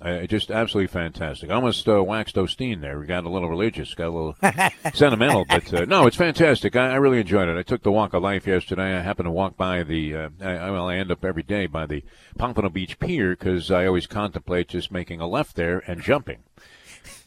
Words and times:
Uh, 0.00 0.26
just 0.26 0.50
absolutely 0.50 0.88
fantastic. 0.88 1.50
Almost 1.50 1.88
uh, 1.88 2.04
waxed 2.04 2.36
Osteen 2.36 2.82
there. 2.82 2.98
We 2.98 3.06
got 3.06 3.24
a 3.24 3.30
little 3.30 3.48
religious, 3.48 3.94
got 3.94 4.08
a 4.08 4.10
little 4.10 4.36
sentimental, 4.94 5.46
but 5.46 5.72
uh, 5.72 5.84
no, 5.86 6.06
it's 6.06 6.16
fantastic. 6.16 6.76
I, 6.76 6.90
I, 6.90 6.96
really 6.96 7.18
enjoyed 7.18 7.48
it. 7.48 7.56
I 7.56 7.62
took 7.62 7.82
the 7.82 7.90
walk 7.90 8.12
of 8.12 8.22
life 8.22 8.46
yesterday. 8.46 8.94
I 8.94 9.00
happened 9.00 9.26
to 9.26 9.30
walk 9.30 9.56
by 9.56 9.82
the. 9.84 10.14
Uh, 10.14 10.28
I, 10.42 10.70
well, 10.70 10.88
I 10.88 10.96
end 10.96 11.10
up 11.10 11.24
every 11.24 11.42
day 11.42 11.66
by 11.66 11.86
the 11.86 12.04
Pompano 12.36 12.68
Beach 12.68 12.98
Pier 12.98 13.30
because 13.30 13.70
I 13.70 13.86
always 13.86 14.06
contemplate 14.06 14.68
just 14.68 14.92
making 14.92 15.22
a 15.22 15.26
left 15.26 15.56
there 15.56 15.82
and 15.86 16.02
jumping, 16.02 16.40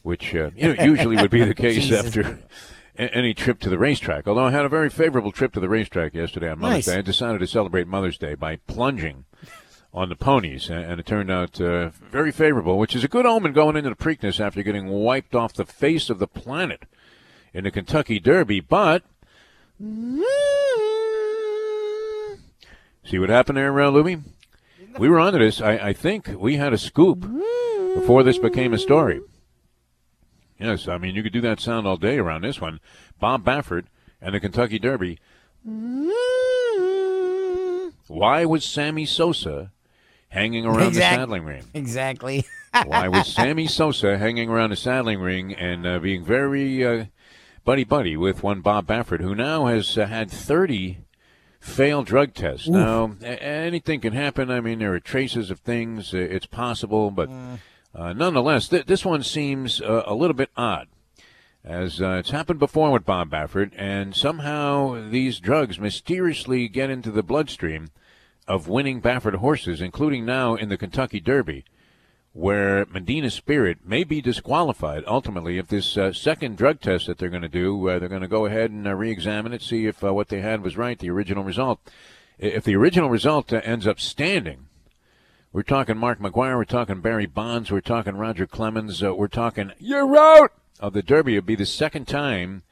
which 0.04 0.32
uh, 0.32 0.50
you 0.54 0.72
know, 0.72 0.84
usually 0.84 1.16
would 1.16 1.30
be 1.30 1.42
the 1.42 1.54
case 1.56 1.90
after 1.90 2.38
any 2.96 3.34
trip 3.34 3.58
to 3.60 3.68
the 3.68 3.78
racetrack. 3.78 4.28
Although 4.28 4.46
I 4.46 4.52
had 4.52 4.64
a 4.64 4.68
very 4.68 4.90
favorable 4.90 5.32
trip 5.32 5.52
to 5.54 5.60
the 5.60 5.68
racetrack 5.68 6.14
yesterday 6.14 6.50
on 6.50 6.60
Mother's 6.60 6.86
nice. 6.86 6.94
Day, 6.94 6.98
I 6.98 7.02
decided 7.02 7.40
to 7.40 7.48
celebrate 7.48 7.88
Mother's 7.88 8.18
Day 8.18 8.34
by 8.34 8.56
plunging 8.68 9.24
on 9.92 10.08
the 10.08 10.16
ponies, 10.16 10.70
and 10.70 11.00
it 11.00 11.06
turned 11.06 11.30
out 11.30 11.60
uh, 11.60 11.88
very 12.10 12.30
favorable, 12.30 12.78
which 12.78 12.94
is 12.94 13.02
a 13.02 13.08
good 13.08 13.26
omen 13.26 13.52
going 13.52 13.76
into 13.76 13.90
the 13.90 13.96
Preakness 13.96 14.38
after 14.38 14.62
getting 14.62 14.86
wiped 14.86 15.34
off 15.34 15.52
the 15.52 15.64
face 15.64 16.08
of 16.08 16.20
the 16.20 16.28
planet 16.28 16.84
in 17.52 17.64
the 17.64 17.70
Kentucky 17.70 18.20
Derby. 18.20 18.60
But 18.60 19.02
see 23.04 23.18
what 23.18 23.30
happened 23.30 23.58
there, 23.58 23.80
uh, 23.80 23.90
Louie? 23.90 24.18
We 24.98 25.08
were 25.08 25.18
onto 25.18 25.38
this. 25.38 25.60
I, 25.60 25.72
I 25.72 25.92
think 25.92 26.28
we 26.38 26.56
had 26.56 26.72
a 26.72 26.78
scoop 26.78 27.20
before 27.94 28.22
this 28.22 28.38
became 28.38 28.72
a 28.72 28.78
story. 28.78 29.20
Yes, 30.58 30.86
I 30.86 30.98
mean 30.98 31.14
you 31.16 31.22
could 31.22 31.32
do 31.32 31.40
that 31.40 31.58
sound 31.58 31.86
all 31.86 31.96
day 31.96 32.18
around 32.18 32.42
this 32.42 32.60
one. 32.60 32.80
Bob 33.18 33.44
Baffert 33.44 33.86
and 34.20 34.34
the 34.34 34.40
Kentucky 34.40 34.78
Derby. 34.78 35.18
Why 38.06 38.44
was 38.44 38.64
Sammy 38.64 39.06
Sosa 39.06 39.72
hanging 40.30 40.64
around 40.64 40.88
exactly. 40.88 40.94
the 40.94 41.20
saddling 41.20 41.44
ring. 41.44 41.64
Exactly. 41.74 42.46
Why 42.86 43.08
was 43.08 43.26
Sammy 43.34 43.66
Sosa 43.66 44.18
hanging 44.18 44.48
around 44.48 44.70
the 44.70 44.76
saddling 44.76 45.20
ring 45.20 45.54
and 45.54 45.86
uh, 45.86 45.98
being 45.98 46.24
very 46.24 46.84
uh, 46.84 47.04
buddy 47.64 47.84
buddy 47.84 48.16
with 48.16 48.42
one 48.42 48.60
Bob 48.62 48.86
Baffert, 48.86 49.20
who 49.20 49.34
now 49.34 49.66
has 49.66 49.98
uh, 49.98 50.06
had 50.06 50.30
30 50.30 50.98
failed 51.60 52.06
drug 52.06 52.34
tests. 52.34 52.66
Oof. 52.66 52.74
Now, 52.74 53.16
a- 53.22 53.42
anything 53.42 54.00
can 54.00 54.14
happen. 54.14 54.50
I 54.50 54.60
mean, 54.60 54.78
there 54.78 54.94
are 54.94 55.00
traces 55.00 55.50
of 55.50 55.60
things. 55.60 56.14
it's 56.14 56.46
possible, 56.46 57.10
but 57.10 57.28
mm. 57.28 57.58
Uh, 57.94 58.12
nonetheless, 58.12 58.68
th- 58.68 58.86
this 58.86 59.04
one 59.04 59.22
seems 59.22 59.80
uh, 59.80 60.02
a 60.06 60.14
little 60.14 60.34
bit 60.34 60.50
odd. 60.56 60.88
As 61.62 62.00
uh, 62.00 62.12
it's 62.12 62.30
happened 62.30 62.58
before 62.58 62.90
with 62.90 63.04
Bob 63.04 63.30
Baffert, 63.30 63.72
and 63.76 64.16
somehow 64.16 65.10
these 65.10 65.40
drugs 65.40 65.78
mysteriously 65.78 66.68
get 66.68 66.88
into 66.88 67.10
the 67.10 67.22
bloodstream 67.22 67.88
of 68.50 68.66
winning 68.66 69.00
Baffert 69.00 69.36
horses, 69.36 69.80
including 69.80 70.24
now 70.24 70.56
in 70.56 70.70
the 70.70 70.76
Kentucky 70.76 71.20
Derby, 71.20 71.64
where 72.32 72.84
Medina 72.86 73.30
Spirit 73.30 73.78
may 73.86 74.02
be 74.02 74.20
disqualified 74.20 75.04
ultimately 75.06 75.56
if 75.56 75.68
this 75.68 75.96
uh, 75.96 76.12
second 76.12 76.56
drug 76.56 76.80
test 76.80 77.06
that 77.06 77.18
they're 77.18 77.28
going 77.28 77.42
to 77.42 77.48
do, 77.48 77.88
uh, 77.88 78.00
they're 78.00 78.08
going 78.08 78.22
to 78.22 78.28
go 78.28 78.46
ahead 78.46 78.72
and 78.72 78.88
uh, 78.88 78.94
re-examine 78.94 79.52
it, 79.52 79.62
see 79.62 79.86
if 79.86 80.02
uh, 80.02 80.12
what 80.12 80.30
they 80.30 80.40
had 80.40 80.64
was 80.64 80.76
right, 80.76 80.98
the 80.98 81.10
original 81.10 81.44
result. 81.44 81.78
If 82.38 82.64
the 82.64 82.74
original 82.74 83.08
result 83.08 83.52
uh, 83.52 83.60
ends 83.62 83.86
up 83.86 84.00
standing, 84.00 84.66
we're 85.52 85.62
talking 85.62 85.96
Mark 85.96 86.18
McGwire, 86.18 86.56
we're 86.56 86.64
talking 86.64 87.00
Barry 87.00 87.26
Bonds, 87.26 87.70
we're 87.70 87.80
talking 87.80 88.16
Roger 88.16 88.48
Clemens, 88.48 89.00
uh, 89.00 89.14
we're 89.14 89.28
talking 89.28 89.70
you're 89.78 90.16
out 90.18 90.50
of 90.80 90.92
the 90.92 91.04
Derby. 91.04 91.36
It'll 91.36 91.46
be 91.46 91.54
the 91.54 91.66
second 91.66 92.08
time 92.08 92.64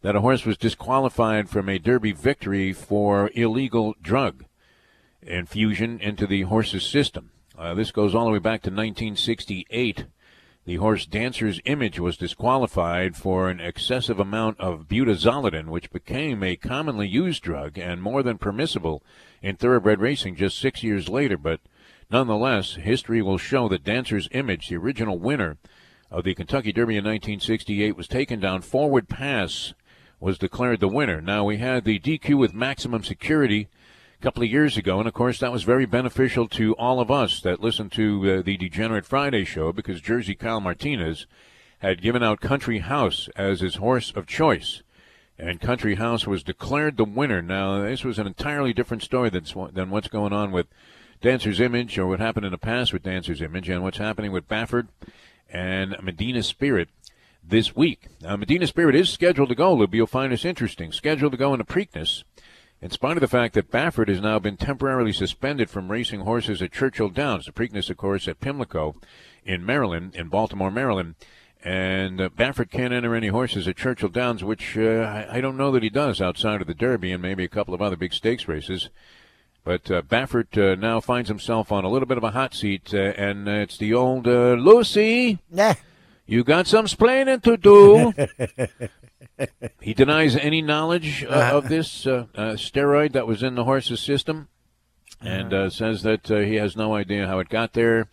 that 0.00 0.16
a 0.16 0.22
horse 0.22 0.46
was 0.46 0.56
disqualified 0.56 1.50
from 1.50 1.68
a 1.68 1.78
Derby 1.78 2.12
victory 2.12 2.72
for 2.72 3.30
illegal 3.34 3.94
drug 4.00 4.46
infusion 5.22 6.00
into 6.00 6.26
the 6.26 6.42
horse's 6.42 6.84
system. 6.84 7.30
Uh, 7.56 7.74
this 7.74 7.90
goes 7.90 8.14
all 8.14 8.26
the 8.26 8.32
way 8.32 8.38
back 8.38 8.62
to 8.62 8.70
1968. 8.70 10.06
The 10.64 10.76
horse 10.76 11.06
Dancer's 11.06 11.60
Image 11.64 11.98
was 11.98 12.18
disqualified 12.18 13.16
for 13.16 13.48
an 13.48 13.58
excessive 13.58 14.20
amount 14.20 14.60
of 14.60 14.86
butazolidin, 14.86 15.68
which 15.68 15.90
became 15.90 16.42
a 16.42 16.56
commonly 16.56 17.08
used 17.08 17.42
drug 17.42 17.78
and 17.78 18.02
more 18.02 18.22
than 18.22 18.36
permissible 18.36 19.02
in 19.40 19.56
thoroughbred 19.56 19.98
racing 19.98 20.36
just 20.36 20.58
six 20.58 20.82
years 20.82 21.08
later. 21.08 21.38
But 21.38 21.60
nonetheless, 22.10 22.74
history 22.74 23.22
will 23.22 23.38
show 23.38 23.66
that 23.68 23.82
Dancer's 23.82 24.28
Image, 24.32 24.68
the 24.68 24.76
original 24.76 25.18
winner 25.18 25.56
of 26.10 26.24
the 26.24 26.34
Kentucky 26.34 26.70
Derby 26.70 26.96
in 26.96 27.04
1968, 27.04 27.96
was 27.96 28.06
taken 28.06 28.38
down. 28.38 28.60
Forward 28.60 29.08
Pass 29.08 29.72
was 30.20 30.36
declared 30.36 30.80
the 30.80 30.88
winner. 30.88 31.22
Now 31.22 31.44
we 31.44 31.56
had 31.56 31.84
the 31.84 31.98
DQ 31.98 32.36
with 32.36 32.52
maximum 32.52 33.04
security 33.04 33.68
a 34.18 34.22
couple 34.22 34.42
of 34.42 34.50
years 34.50 34.76
ago. 34.76 34.98
And 34.98 35.06
of 35.06 35.14
course, 35.14 35.38
that 35.38 35.52
was 35.52 35.62
very 35.62 35.86
beneficial 35.86 36.48
to 36.48 36.74
all 36.74 37.00
of 37.00 37.10
us 37.10 37.40
that 37.42 37.60
listened 37.60 37.92
to 37.92 38.38
uh, 38.38 38.42
the 38.42 38.56
Degenerate 38.56 39.06
Friday 39.06 39.44
show 39.44 39.72
because 39.72 40.00
Jersey 40.00 40.34
Kyle 40.34 40.60
Martinez 40.60 41.26
had 41.78 42.02
given 42.02 42.22
out 42.22 42.40
Country 42.40 42.80
House 42.80 43.28
as 43.36 43.60
his 43.60 43.76
horse 43.76 44.12
of 44.16 44.26
choice. 44.26 44.82
And 45.38 45.60
Country 45.60 45.94
House 45.94 46.26
was 46.26 46.42
declared 46.42 46.96
the 46.96 47.04
winner. 47.04 47.40
Now, 47.40 47.82
this 47.82 48.02
was 48.02 48.18
an 48.18 48.26
entirely 48.26 48.72
different 48.72 49.04
story 49.04 49.30
than, 49.30 49.44
than 49.72 49.90
what's 49.90 50.08
going 50.08 50.32
on 50.32 50.50
with 50.50 50.66
Dancer's 51.20 51.60
Image 51.60 51.96
or 51.96 52.08
what 52.08 52.18
happened 52.18 52.46
in 52.46 52.50
the 52.50 52.58
past 52.58 52.92
with 52.92 53.04
Dancer's 53.04 53.40
Image 53.40 53.68
and 53.68 53.84
what's 53.84 53.98
happening 53.98 54.32
with 54.32 54.48
Baffert 54.48 54.88
and 55.48 55.94
Medina 56.02 56.42
Spirit 56.42 56.88
this 57.40 57.76
week. 57.76 58.08
Now, 58.20 58.34
Medina 58.34 58.66
Spirit 58.66 58.96
is 58.96 59.08
scheduled 59.08 59.50
to 59.50 59.54
go, 59.54 59.72
Libby. 59.74 59.98
You'll 59.98 60.08
find 60.08 60.32
this 60.32 60.44
interesting. 60.44 60.90
Scheduled 60.90 61.32
to 61.32 61.38
go 61.38 61.54
into 61.54 61.64
Preakness 61.64 62.24
in 62.80 62.90
spite 62.90 63.16
of 63.16 63.20
the 63.20 63.28
fact 63.28 63.54
that 63.54 63.70
Baffert 63.70 64.08
has 64.08 64.20
now 64.20 64.38
been 64.38 64.56
temporarily 64.56 65.12
suspended 65.12 65.68
from 65.68 65.90
racing 65.90 66.20
horses 66.20 66.62
at 66.62 66.72
Churchill 66.72 67.08
Downs, 67.08 67.46
the 67.46 67.52
Preakness, 67.52 67.90
of 67.90 67.96
course, 67.96 68.28
at 68.28 68.40
Pimlico 68.40 68.94
in 69.44 69.66
Maryland, 69.66 70.14
in 70.14 70.28
Baltimore, 70.28 70.70
Maryland. 70.70 71.16
And 71.64 72.20
uh, 72.20 72.28
Baffert 72.28 72.70
can't 72.70 72.92
enter 72.92 73.16
any 73.16 73.28
horses 73.28 73.66
at 73.66 73.76
Churchill 73.76 74.10
Downs, 74.10 74.44
which 74.44 74.78
uh, 74.78 75.26
I, 75.28 75.40
don't 75.40 75.56
know 75.56 75.72
that 75.72 75.82
he 75.82 75.90
does 75.90 76.20
outside 76.20 76.60
of 76.60 76.68
the 76.68 76.74
Derby 76.74 77.10
and 77.10 77.20
maybe 77.20 77.42
a 77.42 77.48
couple 77.48 77.74
of 77.74 77.82
other 77.82 77.96
big 77.96 78.12
stakes 78.12 78.46
races. 78.46 78.90
But 79.64 79.90
uh, 79.90 80.02
Baffert 80.02 80.56
uh, 80.56 80.76
now 80.76 81.00
finds 81.00 81.28
himself 81.28 81.72
on 81.72 81.84
a 81.84 81.90
little 81.90 82.06
bit 82.06 82.16
of 82.16 82.24
a 82.24 82.30
hot 82.30 82.54
seat, 82.54 82.94
uh, 82.94 82.98
and 82.98 83.48
it's 83.48 83.76
the 83.76 83.92
old 83.92 84.28
uh, 84.28 84.52
Lucy. 84.54 85.40
Yeah. 85.50 85.74
You 86.26 86.44
got 86.44 86.68
some 86.68 86.86
splaining 86.86 87.42
to 87.42 87.56
do. 87.56 88.88
he 89.80 89.94
denies 89.94 90.36
any 90.36 90.62
knowledge 90.62 91.24
uh, 91.24 91.28
uh-huh. 91.28 91.56
of 91.58 91.68
this 91.68 92.06
uh, 92.06 92.26
uh, 92.34 92.52
steroid 92.52 93.12
that 93.12 93.26
was 93.26 93.42
in 93.42 93.54
the 93.54 93.64
horse's 93.64 94.00
system 94.00 94.48
and 95.20 95.52
uh-huh. 95.52 95.64
uh, 95.64 95.70
says 95.70 96.02
that 96.02 96.30
uh, 96.30 96.38
he 96.38 96.56
has 96.56 96.76
no 96.76 96.94
idea 96.94 97.26
how 97.26 97.38
it 97.38 97.48
got 97.48 97.72
there. 97.72 98.08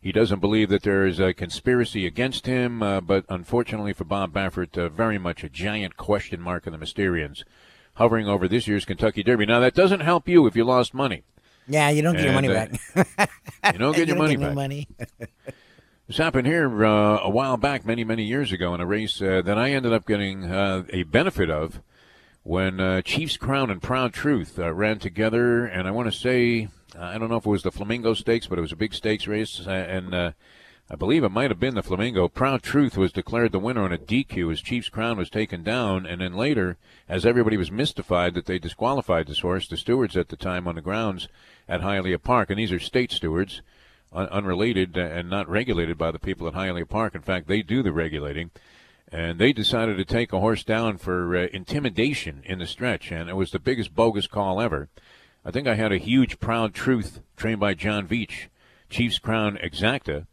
He 0.00 0.12
doesn't 0.12 0.40
believe 0.40 0.68
that 0.68 0.84
there 0.84 1.06
is 1.06 1.18
a 1.18 1.34
conspiracy 1.34 2.06
against 2.06 2.46
him, 2.46 2.82
uh, 2.82 3.00
but 3.00 3.24
unfortunately 3.28 3.92
for 3.92 4.04
Bob 4.04 4.32
Baffert, 4.32 4.92
very 4.92 5.18
much 5.18 5.42
a 5.42 5.48
giant 5.48 5.96
question 5.96 6.40
mark 6.40 6.66
in 6.66 6.72
the 6.72 6.78
Mysterians 6.78 7.42
hovering 7.94 8.28
over 8.28 8.46
this 8.46 8.68
year's 8.68 8.84
Kentucky 8.84 9.24
Derby. 9.24 9.44
Now, 9.44 9.58
that 9.58 9.74
doesn't 9.74 10.00
help 10.00 10.28
you 10.28 10.46
if 10.46 10.54
you 10.54 10.64
lost 10.64 10.94
money. 10.94 11.24
Yeah, 11.66 11.90
you 11.90 12.00
don't 12.00 12.14
get 12.14 12.26
and, 12.26 12.32
your 12.32 12.34
money 12.34 12.48
back. 12.48 13.72
you 13.72 13.78
don't 13.78 13.94
get 13.94 14.08
you 14.08 14.14
your 14.14 14.22
money 14.22 14.36
back. 14.36 14.54
Money. 14.54 14.88
This 16.08 16.16
happened 16.16 16.46
here 16.46 16.86
uh, 16.86 17.20
a 17.22 17.28
while 17.28 17.58
back, 17.58 17.84
many, 17.84 18.02
many 18.02 18.24
years 18.24 18.50
ago, 18.50 18.74
in 18.74 18.80
a 18.80 18.86
race 18.86 19.20
uh, 19.20 19.42
that 19.44 19.58
I 19.58 19.72
ended 19.72 19.92
up 19.92 20.06
getting 20.06 20.50
uh, 20.50 20.84
a 20.88 21.02
benefit 21.02 21.50
of 21.50 21.82
when 22.44 22.80
uh, 22.80 23.02
Chief's 23.02 23.36
Crown 23.36 23.68
and 23.68 23.82
Proud 23.82 24.14
Truth 24.14 24.58
uh, 24.58 24.72
ran 24.72 25.00
together. 25.00 25.66
And 25.66 25.86
I 25.86 25.90
want 25.90 26.10
to 26.10 26.18
say, 26.18 26.68
I 26.98 27.18
don't 27.18 27.28
know 27.28 27.36
if 27.36 27.44
it 27.44 27.50
was 27.50 27.62
the 27.62 27.70
Flamingo 27.70 28.14
Stakes, 28.14 28.46
but 28.46 28.56
it 28.56 28.62
was 28.62 28.72
a 28.72 28.76
big 28.76 28.94
stakes 28.94 29.26
race. 29.26 29.60
Uh, 29.66 29.70
and 29.70 30.14
I 30.14 30.96
believe 30.96 31.24
it 31.24 31.28
might 31.28 31.50
have 31.50 31.60
been 31.60 31.74
the 31.74 31.82
Flamingo. 31.82 32.26
Proud 32.26 32.62
Truth 32.62 32.96
was 32.96 33.12
declared 33.12 33.52
the 33.52 33.58
winner 33.58 33.82
on 33.82 33.92
a 33.92 33.98
DQ 33.98 34.50
as 34.50 34.62
Chief's 34.62 34.88
Crown 34.88 35.18
was 35.18 35.28
taken 35.28 35.62
down. 35.62 36.06
And 36.06 36.22
then 36.22 36.32
later, 36.32 36.78
as 37.06 37.26
everybody 37.26 37.58
was 37.58 37.70
mystified 37.70 38.32
that 38.32 38.46
they 38.46 38.58
disqualified 38.58 39.26
this 39.26 39.40
horse, 39.40 39.68
the 39.68 39.76
stewards 39.76 40.16
at 40.16 40.30
the 40.30 40.36
time 40.36 40.66
on 40.66 40.74
the 40.74 40.80
grounds 40.80 41.28
at 41.68 41.82
Hialeah 41.82 42.22
Park, 42.22 42.48
and 42.48 42.58
these 42.58 42.72
are 42.72 42.78
state 42.78 43.12
stewards 43.12 43.60
unrelated 44.12 44.96
and 44.96 45.28
not 45.28 45.48
regulated 45.48 45.98
by 45.98 46.10
the 46.10 46.18
people 46.18 46.46
at 46.46 46.54
Hialeah 46.54 46.88
Park. 46.88 47.14
In 47.14 47.22
fact, 47.22 47.46
they 47.46 47.62
do 47.62 47.82
the 47.82 47.92
regulating. 47.92 48.50
And 49.10 49.38
they 49.38 49.52
decided 49.54 49.96
to 49.96 50.04
take 50.04 50.32
a 50.32 50.40
horse 50.40 50.62
down 50.62 50.98
for 50.98 51.34
uh, 51.34 51.46
intimidation 51.52 52.42
in 52.44 52.58
the 52.58 52.66
stretch, 52.66 53.10
and 53.10 53.30
it 53.30 53.36
was 53.36 53.50
the 53.50 53.58
biggest 53.58 53.94
bogus 53.94 54.26
call 54.26 54.60
ever. 54.60 54.90
I 55.44 55.50
think 55.50 55.66
I 55.66 55.76
had 55.76 55.92
a 55.92 55.98
huge 55.98 56.38
Proud 56.40 56.74
Truth 56.74 57.20
trained 57.34 57.60
by 57.60 57.72
John 57.72 58.06
Veitch 58.06 58.48
Chiefs 58.90 59.18
Crown 59.18 59.58
Exacta, 59.62 60.26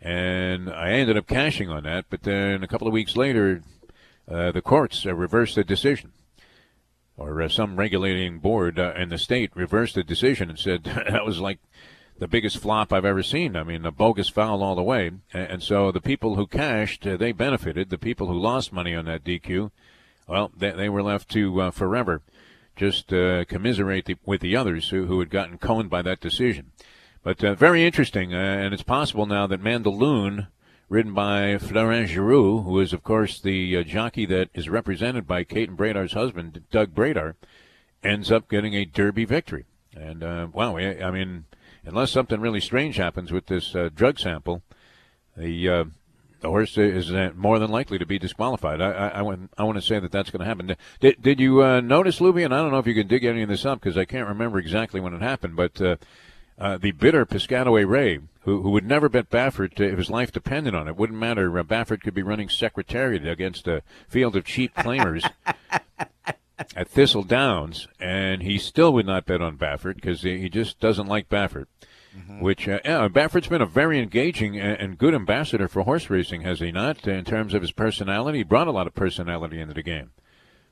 and 0.00 0.70
I 0.70 0.90
ended 0.90 1.16
up 1.16 1.26
cashing 1.26 1.70
on 1.70 1.82
that. 1.84 2.04
But 2.08 2.22
then 2.22 2.62
a 2.62 2.68
couple 2.68 2.86
of 2.86 2.92
weeks 2.92 3.16
later, 3.16 3.62
uh, 4.30 4.52
the 4.52 4.62
courts 4.62 5.04
uh, 5.04 5.14
reversed 5.14 5.56
the 5.56 5.64
decision, 5.64 6.12
or 7.16 7.42
uh, 7.42 7.48
some 7.48 7.76
regulating 7.76 8.38
board 8.38 8.78
uh, 8.78 8.94
in 8.96 9.08
the 9.08 9.18
state 9.18 9.50
reversed 9.56 9.96
the 9.96 10.04
decision 10.04 10.48
and 10.50 10.58
said 10.58 10.84
that 10.84 11.26
was 11.26 11.40
like 11.40 11.58
the 12.20 12.28
biggest 12.28 12.58
flop 12.58 12.92
I've 12.92 13.06
ever 13.06 13.22
seen. 13.22 13.56
I 13.56 13.64
mean, 13.64 13.86
a 13.86 13.90
bogus 13.90 14.28
foul 14.28 14.62
all 14.62 14.74
the 14.74 14.82
way. 14.82 15.10
And 15.32 15.62
so 15.62 15.90
the 15.90 16.02
people 16.02 16.36
who 16.36 16.46
cashed, 16.46 17.06
uh, 17.06 17.16
they 17.16 17.32
benefited. 17.32 17.88
The 17.88 17.98
people 17.98 18.26
who 18.26 18.38
lost 18.38 18.74
money 18.74 18.94
on 18.94 19.06
that 19.06 19.24
DQ, 19.24 19.70
well, 20.28 20.52
they, 20.54 20.70
they 20.72 20.88
were 20.90 21.02
left 21.02 21.30
to 21.30 21.60
uh, 21.62 21.70
forever 21.70 22.20
just 22.76 23.12
uh, 23.12 23.46
commiserate 23.46 24.04
the, 24.04 24.16
with 24.26 24.42
the 24.42 24.54
others 24.54 24.90
who, 24.90 25.06
who 25.06 25.18
had 25.18 25.30
gotten 25.30 25.56
coned 25.56 25.88
by 25.88 26.02
that 26.02 26.20
decision. 26.20 26.72
But 27.22 27.42
uh, 27.42 27.54
very 27.54 27.84
interesting, 27.84 28.34
uh, 28.34 28.38
and 28.38 28.74
it's 28.74 28.82
possible 28.82 29.24
now 29.24 29.46
that 29.46 29.62
Mandaloun, 29.62 30.48
ridden 30.90 31.14
by 31.14 31.56
Florent 31.56 32.10
Geroux, 32.10 32.64
who 32.64 32.80
is, 32.80 32.92
of 32.92 33.02
course, 33.02 33.40
the 33.40 33.78
uh, 33.78 33.82
jockey 33.82 34.26
that 34.26 34.50
is 34.54 34.68
represented 34.68 35.26
by 35.26 35.44
Caton 35.44 35.76
Bredar's 35.76 36.12
husband, 36.12 36.64
Doug 36.70 36.94
Bredar, 36.94 37.34
ends 38.04 38.30
up 38.30 38.48
getting 38.48 38.74
a 38.74 38.84
Derby 38.84 39.24
victory. 39.24 39.64
And, 39.94 40.22
wow, 40.52 40.76
I 40.76 41.10
mean– 41.10 41.44
unless 41.84 42.10
something 42.10 42.40
really 42.40 42.60
strange 42.60 42.96
happens 42.96 43.32
with 43.32 43.46
this 43.46 43.74
uh, 43.74 43.90
drug 43.94 44.18
sample, 44.18 44.62
the 45.36 45.68
uh, 45.68 45.84
the 46.40 46.48
horse 46.48 46.78
is 46.78 47.10
uh, 47.12 47.30
more 47.36 47.58
than 47.58 47.70
likely 47.70 47.98
to 47.98 48.06
be 48.06 48.18
disqualified. 48.18 48.80
I, 48.80 48.90
I, 48.90 49.08
I, 49.08 49.22
want, 49.22 49.50
I 49.58 49.64
want 49.64 49.76
to 49.76 49.82
say 49.82 49.98
that 49.98 50.10
that's 50.10 50.30
going 50.30 50.40
to 50.40 50.46
happen. 50.46 50.74
Did, 50.98 51.20
did 51.20 51.38
you 51.38 51.62
uh, 51.62 51.80
notice, 51.80 52.18
Luby? 52.18 52.44
And 52.44 52.54
I 52.54 52.58
don't 52.58 52.70
know 52.70 52.78
if 52.78 52.86
you 52.86 52.94
can 52.94 53.08
dig 53.08 53.24
any 53.24 53.42
of 53.42 53.48
this 53.48 53.66
up 53.66 53.80
because 53.80 53.98
I 53.98 54.06
can't 54.06 54.28
remember 54.28 54.58
exactly 54.58 55.00
when 55.00 55.12
it 55.12 55.20
happened, 55.20 55.56
but 55.56 55.80
uh, 55.80 55.96
uh, 56.58 56.78
the 56.78 56.92
bitter 56.92 57.26
Piscataway 57.26 57.86
Ray, 57.86 58.20
who, 58.42 58.62
who 58.62 58.70
would 58.70 58.86
never 58.86 59.08
bet 59.08 59.30
Baffert 59.30 59.78
if 59.80 59.98
his 59.98 60.10
life 60.10 60.32
depended 60.32 60.74
on 60.74 60.88
it, 60.88 60.96
wouldn't 60.96 61.18
matter. 61.18 61.58
Uh, 61.58 61.62
Baffert 61.62 62.02
could 62.02 62.14
be 62.14 62.22
running 62.22 62.48
secretariat 62.48 63.26
against 63.26 63.68
a 63.68 63.82
field 64.08 64.36
of 64.36 64.44
cheap 64.44 64.74
claimers. 64.74 65.30
at 66.76 66.88
Thistle 66.88 67.22
Downs, 67.22 67.88
and 67.98 68.42
he 68.42 68.58
still 68.58 68.92
would 68.92 69.06
not 69.06 69.26
bet 69.26 69.42
on 69.42 69.56
Baffert 69.56 69.96
because 69.96 70.22
he 70.22 70.48
just 70.48 70.80
doesn't 70.80 71.08
like 71.08 71.28
Baffert. 71.28 71.66
Mm-hmm. 72.16 72.40
Which 72.40 72.68
uh, 72.68 72.80
yeah, 72.84 73.08
Baffert's 73.08 73.46
been 73.46 73.62
a 73.62 73.66
very 73.66 74.00
engaging 74.00 74.58
and, 74.58 74.80
and, 74.80 74.98
good 74.98 75.14
ambassador 75.14 75.68
for 75.68 75.82
horse 75.82 76.10
racing, 76.10 76.40
has 76.40 76.58
he 76.58 76.72
not? 76.72 77.06
In 77.06 77.24
terms 77.24 77.54
of 77.54 77.62
his 77.62 77.70
personality, 77.70 78.38
he 78.38 78.44
brought 78.44 78.66
a 78.66 78.72
lot 78.72 78.88
of 78.88 78.96
personality 78.96 79.60
into 79.60 79.74
the 79.74 79.82
game. 79.82 80.10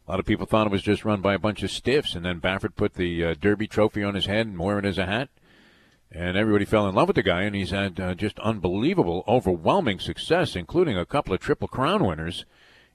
A 0.07 0.11
lot 0.11 0.19
of 0.19 0.27
people 0.27 0.47
thought 0.47 0.67
it 0.67 0.73
was 0.73 0.83
just 0.83 1.05
run 1.05 1.21
by 1.21 1.35
a 1.35 1.39
bunch 1.39 1.63
of 1.63 1.71
stiffs, 1.71 2.17
and 2.17 2.25
then 2.25 2.41
Baffert 2.41 2.75
put 2.75 2.95
the 2.95 3.25
uh, 3.25 3.35
Derby 3.41 3.69
trophy 3.69 4.03
on 4.03 4.17
his 4.17 4.27
head 4.27 4.49
and 4.49 4.59
wore 4.59 4.81
it 4.81 4.85
as 4.85 4.99
a 4.99 5.07
hat, 5.07 5.29
and 6.11 6.37
everybody 6.37 6.65
fell 6.65 6.89
in 6.89 6.95
love 6.97 7.07
with 7.07 7.15
the 7.15 7.23
guy. 7.23 7.43
And 7.43 7.55
he's 7.55 7.71
had 7.71 8.01
uh, 8.01 8.15
just 8.15 8.41
unbelievable, 8.41 9.23
overwhelming 9.29 10.01
success, 10.01 10.57
including 10.57 10.99
a 10.99 11.07
couple 11.07 11.35
of 11.35 11.41
Triple 11.41 11.69
Crown 11.69 12.05
winners 12.05 12.47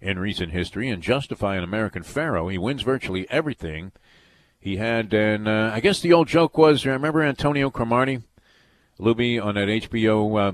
in 0.04 0.20
recent 0.20 0.52
history 0.52 0.90
and 0.90 1.02
justify 1.02 1.56
an 1.56 1.64
American 1.64 2.04
Pharoah. 2.04 2.52
He 2.52 2.58
wins 2.58 2.82
virtually 2.82 3.26
everything. 3.30 3.94
He 4.60 4.78
had, 4.78 5.14
and 5.14 5.48
uh, 5.48 5.72
I 5.74 5.80
guess 5.80 6.02
the 6.02 6.14
old 6.14 6.28
joke 6.28 6.58
was, 6.58 6.86
I 6.86 6.92
remember 6.92 7.22
Antonio 7.24 7.70
Cromartie, 7.70 8.22
Luby 9.00 9.44
on 9.44 9.56
that 9.56 9.68
HBO 9.68 10.50
uh, 10.50 10.52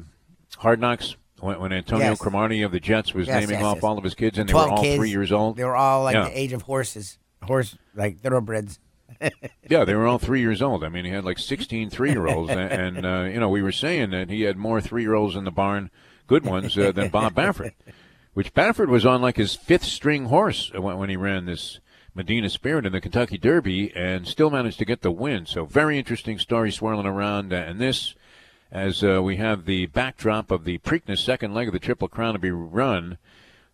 Hard 0.57 0.79
Knocks? 0.79 1.15
When, 1.39 1.59
when 1.59 1.73
Antonio 1.73 2.09
yes. 2.09 2.19
Cromartie 2.19 2.63
of 2.63 2.71
the 2.71 2.81
Jets 2.81 3.13
was 3.13 3.27
yes, 3.27 3.41
naming 3.41 3.61
yes, 3.61 3.63
off 3.63 3.83
all 3.83 3.97
of 3.97 4.03
his 4.03 4.13
kids, 4.13 4.37
and 4.37 4.49
they 4.49 4.53
were 4.53 4.69
all 4.69 4.83
kids, 4.83 4.97
three 4.97 5.09
years 5.09 5.31
old. 5.31 5.55
They 5.55 5.63
were 5.63 5.75
all 5.75 6.03
like 6.03 6.13
yeah. 6.13 6.25
the 6.25 6.37
age 6.37 6.51
of 6.51 6.63
horses, 6.63 7.17
horse 7.43 7.77
like 7.95 8.19
thoroughbreds. 8.19 8.77
yeah, 9.69 9.85
they 9.85 9.95
were 9.95 10.05
all 10.05 10.19
three 10.19 10.41
years 10.41 10.61
old. 10.61 10.83
I 10.83 10.89
mean, 10.89 11.05
he 11.05 11.11
had 11.11 11.23
like 11.23 11.39
16 11.39 11.89
three 11.91 12.11
year 12.11 12.27
olds, 12.27 12.51
and, 12.51 12.59
and 12.59 13.05
uh, 13.05 13.21
you 13.21 13.39
know, 13.39 13.47
we 13.47 13.61
were 13.61 13.71
saying 13.71 14.09
that 14.09 14.29
he 14.29 14.41
had 14.41 14.57
more 14.57 14.81
three 14.81 15.01
year 15.01 15.13
olds 15.13 15.37
in 15.37 15.45
the 15.45 15.51
barn, 15.51 15.91
good 16.27 16.45
ones, 16.45 16.77
uh, 16.77 16.91
than 16.91 17.07
Bob 17.07 17.35
Baffert 17.35 17.71
which 18.39 18.53
Baffert 18.53 18.87
was 18.87 19.05
on 19.05 19.21
like 19.21 19.35
his 19.35 19.57
fifth 19.57 19.83
string 19.83 20.27
horse 20.27 20.71
when, 20.73 21.09
he 21.09 21.17
ran 21.17 21.43
this 21.43 21.81
Medina 22.15 22.47
Spirit 22.47 22.85
in 22.85 22.93
the 22.93 23.01
Kentucky 23.01 23.37
Derby 23.37 23.91
and 23.93 24.25
still 24.25 24.49
managed 24.49 24.79
to 24.79 24.85
get 24.85 25.01
the 25.01 25.11
win. 25.11 25.45
So 25.45 25.65
very 25.65 25.99
interesting 25.99 26.39
story 26.39 26.71
swirling 26.71 27.05
around. 27.05 27.51
Uh, 27.51 27.57
and 27.57 27.81
this, 27.81 28.15
as 28.71 29.03
uh, 29.03 29.21
we 29.21 29.35
have 29.35 29.65
the 29.65 29.87
backdrop 29.87 30.51
of 30.51 30.63
the 30.63 30.77
Preakness 30.77 31.17
second 31.17 31.53
leg 31.53 31.67
of 31.67 31.73
the 31.73 31.79
Triple 31.79 32.07
Crown 32.07 32.31
to 32.31 32.39
be 32.39 32.49
run. 32.49 33.17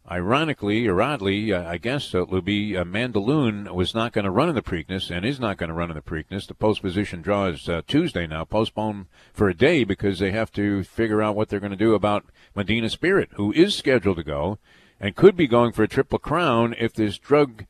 Ironically 0.10 0.88
or 0.88 1.02
oddly, 1.02 1.52
uh, 1.52 1.68
I 1.68 1.78
guess 1.78 2.14
uh, 2.14 2.26
Luby 2.26 2.76
uh, 2.76 2.84
Mandaloun 2.84 3.74
was 3.74 3.96
not 3.96 4.14
going 4.14 4.26
to 4.26 4.30
run 4.30 4.50
in 4.50 4.54
the 4.56 4.62
Preakness 4.62 5.10
and 5.10 5.26
is 5.26 5.40
not 5.40 5.58
going 5.58 5.70
to 5.70 5.74
run 5.74 5.90
in 5.90 5.96
the 5.96 6.02
Preakness. 6.04 6.46
The 6.46 6.54
post 6.54 6.84
position 6.84 7.24
draw 7.24 7.48
is 7.48 7.68
uh, 7.68 7.82
Tuesday 7.88 8.28
now, 8.28 8.46
postponed 8.46 9.08
for 9.34 9.50
a 9.50 9.56
day 9.56 9.84
because 9.84 10.20
they 10.20 10.30
have 10.30 10.52
to 10.52 10.84
figure 10.84 11.24
out 11.24 11.36
what 11.36 11.50
they're 11.50 11.60
going 11.60 11.72
to 11.72 11.76
do 11.76 11.96
about 11.96 12.26
Medina 12.54 12.90
Spirit, 12.90 13.30
who 13.34 13.52
is 13.54 13.76
scheduled 13.76 14.18
to 14.18 14.24
go 14.24 14.60
and 15.00 15.16
could 15.16 15.36
be 15.36 15.48
going 15.48 15.72
for 15.72 15.82
a 15.82 15.88
triple 15.88 16.20
crown 16.20 16.76
if 16.78 16.94
this 16.94 17.18
drug 17.18 17.66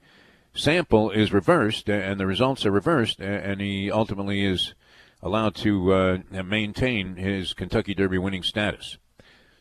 sample 0.54 1.12
is 1.12 1.32
reversed 1.32 1.90
and 1.90 2.20
the 2.20 2.28
results 2.28 2.66
are 2.66 2.72
reversed, 2.72 3.22
and 3.22 3.62
he 3.62 3.90
ultimately 3.90 4.44
is 4.44 4.74
allowed 5.24 5.56
to 5.56 5.94
uh, 5.94 6.18
maintain 6.44 7.16
his 7.16 7.54
Kentucky 7.54 7.94
Derby 7.94 8.18
winning 8.18 8.44
status. 8.44 8.98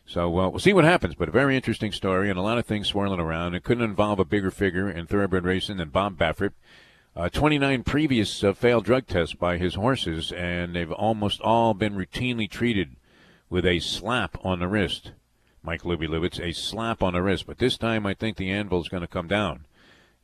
So 0.07 0.29
we'll 0.29 0.59
see 0.59 0.73
what 0.73 0.83
happens, 0.83 1.15
but 1.15 1.29
a 1.29 1.31
very 1.31 1.55
interesting 1.55 1.91
story 1.91 2.29
and 2.29 2.37
a 2.37 2.43
lot 2.43 2.59
of 2.59 2.65
things 2.65 2.87
swirling 2.87 3.19
around. 3.19 3.55
It 3.55 3.63
couldn't 3.63 3.83
involve 3.83 4.19
a 4.19 4.25
bigger 4.25 4.51
figure 4.51 4.89
in 4.89 5.07
thoroughbred 5.07 5.43
racing 5.43 5.77
than 5.77 5.89
Bob 5.89 6.17
Baffert. 6.17 6.53
Uh, 7.15 7.29
29 7.29 7.83
previous 7.83 8.43
uh, 8.43 8.53
failed 8.53 8.85
drug 8.85 9.07
tests 9.07 9.33
by 9.33 9.57
his 9.57 9.75
horses, 9.75 10.31
and 10.33 10.75
they've 10.75 10.91
almost 10.91 11.41
all 11.41 11.73
been 11.73 11.95
routinely 11.95 12.49
treated 12.49 12.97
with 13.49 13.65
a 13.65 13.79
slap 13.79 14.37
on 14.43 14.59
the 14.59 14.67
wrist. 14.67 15.13
Mike 15.63 15.83
Luby 15.83 16.07
Lubitz, 16.07 16.39
a 16.39 16.53
slap 16.53 17.01
on 17.01 17.13
the 17.13 17.21
wrist. 17.21 17.47
But 17.47 17.57
this 17.57 17.77
time, 17.77 18.05
I 18.05 18.13
think 18.13 18.37
the 18.37 18.51
anvil 18.51 18.81
is 18.81 18.89
going 18.89 19.01
to 19.01 19.07
come 19.07 19.27
down 19.27 19.65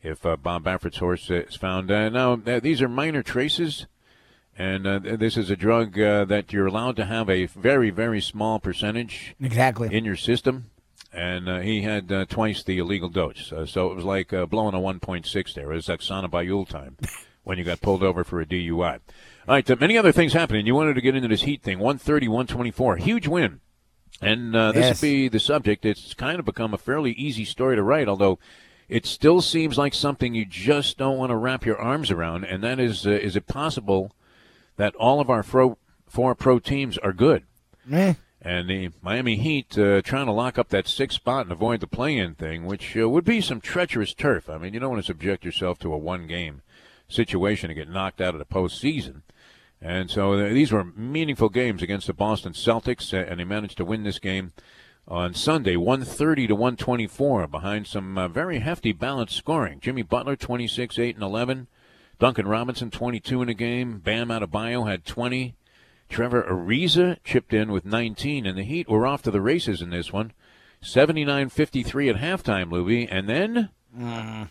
if 0.03 0.25
uh, 0.25 0.35
Bob 0.35 0.63
Baffert's 0.63 0.97
horse 0.97 1.29
is 1.29 1.55
found. 1.55 1.89
Uh, 1.89 2.09
now, 2.09 2.35
these 2.35 2.81
are 2.81 2.89
minor 2.89 3.23
traces, 3.23 3.87
and 4.57 4.87
uh, 4.87 4.99
this 4.99 5.37
is 5.37 5.49
a 5.49 5.55
drug 5.55 5.99
uh, 5.99 6.25
that 6.25 6.51
you're 6.53 6.67
allowed 6.67 6.95
to 6.97 7.05
have 7.05 7.29
a 7.29 7.45
very, 7.45 7.89
very 7.89 8.21
small 8.21 8.59
percentage 8.59 9.35
exactly 9.39 9.93
in 9.95 10.05
your 10.05 10.15
system. 10.15 10.71
And 11.13 11.49
uh, 11.49 11.59
he 11.59 11.81
had 11.81 12.29
twice 12.29 12.63
the 12.63 12.77
illegal 12.77 13.09
dose, 13.09 13.51
so 13.65 13.91
it 13.91 13.95
was 13.95 14.05
like 14.05 14.29
blowing 14.29 14.73
a 14.73 14.79
1.6 14.79 15.53
there. 15.53 15.71
It 15.71 15.75
was 15.75 15.89
like 15.89 15.99
Bayul 15.99 16.67
time 16.67 16.95
when 17.43 17.57
you 17.57 17.65
got 17.65 17.81
pulled 17.81 18.01
over 18.01 18.23
for 18.23 18.39
a 18.39 18.45
DUI. 18.45 18.99
All 19.47 19.55
right, 19.55 19.79
many 19.79 19.97
other 19.97 20.11
things 20.11 20.33
happening. 20.33 20.65
You 20.65 20.75
wanted 20.75 20.93
to 20.93 21.01
get 21.01 21.15
into 21.15 21.27
this 21.27 21.41
heat 21.41 21.63
thing. 21.63 21.79
130, 21.79 22.27
124. 22.27 22.97
Huge 22.97 23.27
win. 23.27 23.59
And 24.21 24.55
uh, 24.55 24.71
this 24.71 24.85
yes. 24.85 25.01
would 25.01 25.07
be 25.07 25.27
the 25.29 25.39
subject. 25.39 25.83
It's 25.83 26.13
kind 26.13 26.39
of 26.39 26.45
become 26.45 26.73
a 26.73 26.77
fairly 26.77 27.11
easy 27.13 27.43
story 27.43 27.75
to 27.75 27.83
write, 27.83 28.07
although 28.07 28.37
it 28.87 29.07
still 29.07 29.41
seems 29.41 29.77
like 29.77 29.95
something 29.95 30.35
you 30.35 30.45
just 30.45 30.97
don't 30.97 31.17
want 31.17 31.31
to 31.31 31.35
wrap 31.35 31.65
your 31.65 31.79
arms 31.79 32.11
around. 32.11 32.43
And 32.43 32.63
that 32.63 32.79
is, 32.79 33.07
uh, 33.07 33.11
is 33.11 33.35
it 33.35 33.47
possible 33.47 34.11
that 34.81 34.95
all 34.95 35.19
of 35.19 35.29
our 35.29 35.43
fro- 35.43 35.77
four 36.07 36.33
pro 36.33 36.57
teams 36.57 36.97
are 36.97 37.13
good? 37.13 37.43
Eh. 37.91 38.15
And 38.41 38.67
the 38.67 38.89
Miami 39.03 39.35
Heat 39.35 39.77
uh, 39.77 40.01
trying 40.01 40.25
to 40.25 40.31
lock 40.31 40.57
up 40.57 40.69
that 40.69 40.87
sixth 40.87 41.17
spot 41.17 41.45
and 41.45 41.51
avoid 41.51 41.81
the 41.81 41.87
play-in 41.87 42.33
thing, 42.33 42.65
which 42.65 42.97
uh, 42.97 43.07
would 43.07 43.23
be 43.23 43.41
some 43.41 43.61
treacherous 43.61 44.15
turf. 44.15 44.49
I 44.49 44.57
mean, 44.57 44.73
you 44.73 44.79
don't 44.79 44.89
want 44.89 45.03
to 45.03 45.05
subject 45.05 45.45
yourself 45.45 45.77
to 45.79 45.93
a 45.93 45.99
one-game 45.99 46.63
situation 47.07 47.67
to 47.67 47.75
get 47.75 47.91
knocked 47.91 48.21
out 48.21 48.33
of 48.33 48.39
the 48.39 48.45
postseason. 48.45 49.21
And 49.79 50.09
so 50.09 50.33
uh, 50.33 50.49
these 50.49 50.71
were 50.71 50.83
meaningful 50.83 51.49
games 51.49 51.83
against 51.83 52.07
the 52.07 52.13
Boston 52.13 52.53
Celtics, 52.53 53.13
and 53.13 53.39
they 53.39 53.43
managed 53.43 53.77
to 53.77 53.85
win 53.85 54.01
this 54.01 54.17
game 54.17 54.51
on 55.07 55.35
Sunday, 55.35 55.75
130 55.75 56.47
to 56.47 56.55
124, 56.55 57.45
behind 57.45 57.85
some 57.85 58.17
uh, 58.17 58.27
very 58.27 58.57
hefty 58.57 58.93
balanced 58.93 59.35
scoring. 59.35 59.79
Jimmy 59.79 60.01
Butler, 60.01 60.35
26, 60.35 60.97
8, 60.97 61.13
and 61.13 61.23
11. 61.23 61.67
Duncan 62.21 62.47
Robinson, 62.47 62.91
22 62.91 63.41
in 63.41 63.49
a 63.49 63.55
game. 63.55 63.97
Bam 63.97 64.27
Adebayo 64.27 64.87
had 64.87 65.05
20. 65.05 65.55
Trevor 66.07 66.43
Ariza 66.43 67.17
chipped 67.23 67.51
in 67.51 67.71
with 67.71 67.83
19, 67.83 68.45
and 68.45 68.55
the 68.55 68.63
Heat 68.63 68.87
were 68.87 69.07
off 69.07 69.23
to 69.23 69.31
the 69.31 69.41
races 69.41 69.81
in 69.81 69.89
this 69.89 70.13
one. 70.13 70.31
79-53 70.83 72.11
at 72.11 72.17
halftime, 72.17 72.69
Luby, 72.69 73.07
and 73.09 73.27
then... 73.27 73.69
Mm. 73.97 74.49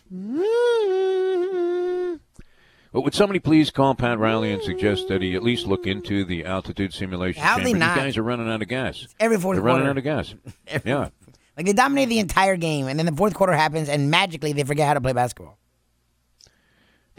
But 2.91 3.01
would 3.03 3.13
somebody 3.13 3.39
please 3.39 3.71
call 3.71 3.95
Pat 3.95 4.19
Riley 4.19 4.51
and 4.51 4.61
suggest 4.61 5.07
that 5.07 5.21
he 5.21 5.33
at 5.33 5.41
least 5.41 5.65
look 5.65 5.87
into 5.87 6.25
the 6.25 6.43
altitude 6.43 6.93
simulation 6.93 7.41
How 7.41 7.55
chamber? 7.55 7.71
They 7.71 7.79
not? 7.79 7.95
You 7.95 8.01
guys 8.01 8.17
are 8.17 8.23
running 8.23 8.49
out 8.49 8.61
of 8.61 8.67
gas. 8.67 9.07
Every 9.17 9.37
fourth 9.37 9.55
They're 9.55 9.61
quarter. 9.61 9.85
running 9.85 9.89
out 9.91 9.97
of 9.97 10.03
gas. 10.03 10.35
yeah. 10.85 11.07
Like 11.55 11.67
they 11.67 11.71
dominate 11.71 12.09
the 12.09 12.19
entire 12.19 12.57
game, 12.57 12.87
and 12.87 12.99
then 12.99 13.05
the 13.05 13.15
fourth 13.15 13.33
quarter 13.33 13.53
happens, 13.53 13.87
and 13.87 14.11
magically 14.11 14.51
they 14.51 14.65
forget 14.65 14.89
how 14.89 14.93
to 14.93 14.99
play 14.99 15.13
basketball. 15.13 15.57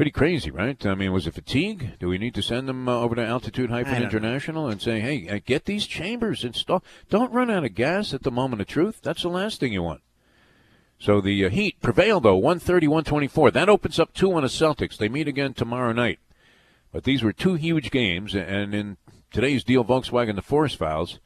Pretty 0.03 0.11
crazy, 0.11 0.51
right? 0.51 0.85
I 0.85 0.97
mean, 0.97 1.13
was 1.13 1.29
it 1.29 1.35
fatigue? 1.35 1.93
Do 2.01 2.09
we 2.09 2.19
need 2.19 2.35
to 2.35 2.43
send 2.43 2.69
them 2.69 2.89
uh, 2.89 2.93
over 2.93 3.15
to 3.15 3.25
Altitude 3.25 3.71
Hyphen 3.71 4.03
International 4.03 4.67
and 4.67 4.83
say, 4.83 4.99
hey, 4.99 5.29
uh, 5.29 5.39
get 5.47 5.67
these 5.67 5.87
chambers 5.87 6.43
installed? 6.43 6.83
Don't 7.09 7.33
run 7.33 7.49
out 7.53 7.65
of 7.65 7.77
gas 7.77 8.13
at 8.13 8.25
the 8.25 8.33
moment 8.33 8.61
of 8.61 8.67
truth. 8.67 8.99
That's 9.01 9.23
the 9.23 9.29
last 9.29 9.61
thing 9.61 9.73
you 9.73 9.85
want. 9.85 10.01
So 10.99 11.21
the 11.21 11.45
uh, 11.45 11.51
Heat 11.51 11.81
prevail, 11.81 12.19
though, 12.19 12.35
130 12.35 12.89
124. 12.89 13.53
That 13.53 13.69
opens 13.69 14.01
up 14.01 14.13
two 14.13 14.33
on 14.33 14.43
the 14.43 14.49
Celtics. 14.49 14.97
They 14.97 15.09
meet 15.09 15.29
again 15.29 15.55
tomorrow 15.55 15.93
night. 15.93 16.19
But 16.91 17.05
these 17.05 17.23
were 17.23 17.33
two 17.33 17.55
huge 17.55 17.93
games, 17.93 18.35
and 18.35 18.75
in 18.75 18.97
today's 19.31 19.63
deal 19.63 19.85
Volkswagen 19.85 20.37
DeForest 20.37 20.79
Files. 20.79 21.21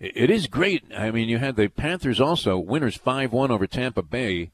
It, 0.00 0.30
is 0.30 0.46
great. 0.46 0.82
I 0.96 1.10
mean, 1.10 1.28
you 1.28 1.36
had 1.36 1.56
the 1.56 1.68
Panthers 1.68 2.22
also 2.22 2.56
winners 2.56 2.96
five 2.96 3.34
one 3.34 3.50
over 3.50 3.66
Tampa 3.66 4.02
Bay, 4.02 4.50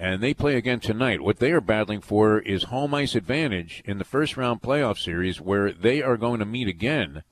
and 0.00 0.22
they 0.22 0.32
play 0.32 0.56
again 0.56 0.80
tonight. 0.80 1.20
What 1.20 1.38
they 1.40 1.52
are 1.52 1.60
battling 1.60 2.00
for 2.00 2.38
is 2.40 2.64
home 2.64 2.94
ice 2.94 3.14
advantage 3.14 3.82
in 3.84 3.98
the 3.98 4.04
first 4.04 4.34
round 4.36 4.62
playoff 4.62 4.96
series, 4.98 5.40
where 5.42 5.70
they 5.72 6.00
are 6.02 6.16
going 6.16 6.38
to 6.40 6.46
meet 6.46 6.66
again. 6.68 7.22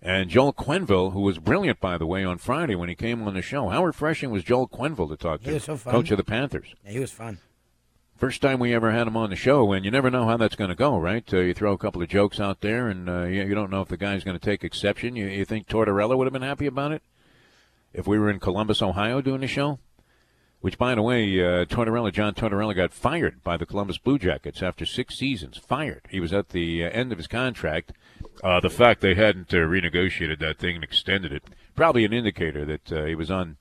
And 0.00 0.30
Joel 0.30 0.52
Quenneville, 0.52 1.12
who 1.12 1.22
was 1.22 1.38
brilliant, 1.38 1.80
by 1.80 1.98
the 1.98 2.06
way, 2.06 2.24
on 2.24 2.38
Friday 2.38 2.76
when 2.76 2.88
he 2.88 2.94
came 2.94 3.26
on 3.26 3.34
the 3.34 3.42
show. 3.42 3.68
How 3.70 3.84
refreshing 3.84 4.30
was 4.30 4.44
Joel 4.44 4.68
Quenneville 4.68 5.08
to 5.08 5.16
talk 5.16 5.40
He 5.40 5.46
to? 5.46 5.54
was 5.54 5.64
so 5.64 5.76
fun. 5.76 5.92
Coach 5.92 6.10
of 6.12 6.18
the 6.18 6.24
Panthers. 6.24 6.68
Yeah, 6.84 6.92
he 6.92 6.98
was 7.00 7.10
fun. 7.10 7.38
First 8.16 8.40
time 8.40 8.60
we 8.60 8.72
ever 8.72 8.92
had 8.92 9.08
him 9.08 9.16
on 9.16 9.30
the 9.30 9.36
show, 9.36 9.72
and 9.72 9.84
you 9.84 9.90
never 9.90 10.08
know 10.10 10.24
how 10.26 10.36
that's 10.36 10.54
going 10.54 10.70
to 10.70 10.76
go, 10.76 10.96
right? 10.96 11.24
Uh, 11.34 11.38
you 11.38 11.52
throw 11.52 11.72
a 11.72 11.78
couple 11.78 12.00
of 12.00 12.08
jokes 12.08 12.38
out 12.38 12.60
there, 12.60 12.88
and 12.88 13.08
uh, 13.08 13.24
you, 13.24 13.42
you 13.44 13.54
don't 13.56 13.70
know 13.70 13.80
if 13.80 13.88
the 13.88 13.96
guy's 13.96 14.22
going 14.22 14.38
to 14.38 14.44
take 14.44 14.62
exception. 14.62 15.16
You, 15.16 15.26
you 15.26 15.44
think 15.44 15.66
Tortorella 15.66 16.16
would 16.16 16.26
have 16.26 16.32
been 16.32 16.42
happy 16.42 16.66
about 16.66 16.92
it 16.92 17.02
if 17.92 18.06
we 18.06 18.18
were 18.18 18.30
in 18.30 18.38
Columbus, 18.38 18.82
Ohio, 18.82 19.20
doing 19.20 19.40
the 19.40 19.48
show? 19.48 19.80
Which, 20.64 20.78
by 20.78 20.94
the 20.94 21.02
way, 21.02 21.24
uh, 21.40 21.66
Tortorella, 21.66 22.10
John 22.10 22.32
Tortorella, 22.32 22.74
got 22.74 22.94
fired 22.94 23.44
by 23.44 23.58
the 23.58 23.66
Columbus 23.66 23.98
Blue 23.98 24.18
Jackets 24.18 24.62
after 24.62 24.86
six 24.86 25.14
seasons. 25.18 25.58
Fired. 25.58 26.06
He 26.08 26.20
was 26.20 26.32
at 26.32 26.48
the 26.48 26.86
uh, 26.86 26.88
end 26.88 27.12
of 27.12 27.18
his 27.18 27.26
contract. 27.26 27.92
Uh, 28.42 28.60
the 28.60 28.70
fact 28.70 29.02
they 29.02 29.14
hadn't 29.14 29.52
uh, 29.52 29.58
renegotiated 29.58 30.38
that 30.38 30.56
thing 30.58 30.76
and 30.76 30.82
extended 30.82 31.34
it 31.34 31.42
probably 31.76 32.06
an 32.06 32.14
indicator 32.14 32.64
that 32.64 32.90
uh, 32.90 33.04
he 33.04 33.14
was 33.14 33.30
on. 33.30 33.58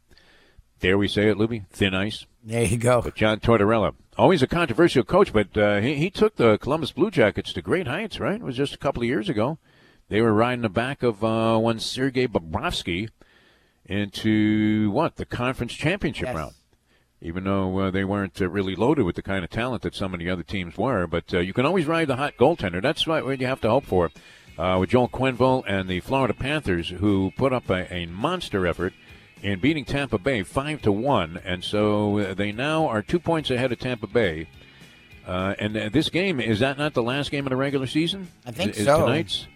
Dare 0.79 0.97
we 0.97 1.09
say 1.09 1.27
it, 1.27 1.35
Luby? 1.37 1.65
Thin 1.71 1.93
ice. 1.93 2.25
There 2.41 2.63
you 2.63 2.77
go. 2.77 3.01
But 3.01 3.15
John 3.15 3.41
Tortorella, 3.41 3.95
always 4.17 4.41
a 4.41 4.47
controversial 4.47 5.03
coach, 5.03 5.33
but 5.33 5.57
uh, 5.57 5.81
he, 5.81 5.95
he 5.95 6.09
took 6.09 6.37
the 6.37 6.57
Columbus 6.57 6.93
Blue 6.93 7.11
Jackets 7.11 7.51
to 7.51 7.61
great 7.61 7.85
heights, 7.87 8.21
right? 8.21 8.39
It 8.39 8.43
was 8.43 8.55
just 8.55 8.75
a 8.75 8.77
couple 8.77 9.03
of 9.03 9.09
years 9.09 9.27
ago. 9.27 9.57
They 10.07 10.21
were 10.21 10.31
riding 10.33 10.61
the 10.61 10.69
back 10.69 11.03
of 11.03 11.21
uh, 11.21 11.57
one 11.57 11.81
Sergei 11.81 12.27
Bobrovsky 12.29 13.09
into 13.85 14.89
what? 14.91 15.17
The 15.17 15.25
conference 15.25 15.73
championship 15.73 16.27
Yes. 16.27 16.35
round. 16.37 16.53
Even 17.23 17.45
though 17.45 17.79
uh, 17.79 17.89
they 17.89 18.03
weren't 18.03 18.39
uh, 18.41 18.49
really 18.49 18.75
loaded 18.75 19.03
with 19.05 19.15
the 19.15 19.21
kind 19.23 19.43
of 19.45 19.49
talent 19.49 19.81
that 19.83 19.95
some 19.95 20.13
of 20.13 20.19
the 20.19 20.29
other 20.29 20.43
teams 20.43 20.77
were. 20.77 21.07
But 21.07 21.33
uh, 21.33 21.39
you 21.39 21.53
can 21.53 21.65
always 21.65 21.85
ride 21.85 22.09
the 22.09 22.17
hot 22.17 22.35
goaltender. 22.37 22.81
That's 22.81 23.07
what 23.07 23.39
you 23.39 23.47
have 23.47 23.61
to 23.61 23.69
hope 23.69 23.85
for. 23.85 24.11
Uh, 24.57 24.77
with 24.79 24.89
Joel 24.91 25.07
Quenneville 25.09 25.63
and 25.65 25.89
the 25.89 25.99
Florida 26.01 26.33
Panthers, 26.33 26.89
who 26.89 27.31
put 27.37 27.53
up 27.53 27.69
a, 27.71 27.91
a 27.91 28.05
monster 28.05 28.67
effort 28.67 28.93
in 29.41 29.59
beating 29.59 29.83
Tampa 29.85 30.17
Bay 30.19 30.43
five 30.43 30.81
to 30.83 30.91
one, 30.91 31.39
and 31.43 31.63
so 31.63 32.19
uh, 32.19 32.33
they 32.35 32.51
now 32.51 32.87
are 32.87 33.01
two 33.01 33.19
points 33.19 33.49
ahead 33.49 33.71
of 33.71 33.79
Tampa 33.79 34.05
Bay. 34.05 34.47
Uh, 35.25 35.55
and 35.57 35.75
uh, 35.75 35.89
this 35.89 36.09
game 36.09 36.39
is 36.39 36.59
that 36.59 36.77
not 36.77 36.93
the 36.93 37.01
last 37.01 37.31
game 37.31 37.45
of 37.47 37.49
the 37.49 37.55
regular 37.55 37.87
season? 37.87 38.27
I 38.45 38.51
think 38.51 38.71
is, 38.71 38.79
is 38.79 38.85
so. 38.85 38.99
Tonight's 38.99 39.47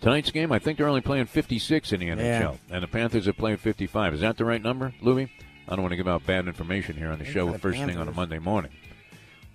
tonight's 0.00 0.30
game. 0.30 0.50
I 0.50 0.58
think 0.58 0.78
they're 0.78 0.88
only 0.88 1.02
playing 1.02 1.26
56 1.26 1.92
in 1.92 2.00
the 2.00 2.08
NHL, 2.08 2.18
Yeah. 2.18 2.54
and 2.70 2.82
the 2.82 2.88
Panthers 2.88 3.28
are 3.28 3.32
playing 3.34 3.58
55. 3.58 4.14
Is 4.14 4.20
that 4.20 4.36
the 4.38 4.44
right 4.46 4.62
number, 4.62 4.94
Louis? 5.02 5.30
I 5.70 5.76
don't 5.76 5.82
want 5.82 5.92
to 5.92 5.96
give 5.96 6.08
out 6.08 6.26
bad 6.26 6.48
information 6.48 6.96
here 6.96 7.10
on 7.10 7.18
the 7.18 7.24
show 7.24 7.52
first 7.54 7.78
thing 7.78 7.96
on 7.96 8.08
a 8.08 8.12
Monday 8.12 8.38
morning. 8.38 8.72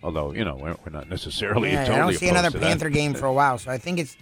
Although 0.02 0.32
you 0.34 0.46
know 0.46 0.56
we're, 0.56 0.76
we're 0.86 0.92
not 0.92 1.10
necessarily 1.10 1.72
Yeah, 1.72 1.84
totally 1.86 1.98
I 1.98 2.00
don't 2.06 2.14
see 2.16 2.30
another 2.30 2.52
to 2.52 2.58
that. 2.58 2.66
Panther 2.66 2.90
game 2.90 3.14
for 3.14 3.26
a 3.26 3.34
while, 3.34 3.58
so 3.58 3.72
I 3.72 3.78
think 3.78 4.00
it's 4.00 4.16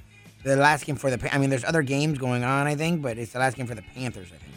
the 0.43 0.55
last 0.55 0.85
game 0.85 0.95
for 0.95 1.11
the. 1.15 1.33
I 1.33 1.37
mean, 1.37 1.49
there's 1.49 1.63
other 1.63 1.81
games 1.83 2.17
going 2.17 2.43
on, 2.43 2.67
I 2.67 2.75
think, 2.75 3.01
but 3.01 3.17
it's 3.17 3.33
the 3.33 3.39
last 3.39 3.57
game 3.57 3.67
for 3.67 3.75
the 3.75 3.83
Panthers. 3.95 4.27
I 4.27 4.37
think. 4.37 4.53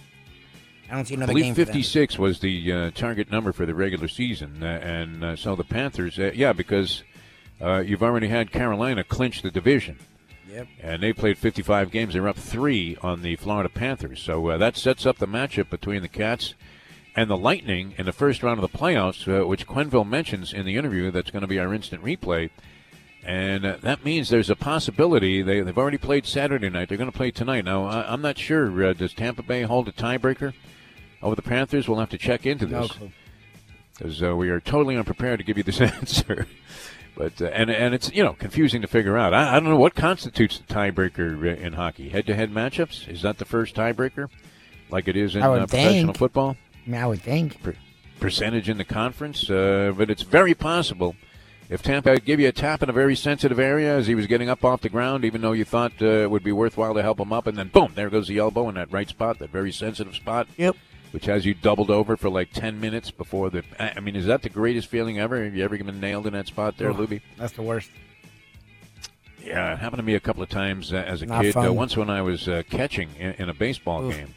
I 0.90 0.94
don't 0.94 1.04
see 1.06 1.14
I 1.14 1.16
another 1.16 1.32
believe 1.32 1.56
game. 1.56 1.66
56 1.66 2.18
was 2.18 2.40
the 2.40 2.72
uh, 2.72 2.90
target 2.92 3.30
number 3.30 3.52
for 3.52 3.66
the 3.66 3.74
regular 3.74 4.08
season, 4.08 4.62
uh, 4.62 4.66
and 4.66 5.24
uh, 5.24 5.36
so 5.36 5.56
the 5.56 5.64
Panthers, 5.64 6.18
uh, 6.18 6.30
yeah, 6.34 6.52
because 6.52 7.02
uh, 7.60 7.78
you've 7.78 8.02
already 8.04 8.28
had 8.28 8.52
Carolina 8.52 9.02
clinch 9.02 9.42
the 9.42 9.50
division, 9.50 9.98
Yep. 10.48 10.68
and 10.80 11.02
they 11.02 11.12
played 11.12 11.38
55 11.38 11.90
games. 11.90 12.14
They're 12.14 12.28
up 12.28 12.36
three 12.36 12.96
on 13.02 13.22
the 13.22 13.34
Florida 13.36 13.68
Panthers, 13.68 14.22
so 14.22 14.48
uh, 14.48 14.58
that 14.58 14.76
sets 14.76 15.04
up 15.06 15.18
the 15.18 15.26
matchup 15.26 15.70
between 15.70 16.02
the 16.02 16.08
Cats 16.08 16.54
and 17.16 17.30
the 17.30 17.36
Lightning 17.36 17.94
in 17.96 18.04
the 18.04 18.12
first 18.12 18.42
round 18.42 18.62
of 18.62 18.70
the 18.70 18.78
playoffs, 18.78 19.26
uh, 19.26 19.46
which 19.46 19.66
Quenneville 19.66 20.06
mentions 20.06 20.52
in 20.52 20.66
the 20.66 20.76
interview. 20.76 21.10
That's 21.10 21.30
going 21.30 21.40
to 21.40 21.48
be 21.48 21.58
our 21.58 21.72
instant 21.72 22.04
replay. 22.04 22.50
And 23.24 23.64
uh, 23.64 23.78
that 23.80 24.04
means 24.04 24.28
there's 24.28 24.50
a 24.50 24.54
possibility 24.54 25.42
they, 25.42 25.60
they've 25.60 25.76
already 25.76 25.98
played 25.98 26.26
Saturday 26.26 26.68
night. 26.68 26.88
They're 26.88 26.98
going 26.98 27.10
to 27.10 27.16
play 27.16 27.32
tonight. 27.32 27.64
Now, 27.64 27.86
I, 27.86 28.12
I'm 28.12 28.22
not 28.22 28.38
sure. 28.38 28.84
Uh, 28.84 28.92
does 28.92 29.14
Tampa 29.14 29.42
Bay 29.42 29.62
hold 29.62 29.88
a 29.88 29.92
tiebreaker 29.92 30.52
over 31.22 31.34
the 31.34 31.42
Panthers? 31.42 31.88
We'll 31.88 31.98
have 31.98 32.10
to 32.10 32.18
check 32.18 32.46
into 32.46 32.66
this 32.66 32.92
clue. 32.92 33.10
because 33.98 34.22
uh, 34.22 34.36
we 34.36 34.50
are 34.50 34.60
totally 34.60 34.96
unprepared 34.96 35.40
to 35.40 35.44
give 35.44 35.56
you 35.56 35.64
this 35.64 35.80
answer. 35.80 36.46
but 37.16 37.40
uh, 37.40 37.46
and 37.46 37.70
and 37.70 37.94
it's 37.94 38.12
you 38.12 38.22
know 38.22 38.34
confusing 38.34 38.82
to 38.82 38.86
figure 38.86 39.16
out. 39.16 39.34
I, 39.34 39.56
I 39.56 39.60
don't 39.60 39.70
know 39.70 39.76
what 39.76 39.94
constitutes 39.96 40.58
the 40.58 40.72
tiebreaker 40.72 41.42
uh, 41.42 41.60
in 41.60 41.72
hockey. 41.72 42.10
Head-to-head 42.10 42.52
matchups 42.52 43.08
is 43.08 43.22
that 43.22 43.38
the 43.38 43.44
first 43.44 43.74
tiebreaker, 43.74 44.28
like 44.90 45.08
it 45.08 45.16
is 45.16 45.34
in 45.34 45.42
uh, 45.42 45.66
professional 45.66 46.04
think. 46.12 46.18
football? 46.18 46.56
I 46.86 46.90
mean, 46.90 47.00
I 47.00 47.06
would 47.06 47.22
think. 47.22 47.62
per- 47.62 47.74
percentage 48.20 48.68
in 48.68 48.78
the 48.78 48.84
conference, 48.84 49.50
uh, 49.50 49.92
but 49.96 50.10
it's 50.10 50.22
very 50.22 50.54
possible. 50.54 51.14
If 51.68 51.82
Tampa 51.82 52.20
give 52.20 52.38
you 52.38 52.46
a 52.48 52.52
tap 52.52 52.82
in 52.84 52.88
a 52.88 52.92
very 52.92 53.16
sensitive 53.16 53.58
area 53.58 53.96
as 53.96 54.06
he 54.06 54.14
was 54.14 54.26
getting 54.28 54.48
up 54.48 54.64
off 54.64 54.82
the 54.82 54.88
ground, 54.88 55.24
even 55.24 55.40
though 55.40 55.50
you 55.52 55.64
thought 55.64 55.92
uh, 56.00 56.06
it 56.06 56.30
would 56.30 56.44
be 56.44 56.52
worthwhile 56.52 56.94
to 56.94 57.02
help 57.02 57.18
him 57.18 57.32
up, 57.32 57.48
and 57.48 57.58
then 57.58 57.68
boom, 57.68 57.92
there 57.96 58.08
goes 58.08 58.28
the 58.28 58.38
elbow 58.38 58.68
in 58.68 58.76
that 58.76 58.92
right 58.92 59.08
spot, 59.08 59.40
that 59.40 59.50
very 59.50 59.72
sensitive 59.72 60.14
spot, 60.14 60.46
Yep. 60.56 60.76
which 61.10 61.24
has 61.26 61.44
you 61.44 61.54
doubled 61.54 61.90
over 61.90 62.16
for 62.16 62.30
like 62.30 62.52
10 62.52 62.80
minutes 62.80 63.10
before 63.10 63.50
the. 63.50 63.64
I 63.80 63.94
I 63.96 64.00
mean, 64.00 64.14
is 64.14 64.26
that 64.26 64.42
the 64.42 64.48
greatest 64.48 64.86
feeling 64.86 65.18
ever? 65.18 65.42
Have 65.42 65.56
you 65.56 65.64
ever 65.64 65.76
been 65.76 65.98
nailed 65.98 66.28
in 66.28 66.34
that 66.34 66.46
spot 66.46 66.78
there, 66.78 66.90
Oh. 66.90 66.94
Luby? 66.94 67.20
That's 67.36 67.52
the 67.54 67.62
worst. 67.62 67.90
Yeah, 69.44 69.72
it 69.72 69.78
happened 69.78 69.98
to 69.98 70.04
me 70.04 70.14
a 70.14 70.20
couple 70.20 70.42
of 70.44 70.48
times 70.48 70.92
uh, 70.92 70.96
as 70.96 71.22
a 71.22 71.26
Not 71.26 71.42
kid. 71.42 71.50
Uh, 71.56 71.62
fun. 71.62 71.74
once 71.74 71.96
when 71.96 72.10
I 72.10 72.22
was 72.22 72.48
uh, 72.48 72.62
catching 72.70 73.08
in, 73.18 73.32
in 73.34 73.48
a 73.48 73.54
baseball 73.54 74.04
Oof. 74.04 74.16
game. 74.16 74.34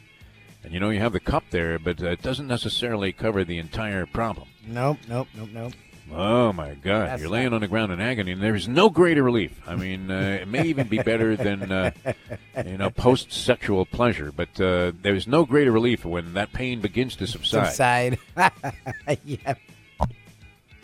And 0.62 0.72
you 0.74 0.80
know, 0.80 0.90
you 0.90 1.00
have 1.00 1.12
the 1.12 1.20
cup 1.20 1.44
there, 1.50 1.78
but 1.78 2.02
uh, 2.02 2.10
it 2.10 2.22
doesn't 2.22 2.46
necessarily 2.46 3.12
cover 3.12 3.44
the 3.44 3.58
entire 3.58 4.06
problem. 4.06 4.48
Nope. 4.66 4.98
Nope. 5.08 5.28
Nope. 5.34 5.48
Nope. 5.52 5.72
Oh 6.12 6.52
my 6.52 6.74
God! 6.74 7.06
That's 7.08 7.22
You're 7.22 7.30
laying 7.30 7.52
on 7.52 7.60
the 7.60 7.68
ground 7.68 7.92
in 7.92 8.00
agony, 8.00 8.32
and 8.32 8.42
there 8.42 8.56
is 8.56 8.66
no 8.66 8.90
greater 8.90 9.22
relief. 9.22 9.52
I 9.64 9.76
mean, 9.76 10.10
uh, 10.10 10.38
it 10.42 10.48
may 10.48 10.64
even 10.64 10.88
be 10.88 10.98
better 10.98 11.36
than 11.36 11.70
uh, 11.70 11.92
you 12.66 12.78
know 12.78 12.90
post-sexual 12.90 13.86
pleasure, 13.86 14.32
but 14.32 14.60
uh, 14.60 14.90
there 15.02 15.14
is 15.14 15.28
no 15.28 15.44
greater 15.44 15.70
relief 15.70 16.04
when 16.04 16.34
that 16.34 16.52
pain 16.52 16.80
begins 16.80 17.14
to 17.16 17.28
subside. 17.28 17.66
Subside. 17.68 18.18
yeah. 19.24 19.54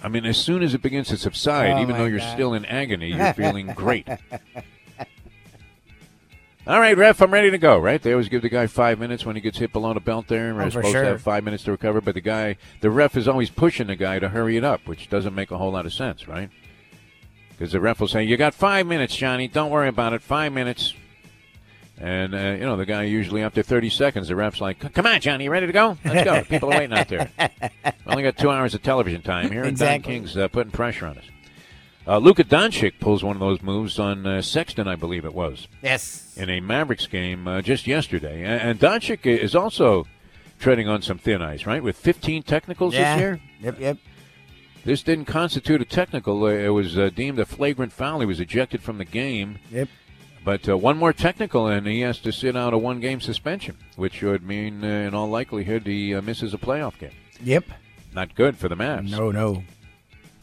I 0.00 0.09
mean, 0.09 0.26
as 0.26 0.37
soon 0.37 0.62
as 0.62 0.75
it 0.75 0.83
begins 0.83 1.09
to 1.09 1.16
subside, 1.16 1.73
Oh, 1.73 1.83
even 1.83 1.97
though 1.97 2.04
you're 2.04 2.21
God. 2.21 2.33
still 2.33 2.54
in 2.54 2.64
agony, 2.64 3.09
you're 3.12 3.33
feeling 3.35 3.66
great. 3.68 4.06
All 6.66 6.80
right, 6.80 6.96
ref, 6.96 7.23
I'm 7.23 7.32
ready 7.32 7.50
to 7.52 7.58
go. 7.58 7.78
Right? 7.78 8.02
They 8.02 8.11
always 8.12 8.28
give 8.28 8.42
the 8.42 8.49
guy 8.49 8.66
five 8.66 8.99
minutes 8.99 9.25
when 9.25 9.37
he 9.37 9.40
gets 9.42 9.58
hit 9.58 9.73
below 9.73 9.94
the 9.94 10.00
belt. 10.00 10.26
There, 10.26 10.52
we're 10.54 10.62
Oh, 10.62 10.68
supposed 10.68 10.92
sure. 10.92 11.02
to 11.02 11.08
have 11.11 11.23
five 11.23 11.44
minutes 11.44 11.62
to 11.64 11.70
recover, 11.70 12.00
but 12.00 12.14
the 12.14 12.20
guy, 12.20 12.56
the 12.80 12.90
ref, 12.90 13.16
is 13.16 13.28
always 13.28 13.50
pushing 13.50 13.87
the 13.87 13.94
guy 13.96 14.18
to 14.18 14.28
hurry 14.30 14.56
it 14.56 14.64
up, 14.64 14.80
which 14.87 15.08
doesn't 15.08 15.35
make 15.35 15.50
a 15.52 15.58
whole 15.58 15.70
lot 15.70 15.87
of 15.87 15.92
sense, 15.92 16.26
right? 16.26 16.50
Because 17.50 17.70
the 17.73 17.80
ref 17.80 18.00
will 18.00 18.08
say, 18.08 18.25
"You 18.25 18.37
got 18.37 18.52
five 18.52 18.87
minutes, 18.87 19.14
Johnny. 19.14 19.46
Don't 19.49 19.70
worry 19.70 19.88
about 19.88 20.12
it. 20.12 20.23
Five 20.23 20.52
minutes." 20.52 20.92
And 21.99 22.35
uh, 22.35 22.38
you 22.38 22.58
know 22.66 22.76
the 22.76 22.85
guy 22.85 23.04
usually 23.04 23.42
after 23.42 23.62
30 23.62 23.88
seconds, 23.88 24.28
the 24.28 24.37
ref's 24.37 24.61
like, 24.61 24.92
"Come 24.92 25.06
on, 25.06 25.20
Johnny, 25.20 25.44
you 25.44 25.50
ready 25.50 25.66
to 25.66 25.73
go? 25.73 25.96
Let's 26.04 26.25
go. 26.25 26.42
People 26.44 26.70
are 26.73 26.78
waiting 26.80 26.94
out 26.99 27.08
there. 27.08 27.30
We 27.38 27.49
only 28.08 28.23
got 28.25 28.37
two 28.37 28.50
hours 28.50 28.75
of 28.75 28.82
television 28.82 29.23
time 29.23 29.50
here, 29.50 29.61
and 29.61 29.70
Exactly. 29.70 30.14
Don 30.14 30.20
King's 30.25 30.37
uh, 30.37 30.49
putting 30.49 30.73
pressure 30.73 31.06
on 31.06 31.16
us." 31.16 31.25
Uh, 32.09 32.19
Luka 32.19 32.45
Doncic 32.45 33.01
pulls 33.01 33.25
one 33.25 33.35
of 33.37 33.41
those 33.41 33.63
moves 33.63 33.99
on 33.99 34.25
uh, 34.27 34.41
Sexton, 34.41 34.87
I 34.87 34.95
believe 34.95 35.25
it 35.25 35.35
was 35.35 35.67
Yes. 35.83 36.33
in 36.37 36.49
a 36.49 36.61
Mavericks 36.61 37.07
game 37.09 37.49
uh, 37.49 37.63
just 37.63 37.87
yesterday. 37.87 38.45
And, 38.45 38.61
and 38.63 38.81
Doncic 38.81 39.27
is 39.27 39.57
also 39.57 40.07
treading 40.61 40.89
on 40.89 41.03
some 41.03 41.19
thin 41.19 41.43
ice, 41.43 41.67
right? 41.67 41.83
With 41.83 41.97
15 41.97 42.45
technicals 42.45 42.95
Yeah. 42.95 43.15
this 43.17 43.21
year. 43.21 43.41
Yep. 43.61 43.81
Yep. 43.81 43.99
This 44.85 45.03
didn't 45.03 45.25
constitute 45.25 45.83
a 45.83 45.85
technical. 45.85 46.45
Uh, 46.45 46.51
It 46.51 46.69
was 46.69 46.97
uh, 46.97 47.11
deemed 47.13 47.41
a 47.41 47.45
flagrant 47.45 47.93
foul. 47.93 48.21
He 48.21 48.27
was 48.27 48.39
ejected 48.39 48.83
from 48.83 48.99
the 48.99 49.05
game. 49.05 49.59
Yep. 49.73 49.89
But 50.45 50.69
uh, 50.69 50.77
one 50.79 50.97
more 50.97 51.13
technical, 51.13 51.67
and 51.67 51.89
he 51.89 52.03
has 52.03 52.21
to 52.21 52.31
sit 52.31 52.57
out 52.57 52.73
a 52.73 52.79
one 52.79 53.01
game 53.01 53.21
suspension, 53.21 53.79
which 53.97 54.23
would 54.23 54.45
mean, 54.45 54.85
uh, 54.85 54.87
in 54.87 55.13
all 55.13 55.29
likelihood, 55.29 55.85
he 55.87 56.15
uh, 56.15 56.23
misses 56.23 56.55
a 56.55 56.59
playoff 56.59 56.97
game. 57.01 57.11
Yep. 57.43 57.65
Not 58.15 58.37
good 58.37 58.57
for 58.57 58.69
the 58.69 58.77
Mavs. 58.77 59.11
No. 59.11 59.33
No. 59.33 59.65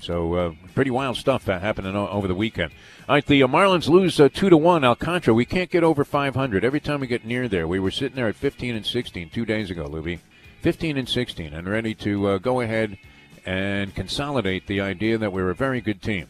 So 0.03 0.33
uh, 0.33 0.53
pretty 0.75 0.91
wild 0.91 1.15
stuff 1.15 1.47
uh, 1.47 1.59
happening 1.59 1.95
o- 1.95 2.09
over 2.09 2.27
the 2.27 2.35
weekend. 2.35 2.71
All 3.07 3.15
right, 3.15 3.25
the 3.25 3.41
uh, 3.41 3.47
Marlins 3.47 3.87
lose 3.87 4.19
uh, 4.19 4.27
two 4.27 4.49
to 4.49 4.57
one. 4.57 4.83
Alcantara, 4.83 5.33
we 5.33 5.45
can't 5.45 5.69
get 5.69 5.83
over 5.83 6.03
500. 6.03 6.65
Every 6.65 6.81
time 6.81 6.99
we 6.99 7.07
get 7.07 7.25
near 7.25 7.47
there, 7.47 7.67
we 7.67 7.79
were 7.79 7.91
sitting 7.91 8.15
there 8.15 8.27
at 8.27 8.35
15 8.35 8.75
and 8.75 8.85
16 8.85 9.29
two 9.29 9.45
days 9.45 9.71
ago, 9.71 9.87
Luby. 9.87 10.19
15 10.61 10.97
and 10.97 11.07
16, 11.09 11.53
and 11.53 11.67
ready 11.69 11.93
to 11.95 12.27
uh, 12.27 12.37
go 12.37 12.61
ahead 12.61 12.97
and 13.45 13.93
consolidate 13.95 14.67
the 14.67 14.79
idea 14.81 15.17
that 15.17 15.33
we're 15.33 15.49
a 15.49 15.55
very 15.55 15.81
good 15.81 16.01
team. 16.01 16.27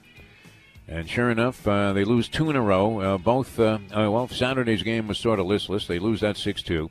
And 0.88 1.10
sure 1.10 1.30
enough, 1.32 1.68
uh, 1.68 1.94
they 1.94 2.03
lose 2.03 2.27
two 2.27 2.50
in 2.50 2.56
a 2.56 2.62
row. 2.62 3.00
Uh, 3.00 3.18
both, 3.18 3.60
uh, 3.60 3.80
uh, 3.96 4.12
well, 4.12 4.27
Saturday's 4.27 4.84
game 4.84 5.08
was 5.08 5.18
sort 5.18 5.39
of 5.39 5.46
listless. 5.46 5.88
They 5.88 6.00
lose 6.00 6.22
that 6.22 6.38
6 6.38 6.62
2. 6.63 6.89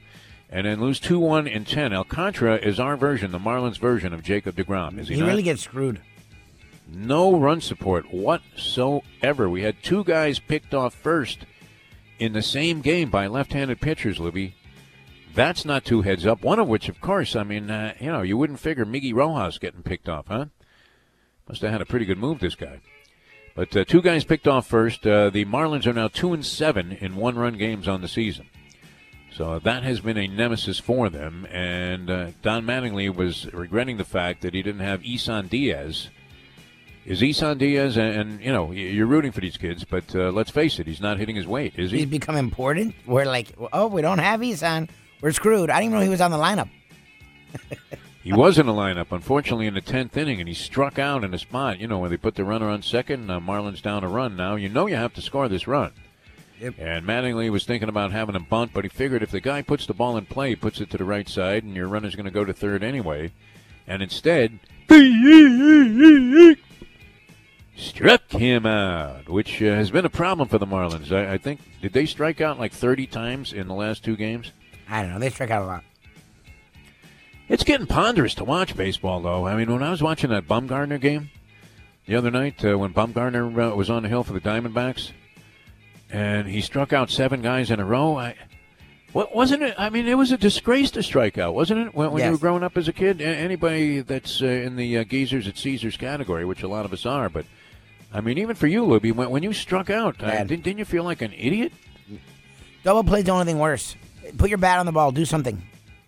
And 0.50 0.66
then 0.66 0.80
lose 0.80 1.00
2 1.00 1.18
1 1.18 1.48
and 1.48 1.66
10. 1.66 1.92
Alcantara 1.92 2.56
is 2.56 2.78
our 2.80 2.96
version, 2.96 3.32
the 3.32 3.38
Marlins 3.38 3.78
version 3.78 4.12
of 4.12 4.22
Jacob 4.22 4.56
DeGrom, 4.56 4.98
is 4.98 5.08
he, 5.08 5.16
He 5.16 5.22
really 5.22 5.42
gets 5.42 5.62
screwed. 5.62 6.00
No 6.88 7.36
run 7.36 7.60
support 7.60 8.12
whatsoever. 8.12 9.48
We 9.48 9.62
had 9.62 9.82
two 9.82 10.04
guys 10.04 10.38
picked 10.38 10.74
off 10.74 10.94
first 10.94 11.46
in 12.18 12.32
the 12.32 12.42
same 12.42 12.80
game 12.80 13.10
by 13.10 13.26
left-handed 13.26 13.80
pitchers, 13.80 14.20
Libby. 14.20 14.54
That's 15.34 15.64
not 15.64 15.84
two 15.84 16.02
heads 16.02 16.26
up. 16.26 16.42
One 16.42 16.58
of 16.58 16.68
which, 16.68 16.88
of 16.88 17.00
course, 17.00 17.34
I 17.34 17.42
mean, 17.42 17.70
uh, 17.70 17.94
you 17.98 18.12
know, 18.12 18.22
you 18.22 18.36
wouldn't 18.36 18.60
figure 18.60 18.84
Miggy 18.84 19.14
Rojas 19.14 19.58
getting 19.58 19.82
picked 19.82 20.08
off, 20.08 20.26
huh? 20.28 20.46
Must 21.48 21.62
have 21.62 21.72
had 21.72 21.80
a 21.80 21.86
pretty 21.86 22.04
good 22.04 22.18
move, 22.18 22.40
this 22.40 22.54
guy. 22.54 22.80
But 23.54 23.76
uh, 23.76 23.84
two 23.84 24.02
guys 24.02 24.24
picked 24.24 24.46
off 24.46 24.66
first. 24.66 25.06
Uh, 25.06 25.30
the 25.30 25.44
Marlins 25.44 25.86
are 25.86 25.92
now 25.92 26.08
two 26.08 26.32
and 26.32 26.44
seven 26.44 26.92
in 26.92 27.16
one-run 27.16 27.58
games 27.58 27.88
on 27.88 28.00
the 28.00 28.08
season. 28.08 28.46
So 29.34 29.58
that 29.58 29.82
has 29.82 30.00
been 30.00 30.18
a 30.18 30.26
nemesis 30.26 30.78
for 30.78 31.08
them. 31.08 31.46
And 31.50 32.10
uh, 32.10 32.30
Don 32.42 32.64
Mattingly 32.64 33.14
was 33.14 33.52
regretting 33.52 33.96
the 33.96 34.04
fact 34.04 34.42
that 34.42 34.54
he 34.54 34.62
didn't 34.62 34.82
have 34.82 35.04
Isan 35.04 35.48
Diaz. 35.48 36.10
Is 37.04 37.22
Isan 37.22 37.58
Diaz, 37.58 37.96
and, 37.96 38.14
and 38.14 38.40
you 38.40 38.52
know, 38.52 38.70
you're 38.70 39.06
rooting 39.06 39.32
for 39.32 39.40
these 39.40 39.56
kids, 39.56 39.84
but 39.84 40.14
uh, 40.14 40.30
let's 40.30 40.50
face 40.50 40.78
it, 40.78 40.86
he's 40.86 41.00
not 41.00 41.18
hitting 41.18 41.34
his 41.34 41.46
weight, 41.46 41.74
is 41.76 41.90
he? 41.90 41.98
He's 41.98 42.06
become 42.06 42.36
important. 42.36 42.94
We're 43.06 43.24
like, 43.24 43.52
oh, 43.72 43.88
we 43.88 44.02
don't 44.02 44.18
have 44.18 44.42
Isan. 44.42 44.88
We're 45.20 45.32
screwed. 45.32 45.68
I 45.68 45.80
didn't 45.80 45.86
even 45.86 45.98
know 45.98 46.04
he 46.04 46.08
was 46.08 46.20
on 46.20 46.30
the 46.30 46.38
lineup. 46.38 46.68
He 48.22 48.32
was 48.32 48.56
in 48.56 48.66
the 48.66 48.72
lineup, 48.72 49.10
unfortunately, 49.10 49.66
in 49.66 49.74
the 49.74 49.80
tenth 49.80 50.16
inning, 50.16 50.38
and 50.38 50.48
he 50.48 50.54
struck 50.54 50.96
out 50.96 51.24
in 51.24 51.34
a 51.34 51.38
spot. 51.38 51.80
You 51.80 51.88
know, 51.88 51.98
where 51.98 52.08
they 52.08 52.16
put 52.16 52.36
the 52.36 52.44
runner 52.44 52.68
on 52.68 52.82
second, 52.82 53.28
uh, 53.28 53.40
Marlins 53.40 53.82
down 53.82 54.04
a 54.04 54.08
run. 54.08 54.36
Now 54.36 54.54
you 54.54 54.68
know 54.68 54.86
you 54.86 54.94
have 54.94 55.12
to 55.14 55.20
score 55.20 55.48
this 55.48 55.66
run. 55.66 55.92
Yep. 56.60 56.74
And 56.78 57.04
Mattingly 57.04 57.50
was 57.50 57.64
thinking 57.64 57.88
about 57.88 58.12
having 58.12 58.36
a 58.36 58.40
bunt, 58.40 58.70
but 58.72 58.84
he 58.84 58.88
figured 58.88 59.24
if 59.24 59.32
the 59.32 59.40
guy 59.40 59.62
puts 59.62 59.86
the 59.86 59.94
ball 59.94 60.16
in 60.16 60.26
play, 60.26 60.50
he 60.50 60.56
puts 60.56 60.80
it 60.80 60.88
to 60.90 60.98
the 60.98 61.04
right 61.04 61.28
side, 61.28 61.64
and 61.64 61.74
your 61.74 61.88
runner's 61.88 62.14
going 62.14 62.26
to 62.26 62.30
go 62.30 62.44
to 62.44 62.52
third 62.52 62.84
anyway. 62.84 63.32
And 63.88 64.00
instead, 64.00 64.60
struck 67.76 68.30
him 68.30 68.66
out, 68.66 69.28
which 69.28 69.62
uh, 69.62 69.66
has 69.66 69.90
been 69.90 70.04
a 70.04 70.10
problem 70.10 70.48
for 70.48 70.58
the 70.58 70.66
Marlins. 70.66 71.12
I, 71.12 71.34
I 71.34 71.38
think 71.38 71.60
did 71.80 71.92
they 71.92 72.06
strike 72.06 72.40
out 72.40 72.58
like 72.58 72.72
30 72.72 73.06
times 73.06 73.52
in 73.52 73.68
the 73.68 73.74
last 73.74 74.04
two 74.04 74.16
games? 74.16 74.52
I 74.88 75.02
don't 75.02 75.12
know. 75.12 75.18
They 75.18 75.30
struck 75.30 75.50
out 75.50 75.62
a 75.62 75.66
lot. 75.66 75.84
It's 77.48 77.64
getting 77.64 77.86
ponderous 77.86 78.34
to 78.36 78.44
watch 78.44 78.76
baseball, 78.76 79.20
though. 79.20 79.46
I 79.46 79.56
mean, 79.56 79.70
when 79.70 79.82
I 79.82 79.90
was 79.90 80.02
watching 80.02 80.30
that 80.30 80.46
Bumgarner 80.46 81.00
game 81.00 81.30
the 82.06 82.16
other 82.16 82.30
night, 82.30 82.64
uh, 82.64 82.78
when 82.78 82.94
Bumgarner 82.94 83.72
uh, 83.72 83.76
was 83.76 83.90
on 83.90 84.02
the 84.02 84.08
hill 84.08 84.22
for 84.24 84.32
the 84.32 84.40
Diamondbacks, 84.40 85.10
and 86.10 86.46
he 86.46 86.60
struck 86.60 86.92
out 86.92 87.10
seven 87.10 87.42
guys 87.42 87.70
in 87.70 87.80
a 87.80 87.84
row, 87.84 88.16
I. 88.16 88.36
What 89.12 89.34
wasn't 89.34 89.62
it? 89.62 89.74
I 89.76 89.90
mean, 89.90 90.08
it 90.08 90.14
was 90.14 90.32
a 90.32 90.38
disgrace 90.38 90.90
to 90.92 91.02
strike 91.02 91.36
out, 91.36 91.54
wasn't 91.54 91.88
it? 91.88 91.94
When, 91.94 92.12
when 92.12 92.24
you 92.24 92.30
were 92.30 92.38
growing 92.38 92.62
up 92.62 92.78
as 92.78 92.88
a 92.88 92.94
kid, 92.94 93.20
anybody 93.20 94.00
that's 94.00 94.40
uh, 94.40 94.46
in 94.46 94.76
the 94.76 94.96
uh, 94.96 95.04
geezers 95.04 95.46
at 95.46 95.58
Caesars 95.58 95.98
category, 95.98 96.46
which 96.46 96.62
a 96.62 96.68
lot 96.68 96.86
of 96.86 96.94
us 96.94 97.04
are, 97.04 97.28
but 97.28 97.44
I 98.12 98.20
mean, 98.20 98.38
even 98.38 98.54
for 98.54 98.66
you, 98.66 98.84
Libby, 98.84 99.12
when, 99.12 99.30
when 99.30 99.42
you 99.42 99.52
struck 99.52 99.88
out, 99.90 100.22
uh, 100.22 100.26
Bad. 100.26 100.48
didn't, 100.48 100.64
didn't 100.64 100.78
you 100.78 100.84
feel 100.84 101.04
like 101.04 101.22
an 101.22 101.32
idiot? 101.32 101.72
Double 102.84 103.04
play's 103.04 103.24
the 103.24 103.30
only 103.30 103.46
thing 103.46 103.58
worse. 103.58 103.96
Put 104.36 104.50
your 104.50 104.58
bat 104.58 104.78
on 104.78 104.86
the 104.86 104.92
ball. 104.92 105.12
Do 105.12 105.24
something. 105.24 105.60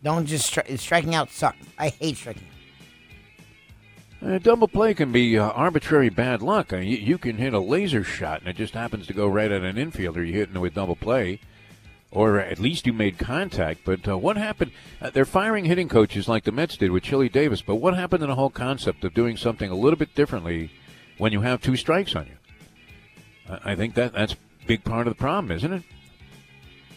Don't 0.02 0.26
just 0.26 0.52
stri- 0.52 0.78
striking 0.78 1.14
out. 1.14 1.30
Suck. 1.30 1.56
I 1.78 1.88
hate 1.88 2.16
striking. 2.16 2.42
out. 4.22 4.34
Uh, 4.34 4.38
double 4.38 4.68
play 4.68 4.94
can 4.94 5.12
be 5.12 5.38
uh, 5.38 5.50
arbitrary 5.50 6.08
bad 6.08 6.42
luck. 6.42 6.72
Uh, 6.72 6.76
you, 6.78 6.96
you 6.96 7.18
can 7.18 7.36
hit 7.36 7.52
a 7.54 7.58
laser 7.58 8.02
shot, 8.02 8.40
and 8.40 8.48
it 8.48 8.56
just 8.56 8.74
happens 8.74 9.06
to 9.06 9.12
go 9.12 9.26
right 9.26 9.50
at 9.50 9.62
an 9.62 9.76
infielder. 9.76 10.26
You 10.26 10.32
hit 10.32 10.50
it 10.54 10.58
with 10.58 10.74
double 10.74 10.96
play, 10.96 11.40
or 12.10 12.38
at 12.40 12.58
least 12.58 12.86
you 12.86 12.92
made 12.92 13.18
contact. 13.18 13.80
But 13.84 14.08
uh, 14.08 14.16
what 14.18 14.36
happened? 14.36 14.72
Uh, 15.00 15.10
they're 15.10 15.24
firing 15.24 15.66
hitting 15.66 15.88
coaches 15.88 16.26
like 16.28 16.44
the 16.44 16.52
Mets 16.52 16.76
did 16.76 16.90
with 16.90 17.02
Chili 17.02 17.28
Davis. 17.28 17.62
But 17.62 17.76
what 17.76 17.94
happened 17.94 18.20
to 18.20 18.26
the 18.26 18.34
whole 18.34 18.50
concept 18.50 19.04
of 19.04 19.14
doing 19.14 19.36
something 19.36 19.70
a 19.70 19.74
little 19.76 19.98
bit 19.98 20.14
differently 20.14 20.70
when 21.18 21.32
you 21.32 21.40
have 21.40 21.60
two 21.60 21.76
strikes 21.76 22.14
on 22.16 22.26
you? 22.26 22.36
I 23.48 23.72
I 23.72 23.76
think 23.76 23.94
that 23.94 24.12
that's 24.12 24.34
a 24.34 24.36
big 24.66 24.84
part 24.84 25.06
of 25.06 25.14
the 25.14 25.18
problem, 25.18 25.50
isn't 25.56 25.72
it? 25.72 25.82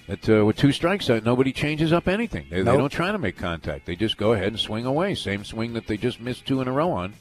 That 0.07 0.29
uh, 0.29 0.45
with 0.45 0.55
two 0.55 0.71
strikes, 0.71 1.09
uh, 1.09 1.19
nobody 1.23 1.51
changes 1.51 1.91
up 1.91 2.07
anything. 2.07 2.45
They, 2.49 2.61
they 2.61 2.77
don't 2.77 2.89
try 2.89 3.11
to 3.11 3.17
make 3.17 3.37
contact. 3.37 3.85
They 3.85 3.97
just 3.97 4.15
go 4.15 4.31
ahead 4.31 4.47
and 4.47 4.59
swing 4.59 4.85
away. 4.85 5.15
Same 5.15 5.43
swing 5.43 5.73
that 5.73 5.85
they 5.85 5.97
just 5.97 6.21
missed 6.21 6.45
two 6.45 6.61
in 6.61 6.67
a 6.69 6.71
row 6.71 6.91
on. 6.91 7.13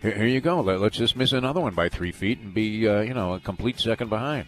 Here, 0.00 0.14
here 0.14 0.26
you 0.26 0.40
go. 0.40 0.62
Let, 0.62 0.80
us 0.80 0.92
just 0.92 1.16
miss 1.16 1.32
another 1.32 1.60
one 1.60 1.74
by 1.74 1.90
three 1.90 2.12
feet 2.12 2.40
and 2.40 2.54
be, 2.54 2.88
uh, 2.88 3.00
you 3.00 3.12
know, 3.12 3.34
a 3.34 3.40
complete 3.40 3.78
second 3.78 4.08
behind 4.08 4.46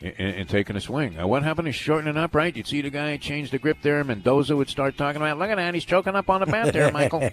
in, 0.00 0.12
in, 0.12 0.26
in 0.28 0.46
taking 0.46 0.76
a 0.76 0.80
swing. 0.80 1.18
Uh, 1.18 1.26
what 1.26 1.42
happened 1.42 1.68
is 1.68 1.74
shortening 1.74 2.16
up, 2.16 2.34
right? 2.34 2.56
You'd 2.56 2.66
see 2.66 2.80
the 2.80 2.88
guy 2.88 3.18
change 3.18 3.50
the 3.50 3.58
grip 3.58 3.76
there. 3.82 4.02
Mendoza 4.02 4.56
would 4.56 4.70
start 4.70 4.96
talking 4.96 5.20
about, 5.20 5.38
look 5.38 5.50
at 5.50 5.56
that, 5.56 5.74
he's 5.74 5.84
choking 5.84 6.16
up 6.16 6.30
on 6.30 6.40
the 6.40 6.46
bat 6.46 6.72
there, 6.72 6.90
Michael. 6.90 7.20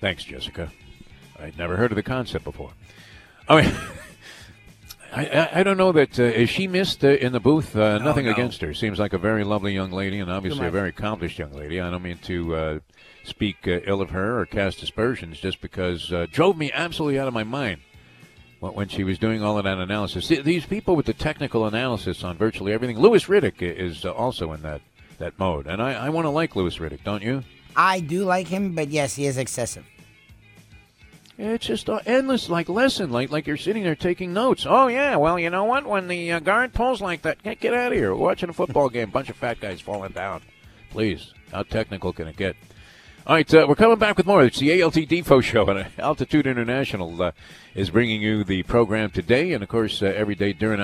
Thanks, 0.00 0.24
Jessica. 0.24 0.72
I'd 1.38 1.58
never 1.58 1.76
heard 1.76 1.92
of 1.92 1.96
the 1.96 2.02
concept 2.02 2.44
before. 2.44 2.70
I 3.48 3.62
mean, 3.62 3.74
I, 5.12 5.26
I, 5.26 5.60
I 5.60 5.62
don't 5.62 5.76
know 5.76 5.92
that 5.92 6.18
uh, 6.18 6.24
is 6.24 6.50
she 6.50 6.66
missed 6.66 7.04
uh, 7.04 7.08
in 7.08 7.32
the 7.32 7.40
booth. 7.40 7.76
Uh, 7.76 7.98
nothing 7.98 8.26
no. 8.26 8.32
against 8.32 8.60
her. 8.62 8.74
Seems 8.74 8.98
like 8.98 9.12
a 9.12 9.18
very 9.18 9.44
lovely 9.44 9.72
young 9.72 9.92
lady, 9.92 10.18
and 10.18 10.30
obviously 10.30 10.66
a 10.66 10.70
very 10.70 10.88
accomplished 10.88 11.38
young 11.38 11.52
lady. 11.52 11.80
I 11.80 11.90
don't 11.90 12.02
mean 12.02 12.18
to 12.24 12.56
uh, 12.56 12.78
speak 13.22 13.68
uh, 13.68 13.80
ill 13.84 14.00
of 14.00 14.10
her 14.10 14.40
or 14.40 14.46
cast 14.46 14.82
aspersions, 14.82 15.38
just 15.38 15.60
because 15.60 16.12
uh, 16.12 16.26
drove 16.30 16.56
me 16.56 16.72
absolutely 16.72 17.18
out 17.18 17.28
of 17.28 17.34
my 17.34 17.44
mind 17.44 17.80
when, 18.58 18.72
when 18.74 18.88
she 18.88 19.04
was 19.04 19.18
doing 19.18 19.42
all 19.42 19.56
of 19.56 19.64
that 19.64 19.78
analysis. 19.78 20.28
These 20.28 20.66
people 20.66 20.96
with 20.96 21.06
the 21.06 21.14
technical 21.14 21.66
analysis 21.66 22.24
on 22.24 22.36
virtually 22.36 22.72
everything. 22.72 22.98
Louis 22.98 23.24
Riddick 23.26 23.62
is 23.62 24.04
also 24.04 24.52
in 24.52 24.62
that 24.62 24.80
that 25.18 25.38
mode, 25.38 25.68
and 25.68 25.80
I, 25.80 25.92
I 25.92 26.08
want 26.08 26.24
to 26.24 26.30
like 26.30 26.56
Louis 26.56 26.76
Riddick, 26.76 27.04
don't 27.04 27.22
you? 27.22 27.44
I 27.76 28.00
do 28.00 28.24
like 28.24 28.48
him, 28.48 28.74
but 28.74 28.88
yes, 28.88 29.14
he 29.14 29.26
is 29.26 29.38
excessive. 29.38 29.84
It's 31.36 31.66
just 31.66 31.88
an 31.88 32.00
endless, 32.06 32.48
like 32.48 32.68
lesson, 32.68 33.10
like 33.10 33.32
like 33.32 33.46
you're 33.48 33.56
sitting 33.56 33.82
there 33.82 33.96
taking 33.96 34.32
notes. 34.32 34.66
Oh 34.68 34.86
yeah, 34.86 35.16
well 35.16 35.36
you 35.36 35.50
know 35.50 35.64
what? 35.64 35.84
When 35.84 36.06
the 36.06 36.32
uh, 36.32 36.40
guard 36.40 36.72
pulls 36.72 37.00
like 37.00 37.22
that, 37.22 37.42
get, 37.42 37.58
get 37.58 37.74
out 37.74 37.90
of 37.90 37.98
here. 37.98 38.14
We're 38.14 38.20
watching 38.20 38.50
a 38.50 38.52
football 38.52 38.88
game, 38.88 39.10
bunch 39.10 39.30
of 39.30 39.36
fat 39.36 39.58
guys 39.58 39.80
falling 39.80 40.12
down. 40.12 40.42
Please, 40.90 41.34
how 41.50 41.64
technical 41.64 42.12
can 42.12 42.28
it 42.28 42.36
get? 42.36 42.54
All 43.26 43.34
right, 43.34 43.52
uh, 43.52 43.66
we're 43.68 43.74
coming 43.74 43.98
back 43.98 44.16
with 44.16 44.26
more. 44.26 44.44
It's 44.44 44.60
the 44.60 44.80
ALT 44.80 44.94
Defo 44.94 45.42
Show, 45.42 45.66
and 45.66 45.80
uh, 45.80 45.84
Altitude 45.98 46.46
International 46.46 47.20
uh, 47.20 47.32
is 47.74 47.90
bringing 47.90 48.22
you 48.22 48.44
the 48.44 48.62
program 48.62 49.10
today, 49.10 49.54
and 49.54 49.62
of 49.62 49.68
course 49.68 50.02
uh, 50.02 50.06
every 50.06 50.36
day 50.36 50.52
during 50.52 50.80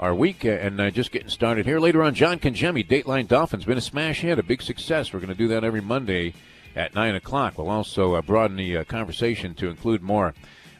our, 0.00 0.14
week. 0.14 0.44
Uh, 0.44 0.48
and 0.48 0.92
just 0.94 1.12
getting 1.12 1.28
started 1.28 1.64
here 1.64 1.78
later 1.78 2.02
on. 2.02 2.14
John 2.14 2.40
Congemi, 2.40 2.84
Dateline 2.84 3.28
Dolphins, 3.28 3.66
been 3.66 3.78
a 3.78 3.82
smash 3.82 4.22
hit, 4.22 4.38
a 4.38 4.42
big 4.42 4.62
success. 4.62 5.12
We're 5.12 5.20
going 5.20 5.28
to 5.28 5.36
do 5.36 5.48
that 5.48 5.62
every 5.62 5.80
Monday 5.80 6.34
at 6.76 6.94
nine 6.94 7.14
o'clock. 7.16 7.58
We'll 7.58 7.70
also 7.70 8.14
uh, 8.14 8.22
broaden 8.22 8.56
the 8.56 8.76
uh, 8.76 8.84
conversation 8.84 9.54
to 9.56 9.68
include 9.68 10.02
more 10.02 10.34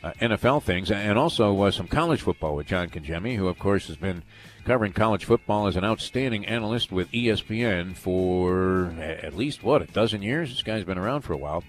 uh, 0.05 0.13
NFL 0.21 0.63
things 0.63 0.91
and 0.91 1.19
also 1.19 1.61
uh, 1.63 1.71
some 1.73 1.89
college 1.89 2.21
football 2.21 2.55
with 2.55 2.67
John 2.69 2.89
Congemi, 2.89 3.37
who 3.37 3.49
of 3.49 3.59
course 3.59 3.89
has 3.89 3.97
been 3.97 4.23
covering 4.65 4.93
college 4.93 5.25
football 5.25 5.67
as 5.67 5.77
an 5.77 5.85
outstanding 5.85 6.45
analyst 6.47 6.93
with 6.93 7.11
ESPN 7.13 7.97
for 7.97 8.93
at 9.01 9.35
least 9.35 9.63
what 9.63 9.83
a 9.83 9.87
dozen 9.87 10.23
years. 10.23 10.51
This 10.51 10.63
guy's 10.63 10.85
been 10.85 10.99
around 10.99 11.23
for 11.23 11.33
a 11.33 11.37
while. 11.39 11.65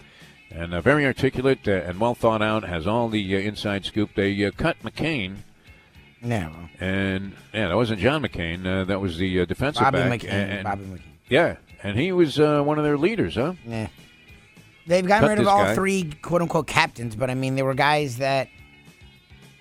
And 0.50 0.74
uh, 0.74 0.82
very 0.82 1.06
articulate 1.06 1.68
uh, 1.68 1.72
and 1.72 2.00
well 2.00 2.16
thought 2.16 2.42
out, 2.42 2.64
has 2.64 2.88
all 2.88 3.10
the 3.10 3.36
uh, 3.36 3.40
inside 3.40 3.86
scoop. 3.86 4.12
They 4.16 4.46
uh, 4.46 4.52
cut 4.52 4.78
McCain, 4.82 5.38
No, 6.22 6.54
and 6.80 7.34
yeah, 7.54 7.68
that 7.68 7.76
wasn't 7.76 8.00
John 8.00 8.24
McCain. 8.24 8.66
Uh, 8.66 8.86
that 8.86 9.02
was 9.02 9.18
the 9.18 9.42
uh, 9.42 9.46
defensive 9.46 9.84
Bobby 9.84 9.98
back. 9.98 10.22
McCain. 10.22 10.30
and- 10.32 10.64
Bobby 10.64 10.84
McCain. 10.86 11.02
Yeah, 11.30 11.58
and 11.84 11.98
he 12.00 12.14
was 12.14 12.40
uh, 12.40 12.62
one 12.64 12.78
of 12.78 12.86
their 12.86 12.98
leaders, 12.98 13.36
huh? 13.36 13.54
Nah. 13.66 13.88
They've 14.88 15.06
gotten 15.06 15.28
Cut 15.28 15.38
rid 15.38 15.40
of 15.40 15.48
all 15.48 15.64
guy. 15.64 15.76
three 15.76 16.12
quote 16.22 16.42
unquote 16.42 16.68
captains, 16.68 17.16
but 17.16 17.30
I 17.30 17.36
mean, 17.36 17.56
there 17.56 17.66
were 17.66 17.74
guys 17.74 18.18
that 18.18 18.48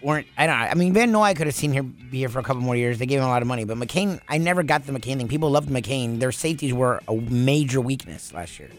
weren't. 0.03 0.27
I 0.39 0.47
don't 0.47 0.59
know. 0.59 0.67
I 0.67 0.75
mean, 0.75 0.93
Van 0.93 1.11
Noy 1.11 1.35
could 1.35 1.47
have 1.47 1.55
seen 1.57 1.73
here 1.73 1.83
be 1.83 2.19
here 2.19 2.29
for 2.29 2.39
a 2.39 2.43
couple 2.43 2.63
more 2.63 2.77
years. 2.77 2.99
They 2.99 3.07
gave 3.07 3.19
him 3.19 3.25
a 3.25 3.29
lot 3.29 3.43
of 3.43 3.49
money, 3.49 3.65
but 3.65 3.77
McCain, 3.77 4.21
I 4.29 4.39
never 4.39 4.63
got 4.63 4.87
the 4.87 4.93
McCain 4.93 5.17
thing. 5.17 5.29
People 5.29 5.51
loved 5.51 5.69
McCain. 5.69 6.21
Their 6.21 6.33
safeties 6.33 6.73
were 6.73 7.01
a 7.09 7.15
major 7.17 7.81
weakness 7.81 8.33
last 8.33 8.59
year. 8.59 8.71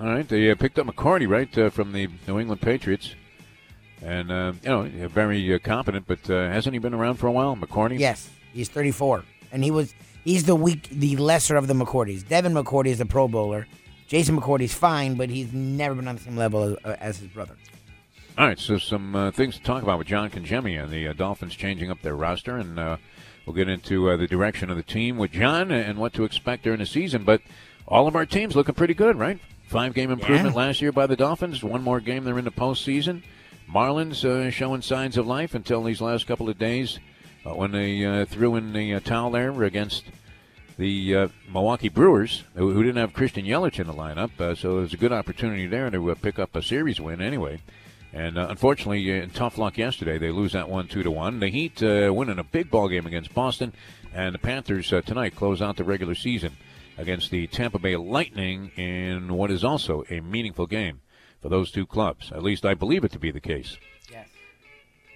All 0.00 0.06
right, 0.06 0.26
they 0.26 0.50
uh, 0.50 0.54
picked 0.54 0.78
up 0.78 0.86
McCourty 0.86 1.28
right 1.28 1.56
uh, 1.58 1.70
from 1.70 1.92
the 1.92 2.08
New 2.26 2.40
England 2.40 2.60
Patriots, 2.60 3.14
and 4.00 4.32
uh, 4.32 4.52
you 4.62 4.68
know 4.68 5.08
very 5.08 5.54
uh, 5.54 5.58
competent. 5.58 6.06
But 6.06 6.28
uh, 6.28 6.48
hasn't 6.48 6.72
he 6.72 6.78
been 6.78 6.94
around 6.94 7.16
for 7.16 7.26
a 7.28 7.32
while, 7.32 7.54
McCourty? 7.56 7.98
Yes, 7.98 8.28
he's 8.52 8.68
34, 8.68 9.22
and 9.52 9.62
he 9.62 9.70
was 9.70 9.94
he's 10.24 10.44
the 10.44 10.56
weak, 10.56 10.88
the 10.88 11.16
lesser 11.18 11.56
of 11.56 11.66
the 11.68 11.74
McCourties. 11.74 12.26
Devin 12.26 12.54
McCourty 12.54 12.86
is 12.88 13.00
a 13.00 13.06
Pro 13.06 13.28
Bowler. 13.28 13.66
Jason 14.12 14.38
McCourty's 14.38 14.74
fine, 14.74 15.14
but 15.14 15.30
he's 15.30 15.54
never 15.54 15.94
been 15.94 16.06
on 16.06 16.16
the 16.16 16.20
same 16.20 16.36
level 16.36 16.64
as, 16.64 16.76
uh, 16.84 16.96
as 17.00 17.16
his 17.16 17.28
brother. 17.28 17.56
All 18.36 18.46
right, 18.46 18.58
so 18.58 18.76
some 18.76 19.16
uh, 19.16 19.30
things 19.30 19.56
to 19.56 19.62
talk 19.62 19.82
about 19.82 19.96
with 19.96 20.06
John 20.06 20.28
Congemi 20.28 20.78
and 20.78 20.92
the 20.92 21.08
uh, 21.08 21.12
Dolphins 21.14 21.54
changing 21.54 21.90
up 21.90 22.02
their 22.02 22.14
roster, 22.14 22.58
and 22.58 22.78
uh, 22.78 22.98
we'll 23.46 23.56
get 23.56 23.70
into 23.70 24.10
uh, 24.10 24.18
the 24.18 24.26
direction 24.26 24.68
of 24.68 24.76
the 24.76 24.82
team 24.82 25.16
with 25.16 25.32
John 25.32 25.70
and 25.70 25.98
what 25.98 26.12
to 26.12 26.24
expect 26.24 26.64
during 26.64 26.80
the 26.80 26.84
season. 26.84 27.24
But 27.24 27.40
all 27.88 28.06
of 28.06 28.14
our 28.14 28.26
teams 28.26 28.54
looking 28.54 28.74
pretty 28.74 28.92
good, 28.92 29.18
right? 29.18 29.38
Five 29.68 29.94
game 29.94 30.10
improvement 30.10 30.54
Yeah. 30.54 30.60
last 30.60 30.82
year 30.82 30.92
by 30.92 31.06
the 31.06 31.16
Dolphins. 31.16 31.64
One 31.64 31.82
more 31.82 31.98
game 31.98 32.24
they're 32.24 32.38
in 32.38 32.44
the 32.44 32.50
postseason. 32.50 33.22
Marlins 33.66 34.26
uh, 34.26 34.50
showing 34.50 34.82
signs 34.82 35.16
of 35.16 35.26
life 35.26 35.54
until 35.54 35.82
these 35.82 36.02
last 36.02 36.26
couple 36.26 36.50
of 36.50 36.58
days 36.58 36.98
uh, 37.46 37.54
when 37.54 37.72
they 37.72 38.04
uh, 38.04 38.26
threw 38.26 38.56
in 38.56 38.74
the 38.74 38.92
uh, 38.92 39.00
towel 39.00 39.30
there 39.30 39.62
against 39.62 40.04
the 40.82 41.16
uh, 41.16 41.28
Milwaukee 41.48 41.88
Brewers, 41.88 42.42
who, 42.56 42.72
who 42.72 42.82
didn't 42.82 42.98
have 42.98 43.12
Christian 43.12 43.46
Yelich 43.46 43.78
in 43.78 43.86
the 43.86 43.92
lineup. 43.92 44.38
Uh, 44.40 44.56
so 44.56 44.78
it 44.78 44.80
was 44.80 44.92
a 44.92 44.96
good 44.96 45.12
opportunity 45.12 45.68
there 45.68 45.88
to 45.88 46.10
uh, 46.10 46.14
pick 46.16 46.40
up 46.40 46.56
a 46.56 46.62
series 46.62 47.00
win 47.00 47.22
anyway. 47.22 47.60
And 48.12 48.36
uh, 48.36 48.48
unfortunately, 48.50 49.08
in 49.08 49.30
tough 49.30 49.58
luck 49.58 49.78
yesterday, 49.78 50.18
they 50.18 50.32
lose 50.32 50.54
that 50.54 50.68
one 50.68 50.88
two 50.88 51.04
to 51.04 51.10
one. 51.10 51.38
The 51.38 51.48
Heat 51.48 51.80
uh, 51.84 52.12
winning 52.12 52.40
a 52.40 52.44
big 52.44 52.68
ball 52.68 52.88
game 52.88 53.06
against 53.06 53.32
Boston, 53.32 53.72
and 54.12 54.34
the 54.34 54.40
Panthers 54.40 54.92
uh, 54.92 55.02
tonight 55.02 55.36
close 55.36 55.62
out 55.62 55.76
the 55.76 55.84
regular 55.84 56.16
season 56.16 56.56
against 56.98 57.30
the 57.30 57.46
Tampa 57.46 57.78
Bay 57.78 57.96
Lightning 57.96 58.72
in 58.76 59.32
what 59.34 59.52
is 59.52 59.62
also 59.62 60.02
a 60.10 60.20
meaningful 60.20 60.66
game 60.66 61.00
for 61.40 61.48
those 61.48 61.70
two 61.70 61.86
clubs. 61.86 62.32
At 62.32 62.42
least 62.42 62.66
I 62.66 62.74
believe 62.74 63.04
it 63.04 63.12
to 63.12 63.20
be 63.20 63.30
the 63.30 63.40
case. 63.40 63.78
Yes. 64.10 64.26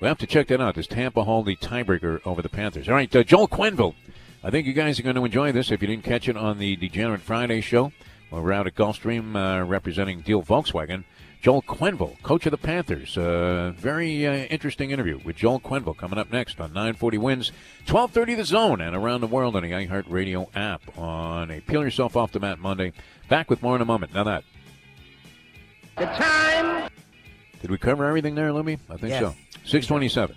We'll 0.01 0.09
have 0.09 0.19
to 0.19 0.27
check 0.29 0.47
that 0.49 0.61
out. 0.61 0.77
Does 0.77 0.87
Tampa 0.87 1.25
hold 1.25 1.47
the 1.47 1.57
tiebreaker 1.57 2.21
over 2.25 2.41
the 2.41 2.49
Panthers? 2.49 2.89
All 2.89 2.95
right, 2.95 3.15
uh, 3.15 3.25
Joel 3.25 3.49
Quenneville. 3.49 3.97
I 4.47 4.51
think 4.51 4.65
you 4.69 4.75
guys 4.75 5.01
are 5.01 5.03
going 5.03 5.17
to 5.17 5.25
enjoy 5.25 5.51
this 5.51 5.73
if 5.73 5.83
you 5.83 5.89
didn't 5.89 6.05
catch 6.05 6.29
it 6.29 6.37
on 6.37 6.59
the 6.61 6.77
Degenerate 6.77 7.21
Friday 7.21 7.61
show. 7.61 7.91
Well, 8.31 8.45
we're 8.45 8.53
out 8.53 8.69
at 8.69 8.77
Gulfstream 8.77 9.35
uh, 9.35 9.65
representing 9.65 10.21
Deal 10.21 10.41
Volkswagen. 10.41 11.03
Joel 11.43 11.63
Quenneville, 11.63 12.23
coach 12.23 12.47
of 12.47 12.53
the 12.53 12.57
Panthers. 12.57 13.19
Uh, 13.19 13.73
very 13.77 14.25
uh, 14.25 14.45
interesting 14.45 14.93
interview 14.93 15.19
with 15.25 15.35
Joel 15.35 15.59
Quenneville 15.59 15.97
coming 15.97 16.17
up 16.17 16.31
next 16.31 16.61
on 16.61 16.73
940 16.73 17.19
Wins, 17.19 17.49
1230 17.89 18.35
The 18.37 18.45
Zone, 18.45 18.81
and 18.81 18.95
around 18.95 19.21
the 19.21 19.27
world 19.27 19.57
on 19.57 19.65
the 19.65 19.71
iHeartRadio 19.73 20.47
app 20.55 20.97
on 20.97 21.51
a 21.51 21.61
Peel 21.61 21.83
Yourself 21.83 22.17
Off 22.17 22.31
the 22.31 22.39
Mat 22.39 22.61
Monday. 22.61 22.93
Back 23.29 23.51
with 23.51 23.65
more 23.65 23.75
in 23.75 23.83
a 23.83 23.85
moment. 23.85 24.15
Now 24.15 24.23
that. 24.23 24.45
The 25.97 26.07
time. 26.07 26.89
Did 27.61 27.73
we 27.73 27.79
cover 27.79 28.05
everything 28.05 28.37
there, 28.37 28.51
Lumi? 28.51 28.79
I 28.89 28.97
think 28.97 29.11
Yes. 29.11 29.23
so. 29.23 29.35
627. 29.65 30.37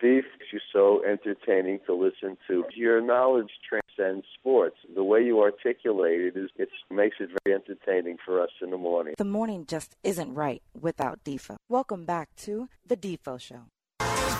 Beef 0.00 0.24
makes 0.38 0.52
you 0.52 0.60
so 0.72 1.02
entertaining 1.04 1.80
to 1.86 1.94
listen 1.94 2.38
to. 2.48 2.64
Your 2.74 3.02
knowledge 3.02 3.50
transcends 3.68 4.24
sports. 4.38 4.76
The 4.94 5.04
way 5.04 5.22
you 5.22 5.40
articulate 5.42 6.20
it 6.20 6.36
is 6.36 6.48
it 6.56 6.70
makes 6.90 7.16
it 7.20 7.28
very 7.44 7.54
entertaining 7.54 8.16
for 8.24 8.40
us 8.42 8.48
in 8.62 8.70
the 8.70 8.78
morning. 8.78 9.14
The 9.18 9.24
morning 9.24 9.66
just 9.66 9.96
isn't 10.02 10.32
right 10.32 10.62
without 10.80 11.22
Defo. 11.22 11.56
Welcome 11.68 12.06
back 12.06 12.34
to 12.38 12.68
The 12.86 12.96
Defo 12.96 13.38
Show. 13.38 13.66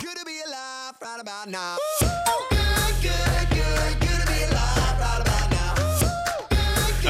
Good 0.00 0.16
to 0.16 0.24
be 0.24 0.40
alive 0.46 0.94
right 1.02 1.18
about 1.20 1.48
now. 1.48 1.76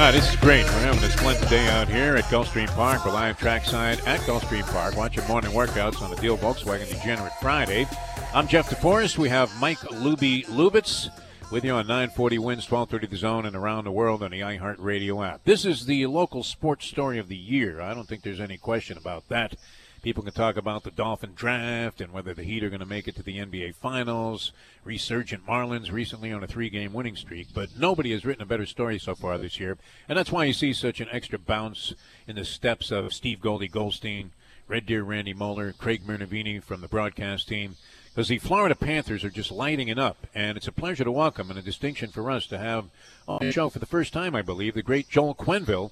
Ah, 0.03 0.09
this 0.11 0.27
is 0.27 0.35
great. 0.37 0.63
We're 0.65 0.79
having 0.79 1.03
a 1.03 1.11
splendid 1.11 1.47
day 1.47 1.67
out 1.69 1.87
here 1.87 2.15
at 2.15 2.23
Gulfstream 2.25 2.67
Park. 2.69 3.05
We're 3.05 3.13
live 3.13 3.37
trackside 3.37 3.99
at 4.07 4.19
Gulfstream 4.21 4.63
Park, 4.71 4.97
watching 4.97 5.25
morning 5.27 5.51
workouts 5.51 6.01
on 6.01 6.09
the 6.09 6.15
Deal 6.17 6.37
Volkswagen 6.37 6.89
Degenerate 6.89 7.33
Friday. 7.39 7.87
I'm 8.33 8.47
Jeff 8.47 8.69
DeForest. 8.69 9.17
We 9.17 9.27
have 9.27 9.59
Mike 9.59 9.79
Luby 9.79 10.45
Lubitz 10.45 11.09
with 11.51 11.65
you 11.65 11.73
on 11.73 11.85
940 11.85 12.39
Wins, 12.39 12.71
1230 12.71 13.07
The 13.07 13.17
Zone, 13.17 13.45
and 13.45 13.57
around 13.57 13.83
the 13.83 13.91
world 13.91 14.23
on 14.23 14.31
the 14.31 14.39
iHeartRadio 14.39 15.27
app. 15.27 15.43
This 15.43 15.65
is 15.65 15.85
the 15.85 16.05
local 16.05 16.41
sports 16.41 16.85
story 16.85 17.19
of 17.19 17.27
the 17.27 17.35
year. 17.35 17.81
I 17.81 17.93
don't 17.93 18.07
think 18.07 18.23
there's 18.23 18.39
any 18.39 18.57
question 18.57 18.97
about 18.97 19.27
that. 19.27 19.57
People 20.01 20.23
can 20.23 20.31
talk 20.31 20.55
about 20.55 20.83
the 20.83 20.91
Dolphin 20.91 21.33
draft 21.35 21.99
and 21.99 22.13
whether 22.13 22.33
the 22.33 22.45
Heat 22.45 22.63
are 22.63 22.69
going 22.69 22.79
to 22.79 22.85
make 22.85 23.05
it 23.09 23.17
to 23.17 23.23
the 23.23 23.37
NBA 23.37 23.75
Finals. 23.75 24.53
Resurgent 24.85 25.45
Marlins 25.45 25.91
recently 25.91 26.31
on 26.31 26.41
a 26.41 26.47
three-game 26.47 26.93
winning 26.93 27.17
streak, 27.17 27.49
but 27.53 27.77
nobody 27.77 28.13
has 28.13 28.23
written 28.23 28.43
a 28.43 28.47
better 28.47 28.65
story 28.65 28.97
so 28.97 29.13
far 29.13 29.37
this 29.37 29.59
year, 29.59 29.77
and 30.07 30.17
that's 30.17 30.31
why 30.31 30.45
you 30.45 30.53
see 30.53 30.71
such 30.71 31.01
an 31.01 31.09
extra 31.11 31.37
bounce 31.37 31.93
in 32.27 32.37
the 32.37 32.45
steps 32.45 32.91
of 32.91 33.13
Steve 33.13 33.41
Goldie 33.41 33.67
Goldstein, 33.67 34.31
Red 34.69 34.85
Deer 34.85 35.03
Randy 35.03 35.33
Moller, 35.33 35.73
Craig 35.73 36.07
Minervini 36.07 36.63
from 36.63 36.79
the 36.79 36.87
broadcast 36.87 37.49
team, 37.49 37.75
because 38.13 38.27
the 38.27 38.39
Florida 38.39 38.75
Panthers 38.75 39.23
are 39.23 39.29
just 39.29 39.51
lighting 39.51 39.87
it 39.87 39.97
up, 39.99 40.27
and 40.35 40.57
it's 40.57 40.67
a 40.67 40.71
pleasure 40.71 41.03
to 41.03 41.11
welcome 41.11 41.49
and 41.49 41.57
a 41.57 41.61
distinction 41.61 42.09
for 42.11 42.29
us 42.29 42.45
to 42.47 42.57
have 42.57 42.85
on 43.27 43.39
the 43.41 43.51
show 43.51 43.69
for 43.69 43.79
the 43.79 43.85
first 43.85 44.11
time, 44.13 44.35
I 44.35 44.41
believe, 44.41 44.73
the 44.73 44.83
great 44.83 45.07
Joel 45.09 45.33
Quenneville, 45.35 45.91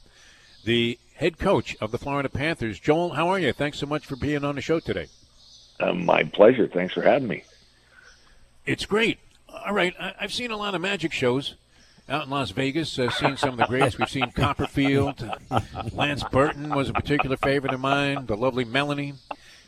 the 0.65 0.99
head 1.15 1.37
coach 1.39 1.77
of 1.79 1.91
the 1.91 1.97
Florida 1.97 2.27
Panthers. 2.29 2.79
Joel, 2.79 3.11
how 3.11 3.29
are 3.29 3.39
you? 3.39 3.53
Thanks 3.53 3.77
so 3.79 3.85
much 3.85 4.05
for 4.05 4.15
being 4.17 4.43
on 4.43 4.55
the 4.55 4.61
show 4.61 4.79
today. 4.79 5.07
Uh, 5.79 5.93
my 5.93 6.23
pleasure. 6.23 6.67
Thanks 6.67 6.93
for 6.93 7.01
having 7.03 7.27
me. 7.29 7.43
It's 8.65 8.85
great. 8.85 9.19
All 9.47 9.73
right, 9.73 9.93
I- 9.99 10.13
I've 10.19 10.33
seen 10.33 10.51
a 10.51 10.57
lot 10.57 10.75
of 10.75 10.81
magic 10.81 11.13
shows 11.13 11.55
out 12.09 12.25
in 12.25 12.29
Las 12.29 12.51
Vegas. 12.51 12.99
Uh, 12.99 13.09
seen 13.09 13.37
some 13.37 13.51
of 13.51 13.57
the 13.57 13.65
greats. 13.65 13.97
We've 13.97 14.09
seen 14.09 14.31
Copperfield. 14.31 15.23
Lance 15.93 16.23
Burton 16.25 16.69
was 16.75 16.89
a 16.89 16.93
particular 16.93 17.37
favorite 17.37 17.73
of 17.73 17.79
mine. 17.79 18.25
The 18.25 18.35
lovely 18.35 18.65
Melanie. 18.65 19.13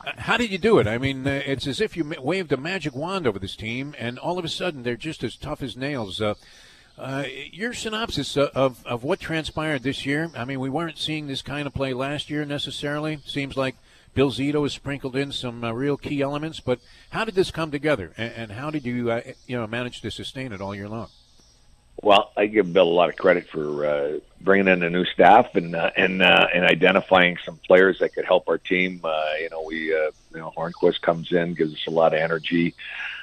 How 0.04 0.36
did 0.36 0.50
you 0.50 0.58
do 0.58 0.78
it? 0.78 0.86
I 0.86 0.98
mean, 0.98 1.26
uh, 1.26 1.42
it's 1.46 1.66
as 1.66 1.80
if 1.80 1.96
you 1.96 2.12
waved 2.20 2.52
a 2.52 2.56
magic 2.56 2.94
wand 2.94 3.26
over 3.26 3.38
this 3.38 3.54
team, 3.54 3.94
and 3.98 4.18
all 4.18 4.38
of 4.38 4.44
a 4.44 4.48
sudden 4.48 4.82
they're 4.82 4.96
just 4.96 5.22
as 5.22 5.36
tough 5.36 5.62
as 5.62 5.76
nails. 5.76 6.20
Uh, 6.20 6.34
uh, 6.98 7.24
your 7.50 7.72
synopsis 7.72 8.36
uh, 8.36 8.48
of, 8.54 8.84
of 8.84 9.04
what 9.04 9.20
transpired 9.20 9.82
this 9.82 10.04
year. 10.04 10.30
I 10.36 10.44
mean, 10.44 10.60
we 10.60 10.68
weren't 10.68 10.98
seeing 10.98 11.26
this 11.26 11.40
kind 11.40 11.66
of 11.66 11.74
play 11.74 11.92
last 11.92 12.30
year 12.30 12.44
necessarily. 12.44 13.20
Seems 13.24 13.56
like 13.56 13.76
Bill 14.14 14.30
Zito 14.30 14.62
has 14.62 14.72
sprinkled 14.72 15.16
in 15.16 15.32
some 15.32 15.62
uh, 15.62 15.72
real 15.72 15.96
key 15.96 16.20
elements. 16.20 16.60
But 16.60 16.80
how 17.10 17.24
did 17.24 17.34
this 17.34 17.50
come 17.50 17.70
together, 17.70 18.12
and, 18.16 18.32
and 18.34 18.52
how 18.52 18.70
did 18.70 18.84
you 18.84 19.12
you 19.46 19.56
know 19.56 19.66
manage 19.66 20.00
to 20.02 20.10
sustain 20.10 20.52
it 20.52 20.60
all 20.60 20.74
year 20.74 20.88
long? 20.88 21.08
Well, 22.02 22.32
I 22.36 22.46
give 22.46 22.72
Bill 22.72 22.88
a 22.88 22.90
lot 22.90 23.10
of 23.10 23.16
credit 23.16 23.48
for 23.48 23.86
uh, 23.86 24.18
bringing 24.40 24.66
in 24.66 24.82
a 24.82 24.90
new 24.90 25.04
staff 25.04 25.54
and 25.54 25.76
uh, 25.76 25.92
and 25.96 26.20
uh, 26.20 26.48
and 26.52 26.64
identifying 26.64 27.38
some 27.44 27.58
players 27.58 28.00
that 28.00 28.12
could 28.12 28.24
help 28.24 28.48
our 28.48 28.58
team. 28.58 29.00
Uh, 29.04 29.24
you 29.40 29.48
know, 29.50 29.62
we 29.62 29.94
uh, 29.94 30.10
you 30.32 30.38
know 30.38 30.52
Hornqvist 30.56 31.00
comes 31.00 31.30
in, 31.30 31.54
gives 31.54 31.74
us 31.74 31.86
a 31.86 31.90
lot 31.90 32.12
of 32.12 32.20
energy. 32.20 32.74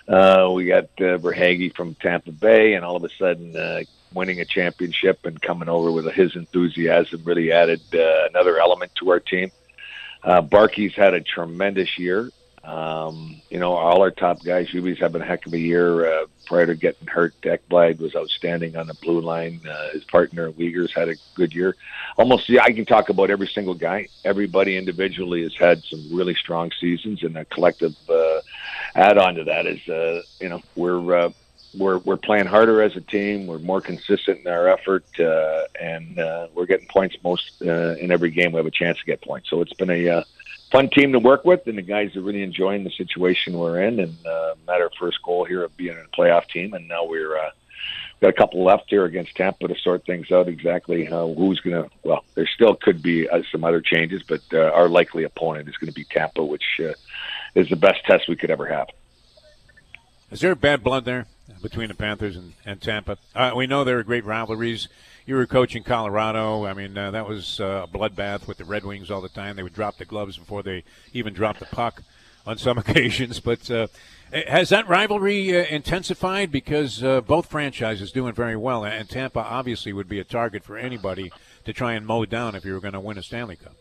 Uh, 0.07 0.49
we 0.53 0.65
got 0.65 0.85
uh, 0.99 1.19
Verhaeghe 1.19 1.75
from 1.75 1.93
Tampa 1.95 2.31
Bay, 2.31 2.73
and 2.73 2.85
all 2.85 2.95
of 2.95 3.03
a 3.03 3.09
sudden, 3.09 3.55
uh, 3.55 3.81
winning 4.13 4.39
a 4.39 4.45
championship 4.45 5.25
and 5.25 5.41
coming 5.41 5.69
over 5.69 5.91
with 5.91 6.11
his 6.13 6.35
enthusiasm 6.35 7.21
really 7.25 7.51
added 7.51 7.81
uh, 7.93 8.27
another 8.29 8.59
element 8.59 8.95
to 8.95 9.09
our 9.11 9.19
team. 9.19 9.51
Uh, 10.23 10.41
Barkey's 10.41 10.95
had 10.95 11.13
a 11.13 11.21
tremendous 11.21 11.99
year. 11.99 12.31
Um, 12.69 13.41
you 13.49 13.57
know, 13.57 13.73
all 13.73 14.03
our 14.03 14.11
top 14.11 14.43
guys, 14.43 14.67
Yubi's 14.67 14.99
having 14.99 15.23
a 15.23 15.25
heck 15.25 15.47
of 15.47 15.53
a 15.53 15.59
year. 15.59 16.05
Uh, 16.05 16.25
prior 16.45 16.67
to 16.67 16.75
getting 16.75 17.07
hurt, 17.07 17.33
Ekblad 17.41 17.99
was 17.99 18.15
outstanding 18.15 18.75
on 18.75 18.85
the 18.85 18.93
blue 18.93 19.21
line. 19.21 19.59
Uh, 19.67 19.89
his 19.89 20.03
partner, 20.03 20.51
Weegar's, 20.51 20.93
had 20.93 21.09
a 21.09 21.15
good 21.33 21.51
year. 21.51 21.75
Almost, 22.17 22.47
yeah, 22.47 22.61
I 22.63 22.71
can 22.71 22.85
talk 22.85 23.09
about 23.09 23.31
every 23.31 23.47
single 23.47 23.73
guy. 23.73 24.07
Everybody 24.23 24.77
individually 24.77 25.41
has 25.43 25.55
had 25.55 25.83
some 25.85 26.15
really 26.15 26.35
strong 26.35 26.69
seasons, 26.79 27.23
and 27.23 27.35
a 27.37 27.45
collective 27.45 27.95
uh, 28.07 28.41
add-on 28.93 29.33
to 29.35 29.45
that 29.45 29.65
is, 29.65 29.89
uh, 29.89 30.21
you 30.39 30.49
know, 30.49 30.61
we're 30.75 31.15
uh, 31.15 31.31
we're 31.75 31.97
we're 31.99 32.17
playing 32.17 32.45
harder 32.45 32.83
as 32.83 32.95
a 32.95 33.01
team. 33.01 33.47
We're 33.47 33.59
more 33.59 33.81
consistent 33.81 34.41
in 34.45 34.47
our 34.51 34.67
effort, 34.67 35.05
uh, 35.19 35.63
and 35.79 36.19
uh, 36.19 36.47
we're 36.53 36.65
getting 36.67 36.87
points 36.87 37.17
most 37.23 37.51
uh, 37.61 37.95
in 37.95 38.11
every 38.11 38.29
game. 38.29 38.51
We 38.51 38.57
have 38.57 38.65
a 38.65 38.71
chance 38.71 38.99
to 38.99 39.05
get 39.05 39.21
points. 39.21 39.49
So 39.49 39.61
it's 39.61 39.73
been 39.73 39.89
a 39.89 40.09
uh, 40.09 40.23
fun 40.71 40.89
team 40.89 41.11
to 41.13 41.19
work 41.19 41.45
with, 41.45 41.67
and 41.67 41.77
the 41.77 41.81
guys 41.81 42.15
are 42.15 42.21
really 42.21 42.43
enjoying 42.43 42.83
the 42.83 42.91
situation 42.91 43.57
we're 43.57 43.81
in. 43.81 43.99
And 43.99 44.15
uh, 44.25 44.55
met 44.67 44.81
our 44.81 44.91
first 44.99 45.21
goal 45.23 45.45
here 45.45 45.63
of 45.63 45.75
being 45.77 45.97
a 45.97 46.15
playoff 46.15 46.47
team, 46.49 46.73
and 46.73 46.87
now 46.87 47.05
we're 47.05 47.37
uh, 47.37 47.51
got 48.21 48.29
a 48.29 48.33
couple 48.33 48.63
left 48.63 48.85
here 48.89 49.05
against 49.05 49.35
Tampa 49.35 49.67
to 49.67 49.75
sort 49.75 50.05
things 50.05 50.31
out 50.31 50.47
exactly 50.47 51.05
who's 51.05 51.59
going 51.61 51.83
to. 51.83 51.89
Well, 52.03 52.23
there 52.35 52.47
still 52.47 52.75
could 52.75 53.01
be 53.01 53.29
uh, 53.29 53.43
some 53.51 53.63
other 53.63 53.81
changes, 53.81 54.23
but 54.27 54.41
uh, 54.53 54.71
our 54.73 54.89
likely 54.89 55.23
opponent 55.23 55.69
is 55.69 55.77
going 55.77 55.91
to 55.91 55.95
be 55.95 56.03
Tampa, 56.03 56.43
which 56.43 56.79
uh, 56.79 56.93
is 57.55 57.69
the 57.69 57.75
best 57.75 58.03
test 58.05 58.27
we 58.27 58.35
could 58.35 58.51
ever 58.51 58.65
have. 58.65 58.89
Is 60.31 60.41
there 60.41 60.53
bad 60.53 60.83
blood 60.83 61.05
there 61.05 61.25
between 61.63 61.87
the 61.87 61.95
Panthers 61.95 62.35
and, 62.35 62.53
and 62.63 62.79
Tampa? 62.79 63.17
Uh, 63.33 63.53
we 63.55 63.65
know 63.65 63.83
there 63.83 63.97
are 63.97 64.03
great 64.03 64.25
rivalries. 64.25 64.87
You 65.25 65.35
were 65.35 65.47
coaching 65.47 65.81
Colorado. 65.81 66.67
I 66.67 66.73
mean, 66.73 66.95
uh, 66.95 67.09
that 67.11 67.27
was 67.27 67.59
uh, 67.59 67.85
a 67.85 67.87
bloodbath 67.87 68.47
with 68.47 68.57
the 68.57 68.65
Red 68.65 68.85
Wings 68.85 69.09
all 69.09 69.21
the 69.21 69.29
time. 69.29 69.55
They 69.55 69.63
would 69.63 69.73
drop 69.73 69.97
the 69.97 70.05
gloves 70.05 70.37
before 70.37 70.61
they 70.61 70.83
even 71.13 71.33
dropped 71.33 71.59
the 71.59 71.65
puck 71.65 72.03
on 72.45 72.59
some 72.59 72.77
occasions. 72.77 73.39
But 73.39 73.71
uh, 73.71 73.87
has 74.31 74.69
that 74.69 74.87
rivalry 74.87 75.57
uh, 75.57 75.65
intensified 75.65 76.51
because 76.51 77.03
uh, 77.03 77.21
both 77.21 77.47
franchises 77.47 78.11
doing 78.11 78.33
very 78.33 78.55
well, 78.55 78.85
and 78.85 79.09
Tampa 79.09 79.39
obviously 79.39 79.93
would 79.93 80.07
be 80.07 80.19
a 80.19 80.23
target 80.23 80.63
for 80.63 80.77
anybody 80.77 81.31
to 81.65 81.73
try 81.73 81.93
and 81.93 82.05
mow 82.05 82.25
down 82.25 82.53
if 82.53 82.65
you 82.65 82.73
were 82.73 82.79
going 82.79 82.93
to 82.93 82.99
win 82.99 83.17
a 83.17 83.23
Stanley 83.23 83.55
Cup. 83.55 83.73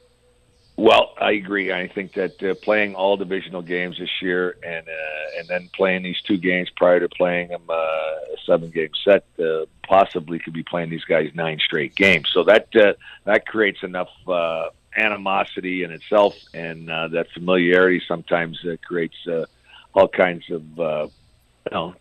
Well, 0.78 1.12
I 1.20 1.32
agree. 1.32 1.72
I 1.72 1.88
think 1.88 2.14
that 2.14 2.40
uh, 2.40 2.54
playing 2.54 2.94
all 2.94 3.16
divisional 3.16 3.62
games 3.62 3.98
this 3.98 4.22
year, 4.22 4.56
and 4.62 4.86
uh, 4.86 5.40
and 5.40 5.48
then 5.48 5.70
playing 5.74 6.04
these 6.04 6.20
two 6.24 6.36
games 6.36 6.70
prior 6.76 7.00
to 7.00 7.08
playing 7.08 7.48
them 7.48 7.64
uh, 7.68 7.72
a 7.72 8.36
seven 8.46 8.70
game 8.70 8.90
set, 9.04 9.24
uh, 9.40 9.64
possibly 9.88 10.38
could 10.38 10.52
be 10.54 10.62
playing 10.62 10.88
these 10.88 11.02
guys 11.02 11.30
nine 11.34 11.58
straight 11.58 11.96
games. 11.96 12.28
So 12.32 12.44
that 12.44 12.68
uh, 12.76 12.92
that 13.24 13.44
creates 13.44 13.82
enough 13.82 14.08
uh, 14.28 14.68
animosity 14.96 15.82
in 15.82 15.90
itself, 15.90 16.34
and 16.54 16.88
uh, 16.88 17.08
that 17.08 17.26
familiarity 17.34 18.00
sometimes 18.06 18.56
uh, 18.64 18.76
creates 18.86 19.16
uh, 19.26 19.46
all 19.94 20.06
kinds 20.06 20.48
of 20.48 20.62
uh, 20.78 21.08
you 21.08 21.72
know 21.72 21.94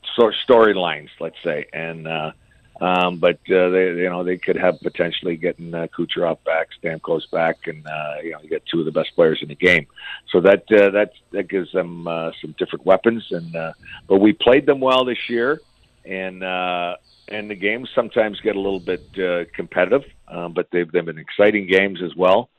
storylines, 0.48 1.10
let's 1.20 1.42
say, 1.44 1.66
and. 1.74 2.08
Uh, 2.08 2.32
um, 2.80 3.18
but 3.18 3.40
uh, 3.50 3.70
they, 3.70 3.88
you 3.96 4.10
know, 4.10 4.24
they 4.24 4.38
could 4.38 4.58
have 4.58 4.80
potentially 4.82 5.36
getting 5.36 5.74
uh, 5.74 5.88
Kucherov 5.88 6.44
back, 6.44 6.70
Stamkos 6.82 7.30
back, 7.32 7.68
and 7.68 7.86
uh, 7.88 8.16
you 8.24 8.32
know, 8.32 8.40
you 8.42 8.50
get 8.50 8.64
two 8.66 8.80
of 8.80 8.86
the 8.86 8.92
best 8.92 9.16
players 9.16 9.40
in 9.42 9.48
the 9.48 9.56
game. 9.56 9.88
So 10.32 10.42
that 10.42 10.64
uh, 10.72 10.92
that 10.92 11.12
that 11.32 11.50
gives 11.50 11.72
them 11.72 12.08
uh, 12.08 12.32
some 12.42 12.56
different 12.58 12.86
weapons. 12.86 13.26
And 13.32 13.56
uh, 13.56 13.74
but 14.08 14.18
we 14.18 14.34
played 14.34 14.66
them 14.66 14.80
well 14.80 15.06
this 15.06 15.30
year, 15.30 15.60
and 16.06 16.44
uh, 16.44 16.98
and 17.28 17.50
the 17.50 17.56
games 17.56 17.90
sometimes 17.96 18.40
get 18.42 18.56
a 18.56 18.60
little 18.60 18.80
bit 18.80 19.04
uh, 19.18 19.46
competitive, 19.54 20.04
um, 20.28 20.54
but 20.54 20.68
they've 20.72 20.92
they've 20.92 21.06
been 21.06 21.18
exciting 21.18 21.68
games 21.68 22.02
as 22.04 22.16
well. 22.16 22.50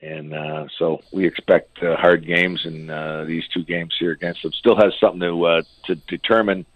And 0.00 0.32
uh, 0.32 0.66
so 0.78 1.02
we 1.12 1.26
expect 1.26 1.82
uh, 1.82 1.96
hard 1.96 2.24
games, 2.24 2.64
and 2.64 2.90
uh, 2.90 3.24
these 3.24 3.42
two 3.48 3.64
games 3.64 3.94
here 3.98 4.12
against 4.12 4.42
them 4.42 4.52
still 4.52 4.76
has 4.76 4.92
something 5.00 5.20
to 5.20 5.44
uh, 5.44 5.62
to 5.84 5.96
determine 5.96 6.66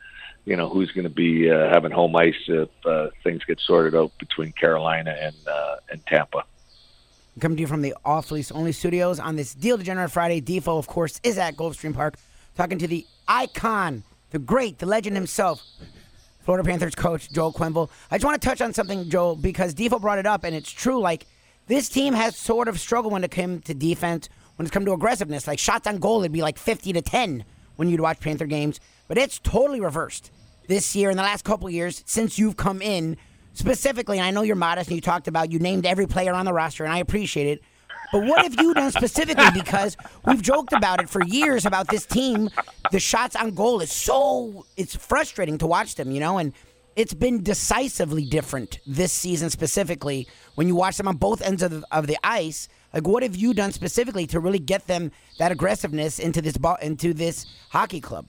you 0.45 0.57
know 0.57 0.69
who's 0.69 0.91
going 0.93 1.05
to 1.05 1.11
be 1.11 1.51
uh, 1.51 1.69
having 1.69 1.91
home 1.93 2.15
ice 2.17 2.35
if 2.49 2.69
uh, 2.85 3.09
things 3.23 3.45
get 3.45 3.61
sorted 3.61 3.95
out 3.95 4.13
between 4.19 4.53
Carolina 4.53 5.17
and 5.21 5.37
uh, 5.49 5.77
and 5.91 6.05
Tampa. 6.07 6.45
Coming 7.41 7.57
to 7.57 7.61
you 7.63 7.67
from 7.67 7.83
the 7.83 7.95
off 8.05 8.31
lease 8.31 8.53
only 8.53 8.73
studios 8.73 9.19
on 9.19 9.37
this 9.37 9.55
Deal 9.55 9.77
Degenerate 9.79 10.11
Friday. 10.11 10.41
Defo, 10.41 10.79
of 10.79 10.87
course, 10.87 11.19
is 11.23 11.39
at 11.39 11.57
Gulfstream 11.57 11.95
Park, 11.95 12.17
talking 12.57 12.79
to 12.79 12.87
the 12.87 13.07
icon, 13.27 14.03
the 14.31 14.39
great, 14.39 14.79
the 14.79 14.87
legend 14.87 15.17
himself, 15.17 15.63
Florida 16.41 16.69
Panthers 16.69 16.95
coach 16.95 17.31
Joel 17.33 17.53
Quenneville. 17.53 17.89
I 18.11 18.17
just 18.17 18.25
want 18.25 18.41
to 18.41 18.47
touch 18.47 18.61
on 18.61 18.75
something, 18.75 19.09
Joel, 19.09 19.37
because 19.37 19.75
Defo 19.75 20.01
brought 20.01 20.19
it 20.19 20.27
up, 20.27 20.45
and 20.45 20.55
it's 20.55 20.71
true. 20.71 21.01
Like 21.01 21.27
this 21.69 21.89
team 21.89 22.15
has 22.15 22.37
sort 22.37 22.69
of 22.69 22.79
struggled 22.79 23.13
when 23.13 23.25
it 23.25 23.31
came 23.31 23.61
to 23.63 23.75
defense, 23.75 24.29
when 24.57 24.67
it's 24.67 24.73
come 24.73 24.85
to 24.85 24.93
aggressiveness. 24.93 25.47
Like 25.47 25.59
shots 25.59 25.87
on 25.87 25.99
goal, 25.99 26.21
it'd 26.21 26.33
be 26.33 26.43
like 26.43 26.59
fifty 26.59 26.93
to 26.93 27.01
ten 27.01 27.45
when 27.77 27.89
you'd 27.89 28.01
watch 28.01 28.21
Panther 28.21 28.47
games. 28.47 28.81
But 29.13 29.19
it's 29.19 29.39
totally 29.41 29.79
reversed 29.79 30.31
this 30.69 30.97
year 30.97 31.11
in 31.11 31.19
the 31.19 31.23
last 31.23 31.45
couple 31.45 31.69
years 31.69 32.03
since 32.07 32.39
you've 32.39 32.57
come 32.57 32.81
in 32.81 33.19
specifically. 33.53 34.17
And 34.17 34.27
I 34.27 34.31
know 34.31 34.41
you're 34.41 34.57
modest 34.57 34.89
and 34.89 34.97
you 34.97 35.03
talked 35.03 35.29
about 35.29 35.53
you 35.53 35.59
named 35.59 35.85
every 35.85 36.07
player 36.07 36.33
on 36.33 36.47
the 36.47 36.53
roster, 36.55 36.83
and 36.83 36.91
I 36.91 36.97
appreciate 36.97 37.47
it. 37.47 37.61
But 38.11 38.25
what 38.25 38.43
have 38.43 38.59
you 38.59 38.73
done 38.73 38.91
specifically? 38.91 39.45
Because 39.53 39.99
we've 40.25 40.41
joked 40.41 40.73
about 40.73 41.03
it 41.03 41.11
for 41.11 41.23
years 41.27 41.67
about 41.67 41.89
this 41.89 42.07
team. 42.07 42.49
The 42.91 42.99
shots 42.99 43.37
on 43.37 43.55
goal 43.55 43.83
is 43.83 43.93
so 43.93 44.65
it's 44.79 44.97
frustrating 44.97 45.59
to 45.59 45.67
watch 45.67 45.97
them, 45.97 46.11
you 46.11 46.19
know, 46.19 46.39
and 46.39 46.55
it's 46.97 47.13
been 47.13 47.43
decisively 47.43 48.25
different 48.25 48.79
this 48.87 49.13
season 49.13 49.51
specifically 49.51 50.27
when 50.55 50.69
you 50.69 50.75
watch 50.75 50.97
them 50.97 51.07
on 51.07 51.19
both 51.19 51.43
ends 51.43 51.63
of 51.63 51.71
the, 51.71 51.85
of 51.93 52.07
the 52.07 52.17
ice. 52.25 52.67
Like, 52.95 53.07
what 53.07 53.23
have 53.23 53.37
you 53.37 53.53
done 53.53 53.73
specifically 53.73 54.27
to 54.29 54.41
really 54.41 54.59
get 54.59 54.87
them 54.87 55.13
that 55.39 55.53
aggressiveness 55.53 56.19
into 56.19 56.41
this 56.41 56.57
ball 56.57 56.79
into 56.81 57.13
this 57.13 57.45
hockey 57.69 58.01
club? 58.01 58.27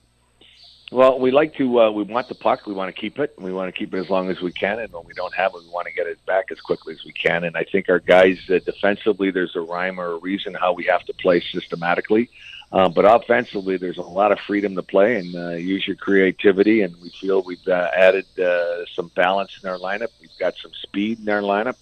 Well, 0.93 1.17
we 1.17 1.31
like 1.31 1.55
to. 1.55 1.81
Uh, 1.81 1.89
we 1.89 2.03
want 2.03 2.27
the 2.27 2.35
puck. 2.35 2.67
We 2.67 2.73
want 2.73 2.95
to 2.95 3.01
keep 3.01 3.17
it. 3.17 3.33
We 3.39 3.51
want 3.51 3.73
to 3.73 3.77
keep 3.77 3.95
it 3.95 3.97
as 3.97 4.11
long 4.11 4.29
as 4.29 4.39
we 4.41 4.51
can. 4.51 4.77
And 4.77 4.93
when 4.93 5.03
we 5.07 5.13
don't 5.15 5.33
have 5.33 5.55
it, 5.55 5.63
we 5.63 5.69
want 5.69 5.87
to 5.87 5.93
get 5.93 6.05
it 6.05 6.23
back 6.27 6.51
as 6.51 6.61
quickly 6.61 6.93
as 6.93 7.03
we 7.03 7.11
can. 7.11 7.45
And 7.45 7.57
I 7.57 7.63
think 7.63 7.89
our 7.89 7.97
guys 7.97 8.37
uh, 8.47 8.59
defensively, 8.59 9.31
there's 9.31 9.55
a 9.55 9.61
rhyme 9.61 9.99
or 9.99 10.11
a 10.11 10.17
reason 10.17 10.53
how 10.53 10.73
we 10.73 10.83
have 10.83 11.03
to 11.05 11.13
play 11.15 11.41
systematically. 11.51 12.29
Uh, 12.71 12.89
but 12.89 13.05
offensively, 13.05 13.77
there's 13.77 13.97
a 13.97 14.03
lot 14.03 14.31
of 14.31 14.37
freedom 14.45 14.75
to 14.75 14.83
play 14.83 15.17
and 15.17 15.35
uh, 15.35 15.49
use 15.53 15.83
your 15.87 15.95
creativity. 15.95 16.83
And 16.83 16.95
we 17.01 17.09
feel 17.09 17.41
we've 17.41 17.67
uh, 17.67 17.89
added 17.95 18.27
uh, 18.39 18.85
some 18.95 19.09
balance 19.15 19.49
in 19.63 19.67
our 19.67 19.79
lineup. 19.79 20.09
We've 20.21 20.37
got 20.39 20.53
some 20.61 20.73
speed 20.83 21.19
in 21.19 21.27
our 21.27 21.41
lineup. 21.41 21.77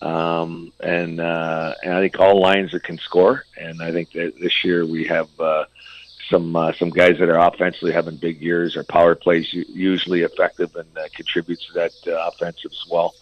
Um, 0.00 0.72
and 0.80 1.20
uh, 1.20 1.74
and 1.82 1.92
I 1.92 2.00
think 2.00 2.18
all 2.18 2.40
lines 2.40 2.72
are, 2.72 2.80
can 2.80 2.96
score. 2.96 3.44
And 3.58 3.82
I 3.82 3.92
think 3.92 4.12
that 4.12 4.40
this 4.40 4.64
year 4.64 4.86
we 4.86 5.04
have. 5.08 5.28
Some 6.30 6.56
uh, 6.56 6.72
some 6.72 6.90
guys 6.90 7.18
that 7.18 7.28
are 7.28 7.38
offensively 7.38 7.92
having 7.92 8.16
big 8.16 8.40
years. 8.42 8.76
Our 8.76 8.84
power 8.84 9.14
plays 9.14 9.52
usually 9.52 10.22
effective 10.22 10.74
and 10.74 10.88
uh, 10.98 11.02
contributes 11.14 11.66
to 11.66 11.72
that 11.74 11.92
uh, 12.06 12.28
offensive 12.28 12.72
as 12.72 12.90
well. 12.90 13.14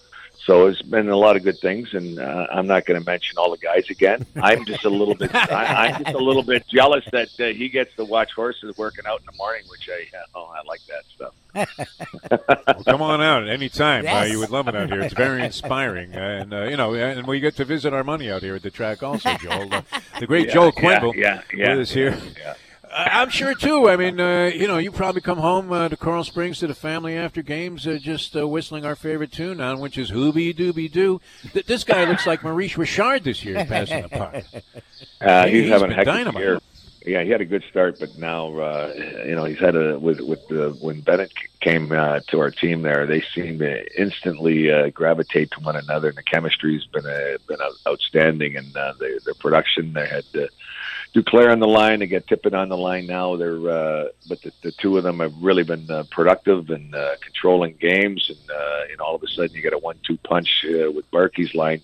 So 0.44 0.66
it's 0.66 0.82
been 0.82 1.08
a 1.08 1.16
lot 1.16 1.36
of 1.36 1.42
good 1.42 1.58
things, 1.58 1.94
and 1.94 2.18
uh, 2.18 2.46
I'm 2.52 2.66
not 2.66 2.84
going 2.84 3.00
to 3.00 3.06
mention 3.06 3.38
all 3.38 3.50
the 3.50 3.56
guys 3.56 3.88
again. 3.88 4.26
I'm 4.36 4.66
just 4.66 4.84
a 4.84 4.90
little 4.90 5.14
bit, 5.14 5.34
I, 5.34 5.86
I'm 5.86 6.04
just 6.04 6.14
a 6.14 6.22
little 6.22 6.42
bit 6.42 6.66
jealous 6.68 7.04
that 7.12 7.28
uh, 7.40 7.46
he 7.46 7.70
gets 7.70 7.94
to 7.96 8.04
watch 8.04 8.32
horses 8.32 8.76
working 8.76 9.06
out 9.06 9.20
in 9.20 9.26
the 9.26 9.36
morning, 9.38 9.62
which 9.68 9.88
I, 9.88 10.06
uh, 10.14 10.22
oh, 10.34 10.52
I 10.54 10.60
like 10.66 10.80
that 10.88 11.04
stuff. 11.14 11.34
well, 12.66 12.84
come 12.84 13.00
on 13.00 13.22
out 13.22 13.48
anytime. 13.48 14.04
Yes. 14.04 14.22
Uh, 14.22 14.26
you 14.30 14.38
would 14.38 14.50
love 14.50 14.68
it 14.68 14.76
out 14.76 14.90
here. 14.90 15.00
It's 15.00 15.14
very 15.14 15.42
inspiring, 15.44 16.12
and 16.12 16.52
uh, 16.52 16.64
you 16.64 16.76
know, 16.76 16.94
and 16.94 17.26
we 17.26 17.40
get 17.40 17.56
to 17.56 17.64
visit 17.64 17.94
our 17.94 18.04
money 18.04 18.30
out 18.30 18.42
here 18.42 18.56
at 18.56 18.62
the 18.62 18.70
track 18.70 19.02
also, 19.02 19.34
Joel. 19.38 19.72
Uh, 19.72 19.82
the 20.20 20.26
great 20.26 20.48
Yeah, 20.48 20.54
Joel 20.54 20.72
yeah, 20.76 20.82
Quenneville 20.82 21.14
yeah, 21.14 21.40
yeah, 21.54 21.70
with 21.70 21.80
us 21.80 21.90
here. 21.92 22.18
I'm 22.96 23.28
sure 23.28 23.54
too. 23.54 23.88
I 23.88 23.96
mean, 23.96 24.20
uh, 24.20 24.50
you 24.54 24.68
know, 24.68 24.78
you 24.78 24.92
probably 24.92 25.20
come 25.20 25.38
home 25.38 25.72
uh, 25.72 25.88
to 25.88 25.96
Coral 25.96 26.22
Springs 26.24 26.60
to 26.60 26.66
the 26.68 26.74
family 26.74 27.16
after 27.16 27.42
games, 27.42 27.86
uh, 27.86 27.98
just 28.00 28.36
uh, 28.36 28.46
whistling 28.46 28.84
our 28.84 28.94
favorite 28.94 29.32
tune 29.32 29.60
on, 29.60 29.80
which 29.80 29.98
is 29.98 30.10
"Hoobie 30.12 30.54
Dooby 30.56 30.90
Doo." 30.90 31.20
Th- 31.52 31.66
this 31.66 31.82
guy 31.84 32.04
looks 32.04 32.26
like 32.26 32.44
Maurice 32.44 32.76
Richard 32.78 33.24
this 33.24 33.44
year, 33.44 33.64
passing 33.64 34.02
the 34.02 34.08
puck. 34.08 34.34
Uh, 35.20 35.46
He- 35.46 35.62
he's, 35.62 35.70
having 35.70 35.90
a 35.90 35.94
heck 35.94 36.06
of 36.06 36.14
a 36.14 36.18
dynamite. 36.18 36.42
year. 36.42 36.58
Yeah, 37.06 37.22
he 37.22 37.28
had 37.30 37.42
a 37.42 37.44
good 37.44 37.64
start, 37.68 37.98
but 38.00 38.16
now 38.16 38.56
uh, 38.58 38.92
you 39.26 39.34
know 39.34 39.44
he's 39.44 39.58
had 39.58 39.76
a 39.76 39.98
with 39.98 40.20
with 40.20 40.46
the 40.48 40.70
when 40.80 41.00
Bennett 41.02 41.32
came 41.60 41.92
uh, 41.92 42.20
to 42.28 42.40
our 42.40 42.50
team 42.50 42.80
there, 42.82 43.06
they 43.06 43.22
seem 43.34 43.58
to 43.58 44.00
instantly 44.00 44.70
uh, 44.70 44.88
gravitate 44.88 45.50
to 45.50 45.60
one 45.60 45.76
another, 45.76 46.08
and 46.08 46.16
the 46.16 46.22
chemistry's 46.22 46.84
been 46.86 47.04
uh, 47.04 47.36
been 47.46 47.60
out- 47.60 47.76
outstanding, 47.92 48.56
and 48.56 48.74
uh, 48.76 48.94
the, 48.98 49.20
their 49.24 49.34
production. 49.34 49.92
They 49.92 50.06
had 50.06 50.24
uh, 50.34 50.46
Duclair 51.14 51.52
on 51.52 51.60
the 51.60 51.68
line, 51.68 52.00
they 52.00 52.06
get 52.06 52.26
Tippett 52.26 52.54
on 52.54 52.68
the 52.68 52.76
line 52.76 53.06
now. 53.06 53.36
They're 53.36 53.68
uh, 53.68 54.08
but 54.28 54.42
the, 54.42 54.52
the 54.62 54.72
two 54.72 54.98
of 54.98 55.04
them 55.04 55.20
have 55.20 55.34
really 55.40 55.62
been 55.62 55.88
uh, 55.90 56.04
productive 56.10 56.70
and 56.70 56.94
uh, 56.94 57.16
controlling 57.22 57.74
games, 57.74 58.28
and 58.28 58.50
uh, 58.50 58.96
know 58.98 59.04
all 59.04 59.14
of 59.14 59.22
a 59.22 59.28
sudden 59.28 59.54
you 59.54 59.62
get 59.62 59.72
a 59.72 59.78
one-two 59.78 60.16
punch 60.18 60.64
uh, 60.68 60.90
with 60.90 61.08
Barkey's 61.10 61.54
line 61.54 61.80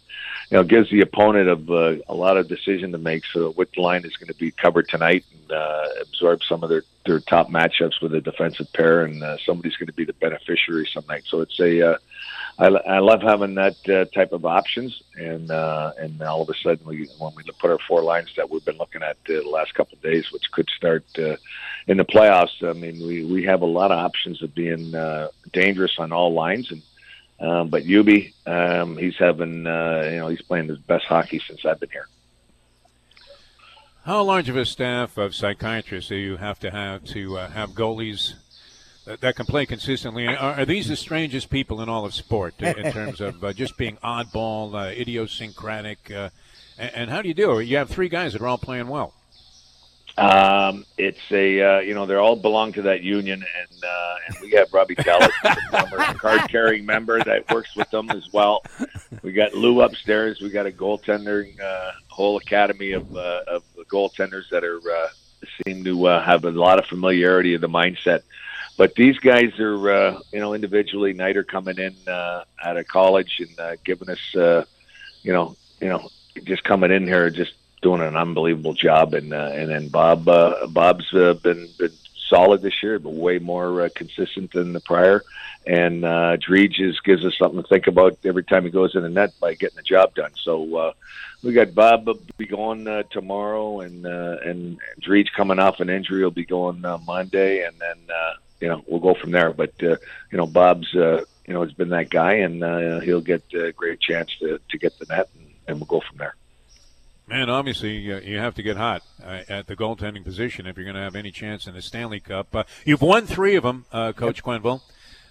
you 0.50 0.56
know, 0.56 0.64
gives 0.64 0.90
the 0.90 1.00
opponent 1.00 1.48
of 1.48 1.70
uh, 1.70 1.96
a 2.08 2.14
lot 2.14 2.36
of 2.36 2.48
decision 2.48 2.90
to 2.92 2.98
make. 2.98 3.24
So 3.32 3.52
what 3.52 3.76
line 3.76 4.04
is 4.04 4.16
going 4.16 4.28
to 4.28 4.34
be 4.34 4.50
covered 4.50 4.88
tonight 4.88 5.24
and 5.32 5.52
uh, 5.52 5.86
absorb 6.00 6.42
some 6.42 6.62
of 6.62 6.68
their 6.68 6.82
their 7.06 7.20
top 7.20 7.48
matchups 7.48 8.02
with 8.02 8.14
a 8.14 8.20
defensive 8.20 8.70
pair, 8.74 9.04
and 9.04 9.22
uh, 9.22 9.36
somebody's 9.46 9.76
going 9.76 9.86
to 9.86 9.92
be 9.92 10.04
the 10.04 10.12
beneficiary 10.14 10.86
some 10.92 11.04
night. 11.08 11.22
So 11.26 11.40
it's 11.40 11.58
a 11.60 11.92
uh, 11.92 11.98
I, 12.60 12.66
I 12.66 12.98
love 12.98 13.22
having 13.22 13.54
that 13.54 13.88
uh, 13.88 14.04
type 14.14 14.32
of 14.32 14.44
options, 14.44 15.02
and 15.16 15.50
uh, 15.50 15.92
and 15.98 16.20
all 16.20 16.42
of 16.42 16.50
a 16.50 16.54
sudden 16.62 16.84
we 16.84 17.08
when 17.18 17.32
we 17.34 17.42
put 17.58 17.70
our 17.70 17.78
four 17.88 18.02
lines 18.02 18.28
that 18.36 18.50
we've 18.50 18.64
been 18.64 18.76
looking 18.76 19.02
at 19.02 19.16
uh, 19.30 19.40
the 19.42 19.48
last 19.48 19.72
couple 19.74 19.96
of 19.96 20.02
days, 20.02 20.30
which 20.30 20.50
could 20.52 20.68
start 20.76 21.04
uh, 21.18 21.36
in 21.86 21.96
the 21.96 22.04
playoffs. 22.04 22.62
I 22.62 22.74
mean, 22.74 23.00
we 23.06 23.24
we 23.24 23.44
have 23.44 23.62
a 23.62 23.66
lot 23.66 23.90
of 23.90 23.98
options 23.98 24.42
of 24.42 24.54
being 24.54 24.94
uh, 24.94 25.28
dangerous 25.54 25.94
on 25.98 26.12
all 26.12 26.34
lines, 26.34 26.70
and 26.70 26.82
um, 27.40 27.68
but 27.68 27.84
Yubi, 27.84 28.34
um, 28.46 28.98
he's 28.98 29.16
having, 29.16 29.66
uh, 29.66 30.02
you 30.04 30.18
know, 30.18 30.28
he's 30.28 30.42
playing 30.42 30.68
his 30.68 30.78
best 30.78 31.06
hockey 31.06 31.40
since 31.46 31.64
I've 31.64 31.80
been 31.80 31.88
here. 31.88 32.06
How 34.04 34.22
large 34.22 34.50
of 34.50 34.56
a 34.56 34.66
staff 34.66 35.16
of 35.16 35.34
psychiatrists 35.34 36.10
do 36.10 36.16
you 36.16 36.36
have 36.36 36.58
to 36.60 36.70
have 36.70 37.04
to 37.06 37.38
uh, 37.38 37.48
have 37.48 37.70
goalies 37.70 38.34
that, 39.10 39.20
that 39.20 39.36
can 39.36 39.46
play 39.46 39.66
consistently? 39.66 40.26
Are, 40.26 40.60
are 40.60 40.64
these 40.64 40.88
the 40.88 40.96
strangest 40.96 41.50
people 41.50 41.80
in 41.80 41.88
all 41.88 42.04
of 42.04 42.14
sport 42.14 42.54
in, 42.60 42.78
in 42.78 42.92
terms 42.92 43.20
of 43.20 43.42
uh, 43.42 43.52
just 43.52 43.76
being 43.76 43.96
oddball, 44.04 44.74
uh, 44.74 44.90
idiosyncratic? 44.90 46.10
Uh, 46.10 46.30
and, 46.78 46.94
and 46.94 47.10
how 47.10 47.20
do 47.20 47.28
you 47.28 47.34
do? 47.34 47.60
You 47.60 47.78
have 47.78 47.90
three 47.90 48.08
guys 48.08 48.32
that 48.32 48.42
are 48.42 48.46
all 48.46 48.58
playing 48.58 48.88
well. 48.88 49.14
Um, 50.16 50.84
it's 50.98 51.20
a 51.30 51.62
uh, 51.62 51.78
you 51.80 51.94
know 51.94 52.04
they 52.04 52.14
all 52.14 52.36
belong 52.36 52.72
to 52.74 52.82
that 52.82 53.02
union, 53.02 53.42
and 53.42 53.84
uh, 53.84 54.14
and 54.26 54.36
we 54.42 54.50
have 54.50 54.70
Robbie 54.72 54.96
Tallas, 54.96 55.30
a 55.72 56.14
card 56.14 56.42
carrying 56.50 56.84
member 56.84 57.22
that 57.22 57.50
works 57.50 57.74
with 57.74 57.88
them 57.90 58.10
as 58.10 58.30
well. 58.32 58.62
We 59.22 59.32
got 59.32 59.54
Lou 59.54 59.80
upstairs. 59.80 60.40
We 60.40 60.50
got 60.50 60.66
a 60.66 60.72
goaltender, 60.72 61.48
uh, 61.58 61.92
whole 62.08 62.36
academy 62.36 62.92
of 62.92 63.16
uh, 63.16 63.44
of 63.46 63.62
goaltenders 63.88 64.50
that 64.50 64.62
are 64.62 64.78
uh, 64.78 65.08
seem 65.64 65.84
to 65.84 66.06
uh, 66.06 66.22
have 66.22 66.44
a 66.44 66.50
lot 66.50 66.78
of 66.78 66.86
familiarity 66.86 67.54
of 67.54 67.60
the 67.60 67.68
mindset. 67.68 68.22
But 68.80 68.94
these 68.94 69.18
guys 69.18 69.60
are 69.60 69.90
uh, 69.90 70.20
you 70.32 70.40
know 70.40 70.54
individually. 70.54 71.12
Nighter 71.12 71.44
coming 71.44 71.76
in 71.76 71.94
uh, 72.08 72.44
out 72.64 72.78
of 72.78 72.88
college 72.88 73.38
and 73.38 73.60
uh, 73.60 73.76
giving 73.84 74.08
us 74.08 74.34
uh, 74.34 74.64
you 75.22 75.34
know 75.34 75.54
you 75.82 75.88
know 75.90 76.08
just 76.44 76.64
coming 76.64 76.90
in 76.90 77.06
here 77.06 77.28
just 77.28 77.52
doing 77.82 78.00
an 78.00 78.16
unbelievable 78.16 78.72
job, 78.72 79.12
and 79.12 79.34
uh, 79.34 79.50
and 79.52 79.68
then 79.68 79.88
Bob 79.88 80.26
uh, 80.26 80.66
Bob's 80.68 81.12
uh, 81.12 81.34
been 81.34 81.68
been 81.78 81.92
solid 82.30 82.62
this 82.62 82.82
year, 82.82 82.98
but 82.98 83.12
way 83.12 83.38
more 83.38 83.82
uh, 83.82 83.90
consistent 83.94 84.50
than 84.52 84.72
the 84.72 84.80
prior. 84.80 85.24
And 85.66 86.02
uh, 86.06 86.38
just 86.38 87.04
gives 87.04 87.22
us 87.22 87.36
something 87.36 87.62
to 87.62 87.68
think 87.68 87.86
about 87.86 88.16
every 88.24 88.44
time 88.44 88.64
he 88.64 88.70
goes 88.70 88.94
in 88.94 89.02
the 89.02 89.10
net 89.10 89.34
by 89.38 89.56
getting 89.56 89.76
the 89.76 89.82
job 89.82 90.14
done. 90.14 90.32
So 90.42 90.74
uh, 90.74 90.92
we 91.42 91.52
got 91.52 91.74
Bob 91.74 92.06
will 92.06 92.18
be 92.38 92.46
going 92.46 92.88
uh, 92.88 93.02
tomorrow, 93.10 93.80
and 93.80 94.06
uh, 94.06 94.38
and 94.42 94.78
Dreege 95.00 95.32
coming 95.36 95.58
off 95.58 95.80
an 95.80 95.90
injury 95.90 96.24
will 96.24 96.30
be 96.30 96.46
going 96.46 96.82
uh, 96.82 96.96
Monday, 97.06 97.66
and 97.66 97.78
then 97.78 97.98
uh, 98.08 98.32
you 98.60 98.68
know 98.68 98.82
we'll 98.86 99.00
go 99.00 99.14
from 99.14 99.30
there. 99.30 99.52
But 99.52 99.72
uh, 99.82 99.96
you 100.30 100.38
know 100.38 100.46
Bob's 100.46 100.94
uh, 100.94 101.24
you 101.46 101.54
know 101.54 101.62
has 101.62 101.72
been 101.72 101.90
that 101.90 102.10
guy, 102.10 102.34
and 102.34 102.62
uh, 102.62 103.00
he'll 103.00 103.20
get 103.20 103.42
a 103.54 103.72
great 103.72 104.00
chance 104.00 104.30
to 104.40 104.60
to 104.68 104.78
get 104.78 104.98
the 104.98 105.06
net, 105.06 105.28
and, 105.38 105.48
and 105.66 105.76
we'll 105.78 105.86
go 105.86 106.00
from 106.06 106.18
there. 106.18 106.34
Man, 107.30 107.48
obviously 107.48 108.12
uh, 108.12 108.18
you 108.18 108.38
have 108.38 108.56
to 108.56 108.62
get 108.62 108.76
hot 108.76 109.02
uh, 109.24 109.42
at 109.48 109.68
the 109.68 109.76
goaltending 109.76 110.24
position 110.24 110.66
if 110.66 110.76
you're 110.76 110.84
going 110.84 110.96
to 110.96 111.02
have 111.02 111.14
any 111.14 111.30
chance 111.30 111.68
in 111.68 111.74
the 111.74 111.80
Stanley 111.80 112.18
Cup. 112.18 112.52
Uh, 112.52 112.64
you've 112.84 113.02
won 113.02 113.24
three 113.24 113.54
of 113.54 113.62
them, 113.62 113.84
uh, 113.92 114.12
Coach 114.12 114.38
yep. 114.38 114.44
Quenneville, 114.44 114.80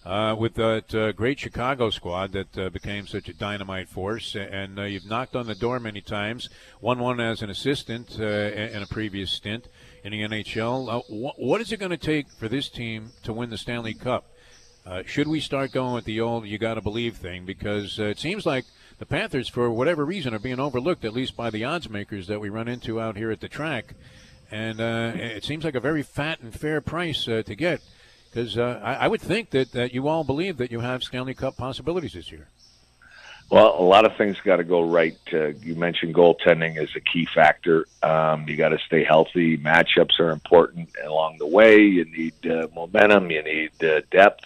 uh, 0.05 0.33
with 0.33 0.53
that 0.53 0.95
uh, 0.95 1.11
great 1.11 1.39
Chicago 1.39 1.89
squad 1.89 2.31
that 2.31 2.71
became 2.71 3.05
such 3.05 3.27
a 3.27 3.33
dynamite 3.33 3.89
force, 3.89 4.33
and 4.33 4.77
you've 4.77 5.09
knocked 5.09 5.35
on 5.35 5.45
the 5.45 5.55
door 5.55 5.77
many 5.77 5.99
times. 5.99 6.47
Won 6.79 6.99
one 6.99 7.19
as 7.19 7.41
an 7.41 7.49
assistant 7.49 8.17
in 8.17 8.81
a 8.81 8.87
previous 8.87 9.31
stint 9.31 9.67
in 10.03 10.11
the 10.11 10.21
NHL. 10.21 11.03
Wh- 11.05 11.39
what 11.39 11.61
is 11.61 11.71
it 11.71 11.77
going 11.77 11.91
to 11.91 11.97
take 11.97 12.29
for 12.29 12.47
this 12.47 12.69
team 12.69 13.11
to 13.23 13.33
win 13.33 13.49
the 13.49 13.57
Stanley 13.57 13.93
Cup? 13.93 14.25
should 15.05 15.27
we 15.27 15.39
start 15.39 15.71
going 15.71 15.93
with 15.93 16.05
the 16.05 16.19
old 16.19 16.47
"you 16.47 16.57
got 16.57 16.73
to 16.73 16.81
believe" 16.81 17.15
thing? 17.15 17.45
Because 17.45 17.99
it 17.99 18.17
seems 18.17 18.43
like 18.43 18.65
the 18.99 19.05
Panthers, 19.05 19.47
for 19.47 19.71
whatever 19.71 20.05
reason, 20.05 20.33
are 20.33 20.39
being 20.39 20.59
overlooked, 20.59 21.05
at 21.05 21.13
least 21.13 21.37
by 21.37 21.49
the 21.49 21.63
odds 21.63 21.89
makers 21.89 22.27
that 22.27 22.41
we 22.41 22.49
run 22.49 22.67
into 22.67 22.99
out 22.99 23.15
here 23.15 23.31
at 23.31 23.39
the 23.39 23.47
track. 23.47 23.95
And 24.51 24.81
uh, 24.81 25.13
it 25.15 25.45
seems 25.45 25.63
like 25.63 25.75
a 25.75 25.79
very 25.79 26.03
fat 26.03 26.41
and 26.41 26.53
fair 26.53 26.81
price 26.81 27.27
uh, 27.27 27.43
to 27.43 27.55
get, 27.55 27.81
because 28.29 28.57
uh, 28.57 28.81
I, 28.83 28.95
I, 28.95 29.07
would 29.07 29.21
think 29.21 29.51
that, 29.51 29.71
that 29.71 29.93
you 29.93 30.07
all 30.07 30.23
believe 30.23 30.57
that 30.57 30.71
you 30.71 30.81
have 30.81 31.03
Stanley 31.03 31.33
Cup 31.33 31.55
possibilities 31.55 32.13
this 32.13 32.31
year. 32.31 32.47
Well, 33.49 33.75
a 33.79 33.81
lot 33.81 34.05
of 34.05 34.15
things 34.15 34.37
got 34.41 34.57
to 34.57 34.63
go 34.63 34.81
right. 34.81 35.17
Uh, 35.33 35.47
you 35.47 35.73
mentioned 35.73 36.13
goaltending 36.13 36.81
is 36.81 36.95
a 36.95 36.99
key 36.99 37.27
factor. 37.33 37.87
Um, 38.03 38.47
you 38.47 38.55
got 38.55 38.69
to 38.69 38.77
stay 38.85 39.03
healthy. 39.03 39.57
Matchups 39.57 40.19
are 40.19 40.29
important 40.29 40.89
along 41.03 41.39
the 41.39 41.47
way. 41.47 41.81
You 41.81 42.05
need 42.05 42.45
uh, 42.45 42.67
momentum. 42.75 43.31
You 43.31 43.41
need 43.41 43.83
uh, 43.83 44.01
depth. 44.11 44.45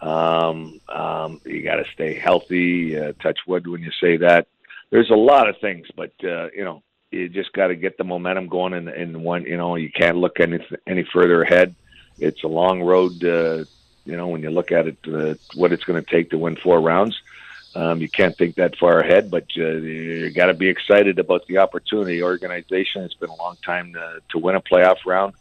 Um, 0.00 0.80
um, 0.88 1.40
you 1.44 1.62
got 1.62 1.76
to 1.76 1.84
stay 1.92 2.14
healthy. 2.14 2.98
Uh, 2.98 3.12
touch 3.22 3.40
wood 3.46 3.66
when 3.66 3.82
you 3.82 3.90
say 4.00 4.16
that. 4.18 4.46
There's 4.88 5.10
a 5.10 5.14
lot 5.16 5.48
of 5.48 5.58
things, 5.58 5.86
but 5.94 6.12
uh, 6.24 6.48
you 6.56 6.64
know, 6.64 6.82
you 7.10 7.28
just 7.28 7.52
got 7.52 7.68
to 7.68 7.74
get 7.74 7.98
the 7.98 8.04
momentum 8.04 8.48
going. 8.48 8.72
And, 8.72 8.88
in 8.88 9.22
one, 9.22 9.44
you 9.44 9.56
know, 9.58 9.76
you 9.76 9.90
can't 9.90 10.16
look 10.16 10.40
any 10.40 10.64
any 10.86 11.04
further 11.12 11.42
ahead. 11.42 11.74
It's 12.18 12.42
a 12.42 12.48
long 12.48 12.82
road. 12.82 13.22
Uh, 13.22 13.64
you 14.06 14.16
know, 14.16 14.28
when 14.28 14.42
you 14.42 14.50
look 14.50 14.72
at 14.72 14.86
it, 14.86 14.98
uh, 15.12 15.34
what 15.54 15.72
it's 15.72 15.84
going 15.84 16.02
to 16.02 16.10
take 16.10 16.30
to 16.30 16.38
win 16.38 16.56
four 16.56 16.80
rounds. 16.80 17.18
Um, 17.74 18.00
you 18.00 18.08
can't 18.08 18.36
think 18.36 18.54
that 18.56 18.76
far 18.78 19.00
ahead, 19.00 19.30
but 19.30 19.46
uh, 19.56 19.62
you 19.62 20.30
got 20.30 20.46
to 20.46 20.54
be 20.54 20.68
excited 20.68 21.18
about 21.18 21.46
the 21.46 21.58
opportunity. 21.58 22.22
Organization. 22.22 23.02
It's 23.02 23.14
been 23.14 23.30
a 23.30 23.36
long 23.36 23.56
time 23.64 23.92
to, 23.94 24.20
to 24.30 24.38
win 24.38 24.54
a 24.54 24.60
playoff 24.60 24.98
round, 25.04 25.34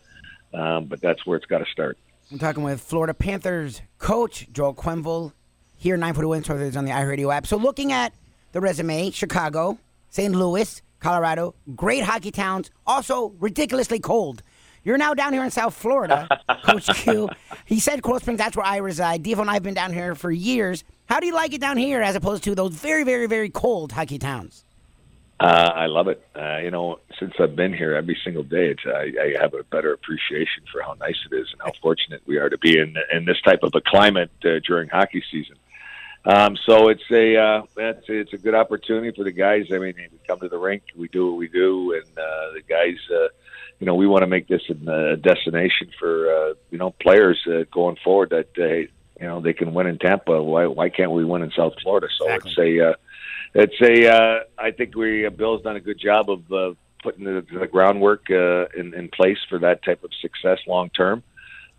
um, 0.53 0.85
but 0.85 0.99
that's 0.99 1.25
where 1.25 1.37
it's 1.37 1.45
got 1.45 1.59
to 1.59 1.71
start. 1.71 1.97
I'm 2.31 2.39
talking 2.39 2.63
with 2.63 2.81
Florida 2.81 3.13
Panthers 3.13 3.81
coach 3.99 4.47
Joel 4.51 4.73
Quenneville 4.73 5.33
here, 5.75 5.97
940 5.97 6.49
WINZ 6.49 6.77
on 6.77 6.85
the 6.85 6.91
iHeartRadio 6.91 7.33
app. 7.33 7.45
So, 7.45 7.57
looking 7.57 7.91
at 7.91 8.13
the 8.53 8.61
resume, 8.61 9.11
Chicago, 9.11 9.77
St. 10.09 10.33
Louis, 10.33 10.81
Colorado, 10.99 11.53
great 11.75 12.03
hockey 12.03 12.31
towns, 12.31 12.71
also 12.87 13.33
ridiculously 13.39 13.99
cold. 13.99 14.41
You're 14.83 14.97
now 14.97 15.13
down 15.13 15.31
here 15.31 15.43
in 15.43 15.51
South 15.51 15.73
Florida, 15.75 16.27
Coach 16.65 16.87
Q. 16.95 17.29
He 17.65 17.79
said 17.79 18.01
Coral 18.01 18.19
Springs, 18.19 18.37
that's 18.37 18.57
where 18.57 18.65
I 18.65 18.77
reside. 18.77 19.23
Devo 19.23 19.39
and 19.39 19.49
I 19.49 19.53
have 19.53 19.63
been 19.63 19.73
down 19.73 19.93
here 19.93 20.13
for 20.13 20.29
years. 20.29 20.83
How 21.05 21.19
do 21.19 21.25
you 21.25 21.33
like 21.33 21.53
it 21.53 21.61
down 21.61 21.77
here 21.77 22.01
as 22.01 22.15
opposed 22.15 22.43
to 22.43 22.55
those 22.55 22.73
very, 22.73 23.03
very, 23.03 23.27
very 23.27 23.49
cold 23.49 23.93
hockey 23.93 24.19
towns? 24.19 24.65
Uh, 25.39 25.71
I 25.75 25.85
love 25.87 26.07
it. 26.09 26.25
Uh, 26.35 26.57
you 26.57 26.71
know, 26.71 26.99
since 27.19 27.33
I've 27.39 27.55
been 27.55 27.73
here 27.73 27.95
every 27.95 28.17
single 28.23 28.43
day, 28.43 28.69
it's, 28.71 28.81
I, 28.85 29.11
I 29.21 29.41
have 29.41 29.53
a 29.53 29.63
better 29.63 29.93
appreciation 29.93 30.63
for 30.71 30.81
how 30.81 30.95
nice 30.99 31.17
it 31.29 31.35
is 31.35 31.47
and 31.51 31.61
how 31.61 31.71
fortunate 31.81 32.21
we 32.25 32.37
are 32.37 32.49
to 32.49 32.57
be 32.57 32.77
in 32.77 32.95
in 33.11 33.25
this 33.25 33.41
type 33.41 33.63
of 33.63 33.71
a 33.75 33.81
climate 33.81 34.31
uh, 34.45 34.59
during 34.65 34.89
hockey 34.89 35.23
season. 35.31 35.55
Um, 36.25 36.55
so 36.65 36.89
it's 36.89 37.03
a 37.11 37.35
uh, 37.35 37.63
it's, 37.75 38.05
it's 38.07 38.33
a 38.33 38.37
good 38.37 38.55
opportunity 38.55 39.11
for 39.15 39.23
the 39.23 39.31
guys. 39.31 39.65
I 39.71 39.79
mean, 39.79 39.95
we 39.97 40.19
come 40.25 40.39
to 40.39 40.47
the 40.47 40.57
rink, 40.57 40.83
we 40.95 41.09
do 41.09 41.27
what 41.27 41.37
we 41.37 41.47
do, 41.47 41.93
and 41.93 42.17
uh, 42.17 42.53
the 42.53 42.61
guys. 42.67 42.97
Uh, 43.13 43.27
you 43.79 43.85
know, 43.85 43.95
we 43.95 44.07
want 44.07 44.21
to 44.23 44.27
make 44.27 44.47
this 44.47 44.61
a 44.69 45.15
destination 45.17 45.89
for 45.99 46.33
uh, 46.33 46.53
you 46.71 46.77
know 46.77 46.91
players 46.91 47.39
uh, 47.47 47.63
going 47.71 47.97
forward. 48.03 48.29
That 48.29 48.49
uh, 48.57 48.89
you 49.19 49.27
know 49.27 49.41
they 49.41 49.53
can 49.53 49.73
win 49.73 49.87
in 49.87 49.97
Tampa. 49.97 50.41
Why 50.41 50.67
why 50.67 50.89
can't 50.89 51.11
we 51.11 51.25
win 51.25 51.41
in 51.41 51.51
South 51.51 51.73
Florida? 51.81 52.07
So 52.17 52.29
exactly. 52.29 52.77
it's 52.77 52.81
a 52.81 52.89
uh, 52.89 52.93
it's 53.53 53.81
a. 53.81 54.11
Uh, 54.11 54.39
I 54.57 54.71
think 54.71 54.95
we 54.95 55.25
uh, 55.25 55.29
Bill's 55.29 55.63
done 55.63 55.75
a 55.75 55.81
good 55.81 55.99
job 55.99 56.29
of 56.29 56.51
uh, 56.51 56.73
putting 57.03 57.25
the, 57.25 57.45
the 57.59 57.67
groundwork 57.67 58.31
uh, 58.31 58.65
in, 58.75 58.93
in 58.93 59.09
place 59.09 59.37
for 59.49 59.59
that 59.59 59.83
type 59.83 60.03
of 60.03 60.11
success 60.21 60.59
long 60.65 60.89
term. 60.89 61.23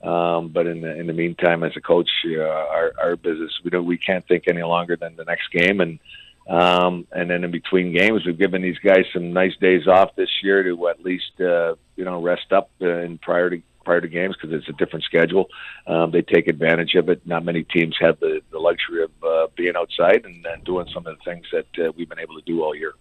Um, 0.02 0.48
but 0.48 0.66
in 0.66 0.82
the 0.82 0.94
in 0.94 1.06
the 1.06 1.14
meantime, 1.14 1.64
as 1.64 1.72
a 1.76 1.80
coach, 1.80 2.10
uh, 2.26 2.42
our 2.42 2.92
our 3.00 3.16
business 3.16 3.50
we 3.64 3.70
don't 3.70 3.86
we 3.86 3.96
can't 3.96 4.26
think 4.28 4.44
any 4.48 4.62
longer 4.62 4.96
than 4.96 5.16
the 5.16 5.24
next 5.24 5.50
game, 5.50 5.80
and 5.80 5.98
um, 6.46 7.06
and 7.10 7.30
then 7.30 7.42
in 7.42 7.50
between 7.50 7.96
games, 7.96 8.26
we've 8.26 8.38
given 8.38 8.60
these 8.60 8.78
guys 8.78 9.06
some 9.14 9.32
nice 9.32 9.56
days 9.56 9.88
off 9.88 10.14
this 10.14 10.28
year 10.42 10.62
to 10.62 10.88
at 10.88 11.02
least 11.02 11.40
uh, 11.40 11.74
you 11.96 12.04
know 12.04 12.22
rest 12.22 12.52
up 12.52 12.70
uh, 12.80 13.00
in 13.00 13.18
prior 13.18 13.50
to 13.50 13.62
prior 13.84 14.00
to 14.00 14.08
games 14.08 14.34
because 14.40 14.54
it's 14.54 14.68
a 14.68 14.72
different 14.72 15.04
schedule. 15.04 15.46
Um, 15.86 16.10
they 16.10 16.22
take 16.22 16.48
advantage 16.48 16.94
of 16.94 17.08
it. 17.08 17.26
Not 17.26 17.44
many 17.44 17.64
teams 17.64 17.96
have 18.00 18.18
the, 18.18 18.40
the 18.50 18.58
luxury 18.58 19.04
of 19.04 19.10
uh, 19.22 19.46
being 19.56 19.76
outside 19.76 20.24
and, 20.24 20.44
and 20.46 20.64
doing 20.64 20.88
some 20.92 21.06
of 21.06 21.18
the 21.18 21.24
things 21.24 21.44
that 21.52 21.86
uh, 21.86 21.92
we've 21.94 22.08
been 22.08 22.18
able 22.18 22.36
to 22.36 22.44
do 22.46 22.62
all 22.62 22.74
year. 22.74 22.94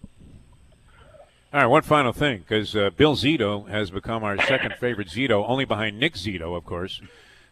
All 1.54 1.60
right, 1.60 1.66
one 1.66 1.82
final 1.82 2.12
thing, 2.12 2.40
because 2.40 2.74
uh, 2.74 2.90
Bill 2.90 3.14
Zito 3.14 3.68
has 3.68 3.90
become 3.90 4.24
our 4.24 4.36
second 4.44 4.74
favorite 4.80 5.08
Zito, 5.08 5.48
only 5.48 5.64
behind 5.64 5.98
Nick 5.98 6.14
Zito, 6.14 6.56
of 6.56 6.66
course, 6.66 7.00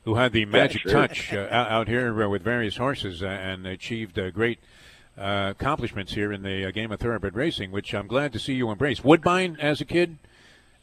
who 0.04 0.16
had 0.16 0.32
the 0.32 0.44
magic 0.44 0.84
yeah, 0.84 0.90
sure. 0.90 1.00
touch 1.00 1.32
uh, 1.32 1.48
out 1.50 1.86
here 1.86 2.28
with 2.28 2.42
various 2.42 2.76
horses 2.76 3.22
and 3.22 3.64
achieved 3.66 4.18
great 4.34 4.58
uh, 5.16 5.52
accomplishments 5.56 6.14
here 6.14 6.32
in 6.32 6.42
the 6.42 6.66
uh, 6.66 6.70
game 6.70 6.90
of 6.90 6.98
thoroughbred 6.98 7.36
racing, 7.36 7.70
which 7.70 7.94
I'm 7.94 8.06
glad 8.06 8.32
to 8.32 8.38
see 8.38 8.54
you 8.54 8.70
embrace. 8.70 9.04
Woodbine 9.04 9.56
as 9.60 9.80
a 9.80 9.84
kid, 9.84 10.18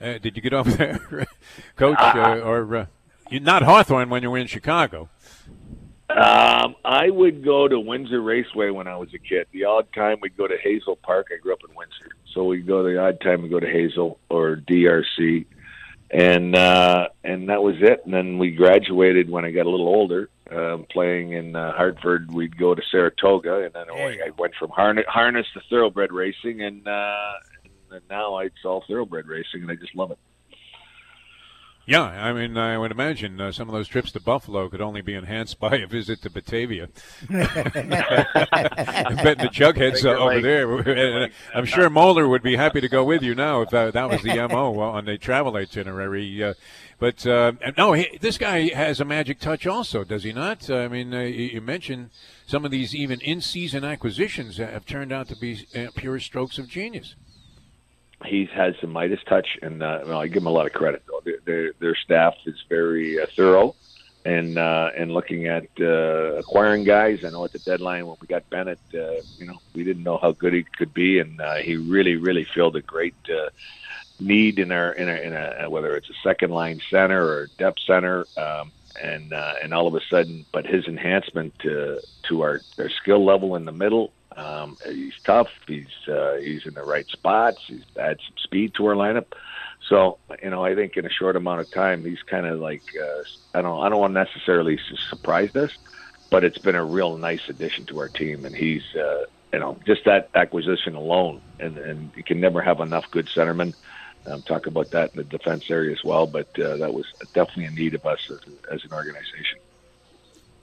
uh, 0.01 0.17
did 0.17 0.35
you 0.35 0.41
get 0.41 0.53
over 0.53 0.71
there, 0.71 1.27
Coach, 1.75 1.97
uh, 1.99 2.39
or 2.43 2.75
uh, 2.75 2.85
not 3.31 3.63
Hawthorne 3.63 4.09
when 4.09 4.23
you 4.23 4.31
were 4.31 4.37
in 4.37 4.47
Chicago? 4.47 5.09
Um, 6.09 6.75
I 6.83 7.09
would 7.11 7.43
go 7.43 7.67
to 7.67 7.79
Windsor 7.79 8.21
Raceway 8.21 8.71
when 8.71 8.87
I 8.87 8.97
was 8.97 9.13
a 9.13 9.19
kid. 9.19 9.45
The 9.51 9.65
odd 9.65 9.87
time 9.93 10.17
we'd 10.21 10.35
go 10.35 10.47
to 10.47 10.57
Hazel 10.57 10.95
Park. 10.95 11.27
I 11.31 11.37
grew 11.37 11.53
up 11.53 11.59
in 11.67 11.75
Windsor, 11.75 12.09
so 12.33 12.45
we'd 12.45 12.65
go 12.65 12.83
the 12.83 12.99
odd 12.99 13.21
time 13.21 13.43
we 13.43 13.49
go 13.49 13.59
to 13.59 13.69
Hazel 13.69 14.19
or 14.27 14.55
DRC, 14.55 15.45
and 16.09 16.55
uh, 16.55 17.09
and 17.23 17.49
that 17.49 17.61
was 17.61 17.75
it. 17.81 18.01
And 18.05 18.13
then 18.13 18.39
we 18.39 18.51
graduated 18.51 19.29
when 19.29 19.45
I 19.45 19.51
got 19.51 19.67
a 19.67 19.69
little 19.69 19.87
older. 19.87 20.29
Um, 20.49 20.87
playing 20.89 21.33
in 21.33 21.55
uh, 21.55 21.73
Hartford, 21.73 22.33
we'd 22.33 22.57
go 22.57 22.73
to 22.73 22.81
Saratoga, 22.89 23.65
and 23.65 23.73
then 23.75 23.87
I 23.91 24.31
went 24.35 24.55
from 24.55 24.71
harness, 24.71 25.05
harness 25.07 25.45
to 25.53 25.61
thoroughbred 25.69 26.11
racing, 26.11 26.63
and 26.63 26.87
uh, 26.87 27.33
and 27.91 28.01
now 28.09 28.37
it's 28.39 28.65
all 28.65 28.83
thoroughbred 28.87 29.27
racing, 29.27 29.61
and 29.61 29.71
I 29.71 29.75
just 29.75 29.95
love 29.95 30.11
it. 30.11 30.19
Yeah, 31.89 32.03
I 32.03 32.33
mean, 32.33 32.55
I 32.55 32.77
would 32.77 32.91
imagine 32.91 33.41
uh, 33.41 33.51
some 33.51 33.67
of 33.67 33.73
those 33.73 33.87
trips 33.87 34.11
to 34.11 34.19
Buffalo 34.19 34.69
could 34.69 34.79
only 34.79 35.01
be 35.01 35.15
enhanced 35.15 35.59
by 35.59 35.77
a 35.77 35.87
visit 35.87 36.21
to 36.21 36.29
Batavia. 36.29 36.89
I 37.31 39.19
bet 39.23 39.39
the 39.39 39.49
Jugheads 39.51 40.05
uh, 40.05 40.09
over 40.09 40.39
there. 40.39 41.29
I'm 41.55 41.65
sure 41.65 41.89
Moller 41.89 42.27
would 42.27 42.43
be 42.43 42.57
happy 42.57 42.79
to 42.79 42.87
go 42.87 43.03
with 43.03 43.23
you 43.23 43.33
now 43.33 43.61
if 43.61 43.71
that, 43.71 43.93
that 43.93 44.07
was 44.07 44.21
the 44.21 44.35
MO 44.47 44.79
on 44.79 45.05
the 45.05 45.17
travel 45.17 45.55
itinerary. 45.55 46.43
Uh, 46.43 46.53
but 46.99 47.25
uh, 47.25 47.53
no, 47.75 47.93
he, 47.93 48.19
this 48.21 48.37
guy 48.37 48.71
has 48.71 48.99
a 48.99 49.05
magic 49.05 49.39
touch 49.39 49.65
also, 49.65 50.03
does 50.03 50.23
he 50.23 50.31
not? 50.31 50.69
I 50.69 50.87
mean, 50.89 51.11
uh, 51.11 51.21
you 51.21 51.59
mentioned 51.59 52.11
some 52.45 52.65
of 52.65 52.69
these 52.69 52.93
even 52.93 53.19
in-season 53.21 53.83
acquisitions 53.83 54.57
have 54.57 54.85
turned 54.85 55.11
out 55.11 55.27
to 55.29 55.35
be 55.35 55.65
uh, 55.75 55.87
pure 55.95 56.19
strokes 56.19 56.59
of 56.59 56.67
genius. 56.67 57.15
He's 58.25 58.49
has 58.49 58.75
some 58.81 58.91
Midas 58.91 59.21
touch, 59.25 59.57
and 59.61 59.81
uh, 59.81 60.01
well, 60.05 60.19
I 60.19 60.27
give 60.27 60.43
him 60.43 60.47
a 60.47 60.51
lot 60.51 60.65
of 60.65 60.73
credit. 60.73 61.03
Though 61.07 61.21
their 61.23 61.39
their, 61.45 61.71
their 61.79 61.95
staff 61.95 62.35
is 62.45 62.55
very 62.67 63.21
uh, 63.21 63.27
thorough, 63.35 63.75
and 64.25 64.57
uh, 64.57 64.91
and 64.95 65.11
looking 65.11 65.47
at 65.47 65.67
uh, 65.79 66.35
acquiring 66.37 66.83
guys. 66.83 67.23
I 67.23 67.29
know 67.29 67.45
at 67.45 67.51
the 67.51 67.59
deadline 67.59 68.07
when 68.07 68.17
we 68.21 68.27
got 68.27 68.49
Bennett, 68.49 68.79
uh, 68.93 69.21
you 69.37 69.45
know, 69.45 69.59
we 69.73 69.83
didn't 69.83 70.03
know 70.03 70.17
how 70.17 70.31
good 70.31 70.53
he 70.53 70.63
could 70.63 70.93
be, 70.93 71.19
and 71.19 71.39
uh, 71.39 71.55
he 71.55 71.77
really 71.77 72.15
really 72.15 72.45
filled 72.53 72.75
a 72.75 72.81
great. 72.81 73.15
Uh, 73.29 73.49
need 74.21 74.59
in 74.59 74.69
our 74.71 74.91
in 74.91 75.07
a, 75.07 75.13
in 75.13 75.33
a 75.33 75.69
whether 75.69 75.95
it's 75.95 76.09
a 76.09 76.13
second 76.21 76.51
line 76.51 76.81
center 76.89 77.25
or 77.25 77.49
depth 77.57 77.79
center 77.87 78.25
um, 78.35 78.69
and 79.01 79.31
uh, 79.31 79.53
and 79.63 79.73
all 79.73 79.87
of 79.87 79.95
a 79.95 80.01
sudden 80.09 80.45
but 80.51 80.65
his 80.65 80.87
enhancement 80.87 81.57
to 81.59 82.01
to 82.23 82.41
our, 82.41 82.61
our 82.77 82.89
skill 82.89 83.23
level 83.23 83.55
in 83.55 83.63
the 83.63 83.71
middle 83.71 84.11
um, 84.39 84.77
he's 84.85 85.13
tough 85.25 85.47
he's 85.67 85.87
uh, 86.07 86.35
he's 86.37 86.61
in 86.65 86.73
the 86.73 86.83
right 86.83 87.07
spots 87.11 87.61
he's 87.67 87.83
add 87.99 88.17
some 88.27 88.35
speed 88.43 88.73
to 88.75 88.85
our 88.85 88.95
lineup 88.95 89.25
so 89.89 90.17
you 90.41 90.49
know 90.49 90.63
I 90.63 90.75
think 90.75 90.97
in 90.97 91.05
a 91.05 91.09
short 91.09 91.35
amount 91.35 91.61
of 91.61 91.71
time 91.71 92.05
he's 92.05 92.21
kind 92.29 92.45
of 92.45 92.59
like 92.59 92.83
uh, 93.01 93.23
I 93.57 93.61
don't 93.61 93.83
I 93.83 93.89
don't 93.89 93.99
want 93.99 94.13
necessarily 94.13 94.77
surprise 95.09 95.55
us 95.55 95.71
but 96.31 96.43
it's 96.43 96.59
been 96.59 96.75
a 96.75 96.85
real 96.85 97.17
nice 97.17 97.41
addition 97.49 97.85
to 97.87 97.99
our 97.99 98.09
team 98.09 98.45
and 98.45 98.55
he's 98.55 98.83
uh, 98.95 99.25
you 99.53 99.59
know 99.59 99.77
just 99.85 100.01
that 100.05 100.29
acquisition 100.35 100.95
alone 100.95 101.41
and 101.59 101.77
and 101.77 102.11
you 102.15 102.23
can 102.23 102.39
never 102.39 102.61
have 102.61 102.79
enough 102.79 103.05
good 103.11 103.27
centermen 103.35 103.73
um, 104.25 104.43
talk 104.43 104.67
about 104.67 104.91
that 104.91 105.11
in 105.13 105.17
the 105.17 105.23
defense 105.23 105.63
area 105.69 105.91
as 105.91 106.03
well. 106.03 106.27
But 106.27 106.47
uh, 106.59 106.77
that 106.77 106.93
was 106.93 107.05
definitely 107.33 107.65
a 107.65 107.71
need 107.71 107.95
of 107.95 108.05
us 108.05 108.19
as, 108.31 108.39
as 108.71 108.81
an 108.83 108.93
organization. 108.93 109.59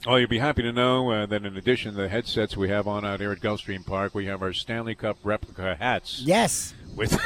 Oh, 0.08 0.14
you'll 0.14 0.28
be 0.28 0.38
happy 0.38 0.62
to 0.62 0.72
know 0.72 1.10
uh, 1.10 1.26
that 1.26 1.44
in 1.44 1.56
addition 1.56 1.92
to 1.92 2.00
the 2.00 2.08
headsets 2.08 2.56
we 2.56 2.68
have 2.68 2.86
on 2.86 3.04
out 3.04 3.18
here 3.18 3.32
at 3.32 3.40
Gulfstream 3.40 3.84
Park, 3.84 4.14
we 4.14 4.26
have 4.26 4.40
our 4.40 4.52
Stanley 4.52 4.94
Cup 4.94 5.18
replica 5.24 5.74
hats. 5.74 6.22
Yes. 6.24 6.74
With 6.96 7.20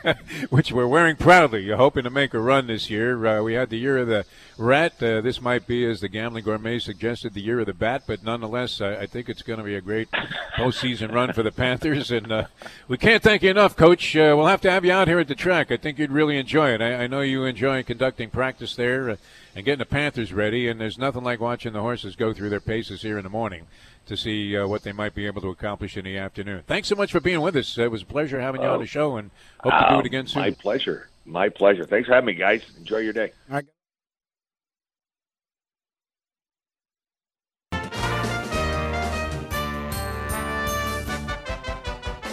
which 0.50 0.72
we're 0.72 0.88
wearing 0.88 1.14
proudly. 1.14 1.62
You're 1.62 1.76
hoping 1.76 2.02
to 2.02 2.10
make 2.10 2.34
a 2.34 2.40
run 2.40 2.66
this 2.66 2.90
year. 2.90 3.24
Uh, 3.24 3.42
we 3.42 3.54
had 3.54 3.70
the 3.70 3.78
year 3.78 3.98
of 3.98 4.08
the 4.08 4.26
rat. 4.58 5.00
Uh, 5.00 5.20
this 5.20 5.40
might 5.40 5.68
be, 5.68 5.84
as 5.84 6.00
the 6.00 6.08
gambling 6.08 6.42
gourmet 6.42 6.80
suggested, 6.80 7.32
the 7.32 7.40
year 7.40 7.60
of 7.60 7.66
the 7.66 7.74
bat. 7.74 8.02
But 8.08 8.24
nonetheless, 8.24 8.80
I 8.80 9.06
think 9.06 9.28
it's 9.28 9.42
going 9.42 9.60
to 9.60 9.64
be 9.64 9.76
a 9.76 9.80
great 9.80 10.10
postseason 10.56 11.12
run 11.12 11.32
for 11.32 11.44
the 11.44 11.52
Panthers. 11.52 12.10
And 12.10 12.32
uh, 12.32 12.46
we 12.88 12.98
can't 12.98 13.22
thank 13.22 13.44
you 13.44 13.50
enough, 13.50 13.76
Coach. 13.76 14.16
Uh, 14.16 14.34
we'll 14.36 14.46
have 14.46 14.60
to 14.62 14.70
have 14.70 14.84
you 14.84 14.90
out 14.90 15.06
here 15.06 15.20
at 15.20 15.28
the 15.28 15.36
track. 15.36 15.70
I 15.70 15.76
think 15.76 16.00
you'd 16.00 16.10
really 16.10 16.36
enjoy 16.36 16.70
it. 16.70 16.82
I, 16.82 17.04
I 17.04 17.06
know 17.06 17.20
you 17.20 17.44
enjoy 17.44 17.84
conducting 17.84 18.30
practice 18.30 18.74
there 18.74 19.10
uh, 19.10 19.16
and 19.54 19.64
getting 19.64 19.78
the 19.78 19.86
Panthers 19.86 20.32
ready. 20.32 20.66
And 20.66 20.80
there's 20.80 20.98
nothing 20.98 21.22
like 21.22 21.38
watching 21.38 21.72
the 21.72 21.82
horses 21.82 22.16
go 22.16 22.32
through 22.32 22.50
their 22.50 22.60
paces 22.60 23.02
here 23.02 23.16
in 23.18 23.22
the 23.22 23.30
morning 23.30 23.66
to 24.06 24.16
see 24.16 24.56
uh, 24.56 24.66
what 24.66 24.82
they 24.82 24.92
might 24.92 25.14
be 25.14 25.26
able 25.26 25.40
to 25.42 25.48
accomplish 25.48 25.96
in 25.96 26.04
the 26.04 26.18
afternoon. 26.18 26.62
Thanks 26.66 26.88
so 26.88 26.94
much 26.94 27.12
for 27.12 27.20
being 27.20 27.40
with 27.40 27.56
us. 27.56 27.78
It 27.78 27.90
was 27.90 28.02
a 28.02 28.06
pleasure 28.06 28.40
having 28.40 28.62
you 28.62 28.68
on 28.68 28.80
the 28.80 28.86
show, 28.86 29.16
and 29.16 29.30
hope 29.60 29.72
to 29.72 29.86
do 29.90 30.00
it 30.00 30.06
again 30.06 30.26
soon. 30.26 30.42
My 30.42 30.50
pleasure. 30.50 31.08
My 31.24 31.48
pleasure. 31.48 31.84
Thanks 31.84 32.06
for 32.08 32.14
having 32.14 32.26
me, 32.26 32.34
guys. 32.34 32.62
Enjoy 32.78 32.98
your 32.98 33.12
day. 33.12 33.32
All 33.50 33.56
right. 33.56 33.66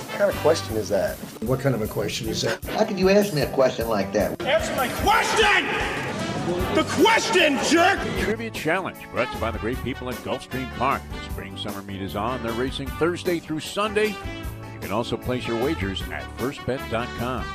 What 0.08 0.30
kind 0.30 0.36
of 0.36 0.42
question 0.42 0.76
is 0.78 0.90
that? 0.90 1.18
What 1.42 1.60
kind 1.60 1.74
of 1.74 1.82
a 1.82 1.88
question 1.88 2.28
is 2.28 2.44
that? 2.44 2.64
How 2.66 2.86
could 2.86 3.00
you 3.00 3.10
ask 3.10 3.34
me 3.34 3.42
a 3.42 3.52
question 3.54 3.88
like 3.88 4.14
that? 4.14 4.40
Answer 4.42 4.76
my 4.76 4.88
question! 5.02 6.01
The 6.42 6.84
question, 7.04 7.60
jerk! 7.66 8.00
Trivia 8.20 8.50
Challenge, 8.50 8.98
brought 9.12 9.28
to 9.28 9.36
you 9.36 9.40
by 9.40 9.52
the 9.52 9.60
great 9.60 9.82
people 9.84 10.10
at 10.10 10.16
Gulfstream 10.16 10.76
Park. 10.76 11.04
The 11.12 11.32
spring 11.32 11.56
summer 11.56 11.84
meet 11.84 12.02
is 12.02 12.16
on. 12.16 12.42
They're 12.42 12.52
racing 12.54 12.88
Thursday 12.88 13.38
through 13.38 13.60
Sunday. 13.60 14.08
You 14.08 14.80
can 14.80 14.92
also 14.92 15.18
place 15.18 15.48
your 15.48 15.64
wagers 15.64 16.02
at 16.10 16.24
firstbet.com. 16.40 17.46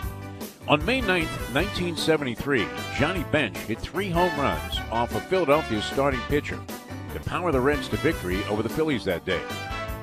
On 0.69 0.85
May 0.85 1.01
9th, 1.01 1.53
1973, 1.53 2.67
Johnny 2.97 3.25
Bench 3.33 3.57
hit 3.57 3.81
three 3.81 4.09
home 4.09 4.39
runs 4.39 4.79
off 4.93 5.13
of 5.17 5.27
Philadelphia's 5.27 5.85
starting 5.85 6.21
pitcher 6.29 6.61
to 7.13 7.21
power 7.21 7.51
the 7.51 7.61
Reds 7.61 7.89
to 7.89 7.97
victory 7.97 8.45
over 8.45 8.63
the 8.63 8.69
Phillies 8.69 9.05
that 9.05 9.25
day. 9.25 9.43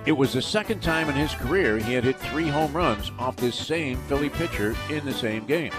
It 0.06 0.12
was 0.12 0.34
the 0.34 0.42
second 0.42 0.82
time 0.82 1.10
in 1.10 1.16
his 1.16 1.34
career 1.36 1.78
he 1.78 1.94
had 1.94 2.04
hit 2.04 2.20
three 2.20 2.50
home 2.50 2.74
runs 2.74 3.12
off 3.18 3.38
this 3.38 3.56
same 3.56 3.98
Philly 4.10 4.30
pitcher 4.30 4.76
in 4.90 5.06
the 5.06 5.14
same 5.14 5.46
game. 5.46 5.72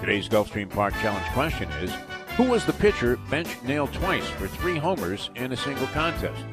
Today's 0.00 0.28
Gulfstream 0.28 0.70
Park 0.70 0.94
Challenge 0.94 1.26
question 1.32 1.68
is 1.82 1.92
Who 2.36 2.44
was 2.44 2.66
the 2.66 2.74
pitcher 2.74 3.16
Bench 3.30 3.48
nailed 3.62 3.94
twice 3.94 4.28
for 4.28 4.46
three 4.46 4.76
homers 4.76 5.30
in 5.36 5.52
a 5.52 5.56
single 5.56 5.86
contest? 5.86 6.44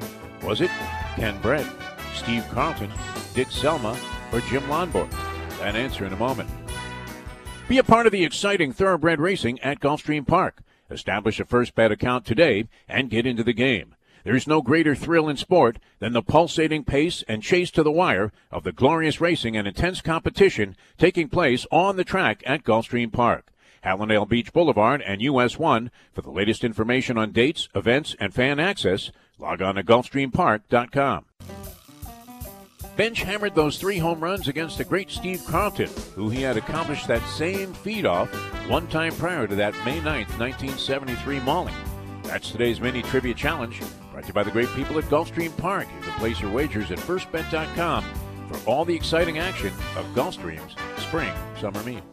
Was 0.42 0.62
it 0.62 0.72
Ken 1.18 1.38
Brett, 1.42 1.66
Steve 2.16 2.46
Carlton, 2.52 2.90
Dick 3.34 3.52
Selma, 3.52 4.00
or 4.32 4.40
Jim 4.40 4.64
Lonborg? 4.64 5.12
That 5.60 5.76
answer 5.76 6.06
in 6.06 6.14
a 6.14 6.18
moment. 6.18 6.50
Be 7.68 7.80
a 7.80 7.84
part 7.84 8.06
of 8.06 8.14
the 8.14 8.24
exciting 8.24 8.72
thoroughbred 8.72 9.20
racing 9.20 9.60
at 9.60 9.82
Gulfstream 9.82 10.26
Park. 10.26 10.62
Establish 10.90 11.42
a 11.42 11.46
first 11.46 11.76
bet 11.76 11.92
account 11.92 12.26
today 12.26 12.70
and 12.88 13.10
get 13.10 13.26
into 13.26 13.44
the 13.44 13.52
game. 13.52 13.94
There's 14.24 14.48
no 14.48 14.62
greater 14.62 14.96
thrill 14.96 15.28
in 15.28 15.36
sport 15.36 15.80
than 16.00 16.14
the 16.14 16.22
pulsating 16.22 16.86
pace 16.86 17.26
and 17.28 17.44
chase 17.44 17.72
to 17.72 17.84
the 17.84 17.92
wire 17.92 18.32
of 18.52 18.64
the 18.64 18.72
glorious 18.72 19.20
racing 19.20 19.58
and 19.58 19.68
intense 19.68 20.00
competition 20.00 20.78
taking 20.98 21.28
place 21.28 21.68
on 21.72 21.98
the 21.98 22.06
track 22.06 22.42
at 22.46 22.64
Gulfstream 22.64 23.12
Park. 23.12 23.53
Hallandale 23.84 24.28
Beach 24.28 24.54
Boulevard 24.54 25.02
and 25.02 25.22
US 25.22 25.58
1. 25.58 25.92
For 26.14 26.22
the 26.22 26.32
latest 26.32 26.64
information 26.64 27.18
on 27.18 27.32
dates, 27.32 27.70
events, 27.76 28.16
and 28.20 28.34
fan 28.34 28.60
access, 28.60 29.12
log 29.38 29.62
on 29.62 29.76
to 29.76 29.84
GulfstreamPark.com. 29.84 31.26
Bench 32.96 33.24
hammered 33.24 33.56
those 33.56 33.80
three 33.80 33.98
home 33.98 34.20
runs 34.20 34.48
against 34.48 34.78
the 34.78 34.84
great 34.84 35.10
Steve 35.10 35.44
Carlton, 35.48 35.90
who 36.14 36.30
he 36.30 36.44
had 36.44 36.58
accomplished 36.58 37.08
that 37.08 37.28
same 37.28 37.74
feat 37.74 38.06
off 38.06 38.30
one 38.70 38.88
time 38.88 39.14
prior 39.14 39.48
to 39.48 39.56
that 39.56 39.74
May 39.84 40.00
9th, 40.00 40.38
1973 40.38 41.40
mauling. 41.40 41.74
That's 42.24 42.52
today's 42.52 42.80
mini 42.80 43.02
trivia 43.02 43.34
challenge, 43.34 43.82
brought 44.12 44.24
to 44.24 44.28
you 44.28 44.34
by 44.34 44.44
the 44.44 44.52
great 44.52 44.70
people 44.76 44.98
at 45.00 45.06
Gulfstream 45.06 45.56
Park. 45.58 45.88
You 45.96 46.04
can 46.04 46.20
place 46.20 46.40
your 46.40 46.52
wagers 46.52 46.92
at 46.92 47.00
firstbet.com 47.00 48.06
for 48.48 48.70
all 48.70 48.86
the 48.86 48.96
exciting 48.96 49.40
action 49.40 49.74
of 49.98 50.06
Gulfstream's 50.14 50.76
spring 51.02 51.34
summer 51.60 51.82
meet. 51.84 52.04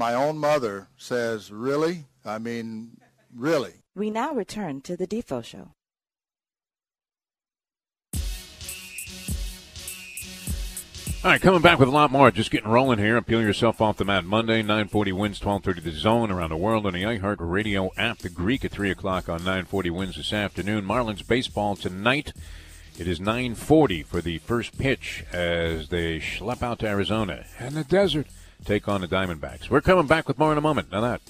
My 0.00 0.14
own 0.14 0.38
mother 0.38 0.88
says, 0.96 1.52
Really? 1.52 2.06
I 2.24 2.38
mean, 2.38 2.96
really? 3.36 3.74
We 3.94 4.08
now 4.08 4.32
return 4.32 4.80
to 4.80 4.96
the 4.96 5.06
Defo 5.06 5.44
Show. 5.44 5.74
All 11.22 11.30
right, 11.30 11.38
coming 11.38 11.60
back 11.60 11.78
with 11.78 11.88
a 11.88 11.92
lot 11.92 12.10
more. 12.10 12.30
Just 12.30 12.50
getting 12.50 12.70
rolling 12.70 12.98
here. 12.98 13.20
Peel 13.20 13.42
yourself 13.42 13.82
off 13.82 13.98
the 13.98 14.06
mat. 14.06 14.24
Monday, 14.24 14.62
940 14.62 15.12
WINZ, 15.12 15.44
1230 15.44 15.80
the 15.82 15.90
zone 15.90 16.30
around 16.30 16.48
the 16.48 16.56
world 16.56 16.86
on 16.86 16.94
the 16.94 17.02
iHeart 17.02 17.36
Radio 17.38 17.90
app. 17.98 18.20
The 18.20 18.30
Greek 18.30 18.64
at 18.64 18.70
3 18.70 18.90
o'clock 18.90 19.28
on 19.28 19.44
940 19.44 19.90
WINZ 19.90 20.16
this 20.16 20.32
afternoon. 20.32 20.86
Marlins 20.86 21.28
baseball 21.28 21.76
tonight. 21.76 22.32
It 22.98 23.06
is 23.06 23.20
940 23.20 24.02
for 24.04 24.22
the 24.22 24.38
first 24.38 24.78
pitch 24.78 25.26
as 25.30 25.90
they 25.90 26.20
schlep 26.20 26.62
out 26.62 26.78
to 26.78 26.88
Arizona 26.88 27.44
and 27.58 27.74
the 27.74 27.84
desert 27.84 28.26
take 28.64 28.88
on 28.88 29.00
the 29.00 29.08
Diamondbacks. 29.08 29.70
We're 29.70 29.80
coming 29.80 30.06
back 30.06 30.28
with 30.28 30.38
more 30.38 30.52
in 30.52 30.58
a 30.58 30.60
moment. 30.60 30.90
Now 30.92 31.00
that. 31.00 31.20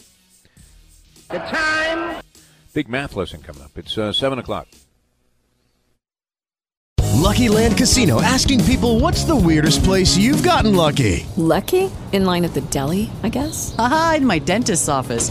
The 1.28 1.38
time. 1.38 2.22
Big 2.72 2.88
math 2.88 3.16
lesson 3.16 3.42
coming 3.42 3.62
up. 3.62 3.76
It's 3.76 3.96
uh, 3.98 4.12
7 4.12 4.38
o'clock. 4.38 4.68
Lucky 7.20 7.48
Land 7.48 7.76
Casino 7.76 8.20
asking 8.22 8.64
people 8.64 8.98
what's 8.98 9.24
the 9.24 9.36
weirdest 9.36 9.84
place 9.84 10.16
you've 10.16 10.42
gotten 10.42 10.74
lucky? 10.74 11.26
Lucky? 11.36 11.90
In 12.12 12.24
line 12.24 12.44
at 12.44 12.54
the 12.54 12.60
deli, 12.62 13.10
I 13.22 13.28
guess? 13.28 13.74
Aha, 13.78 14.14
in 14.16 14.26
my 14.26 14.38
dentist's 14.38 14.88
office. 14.88 15.30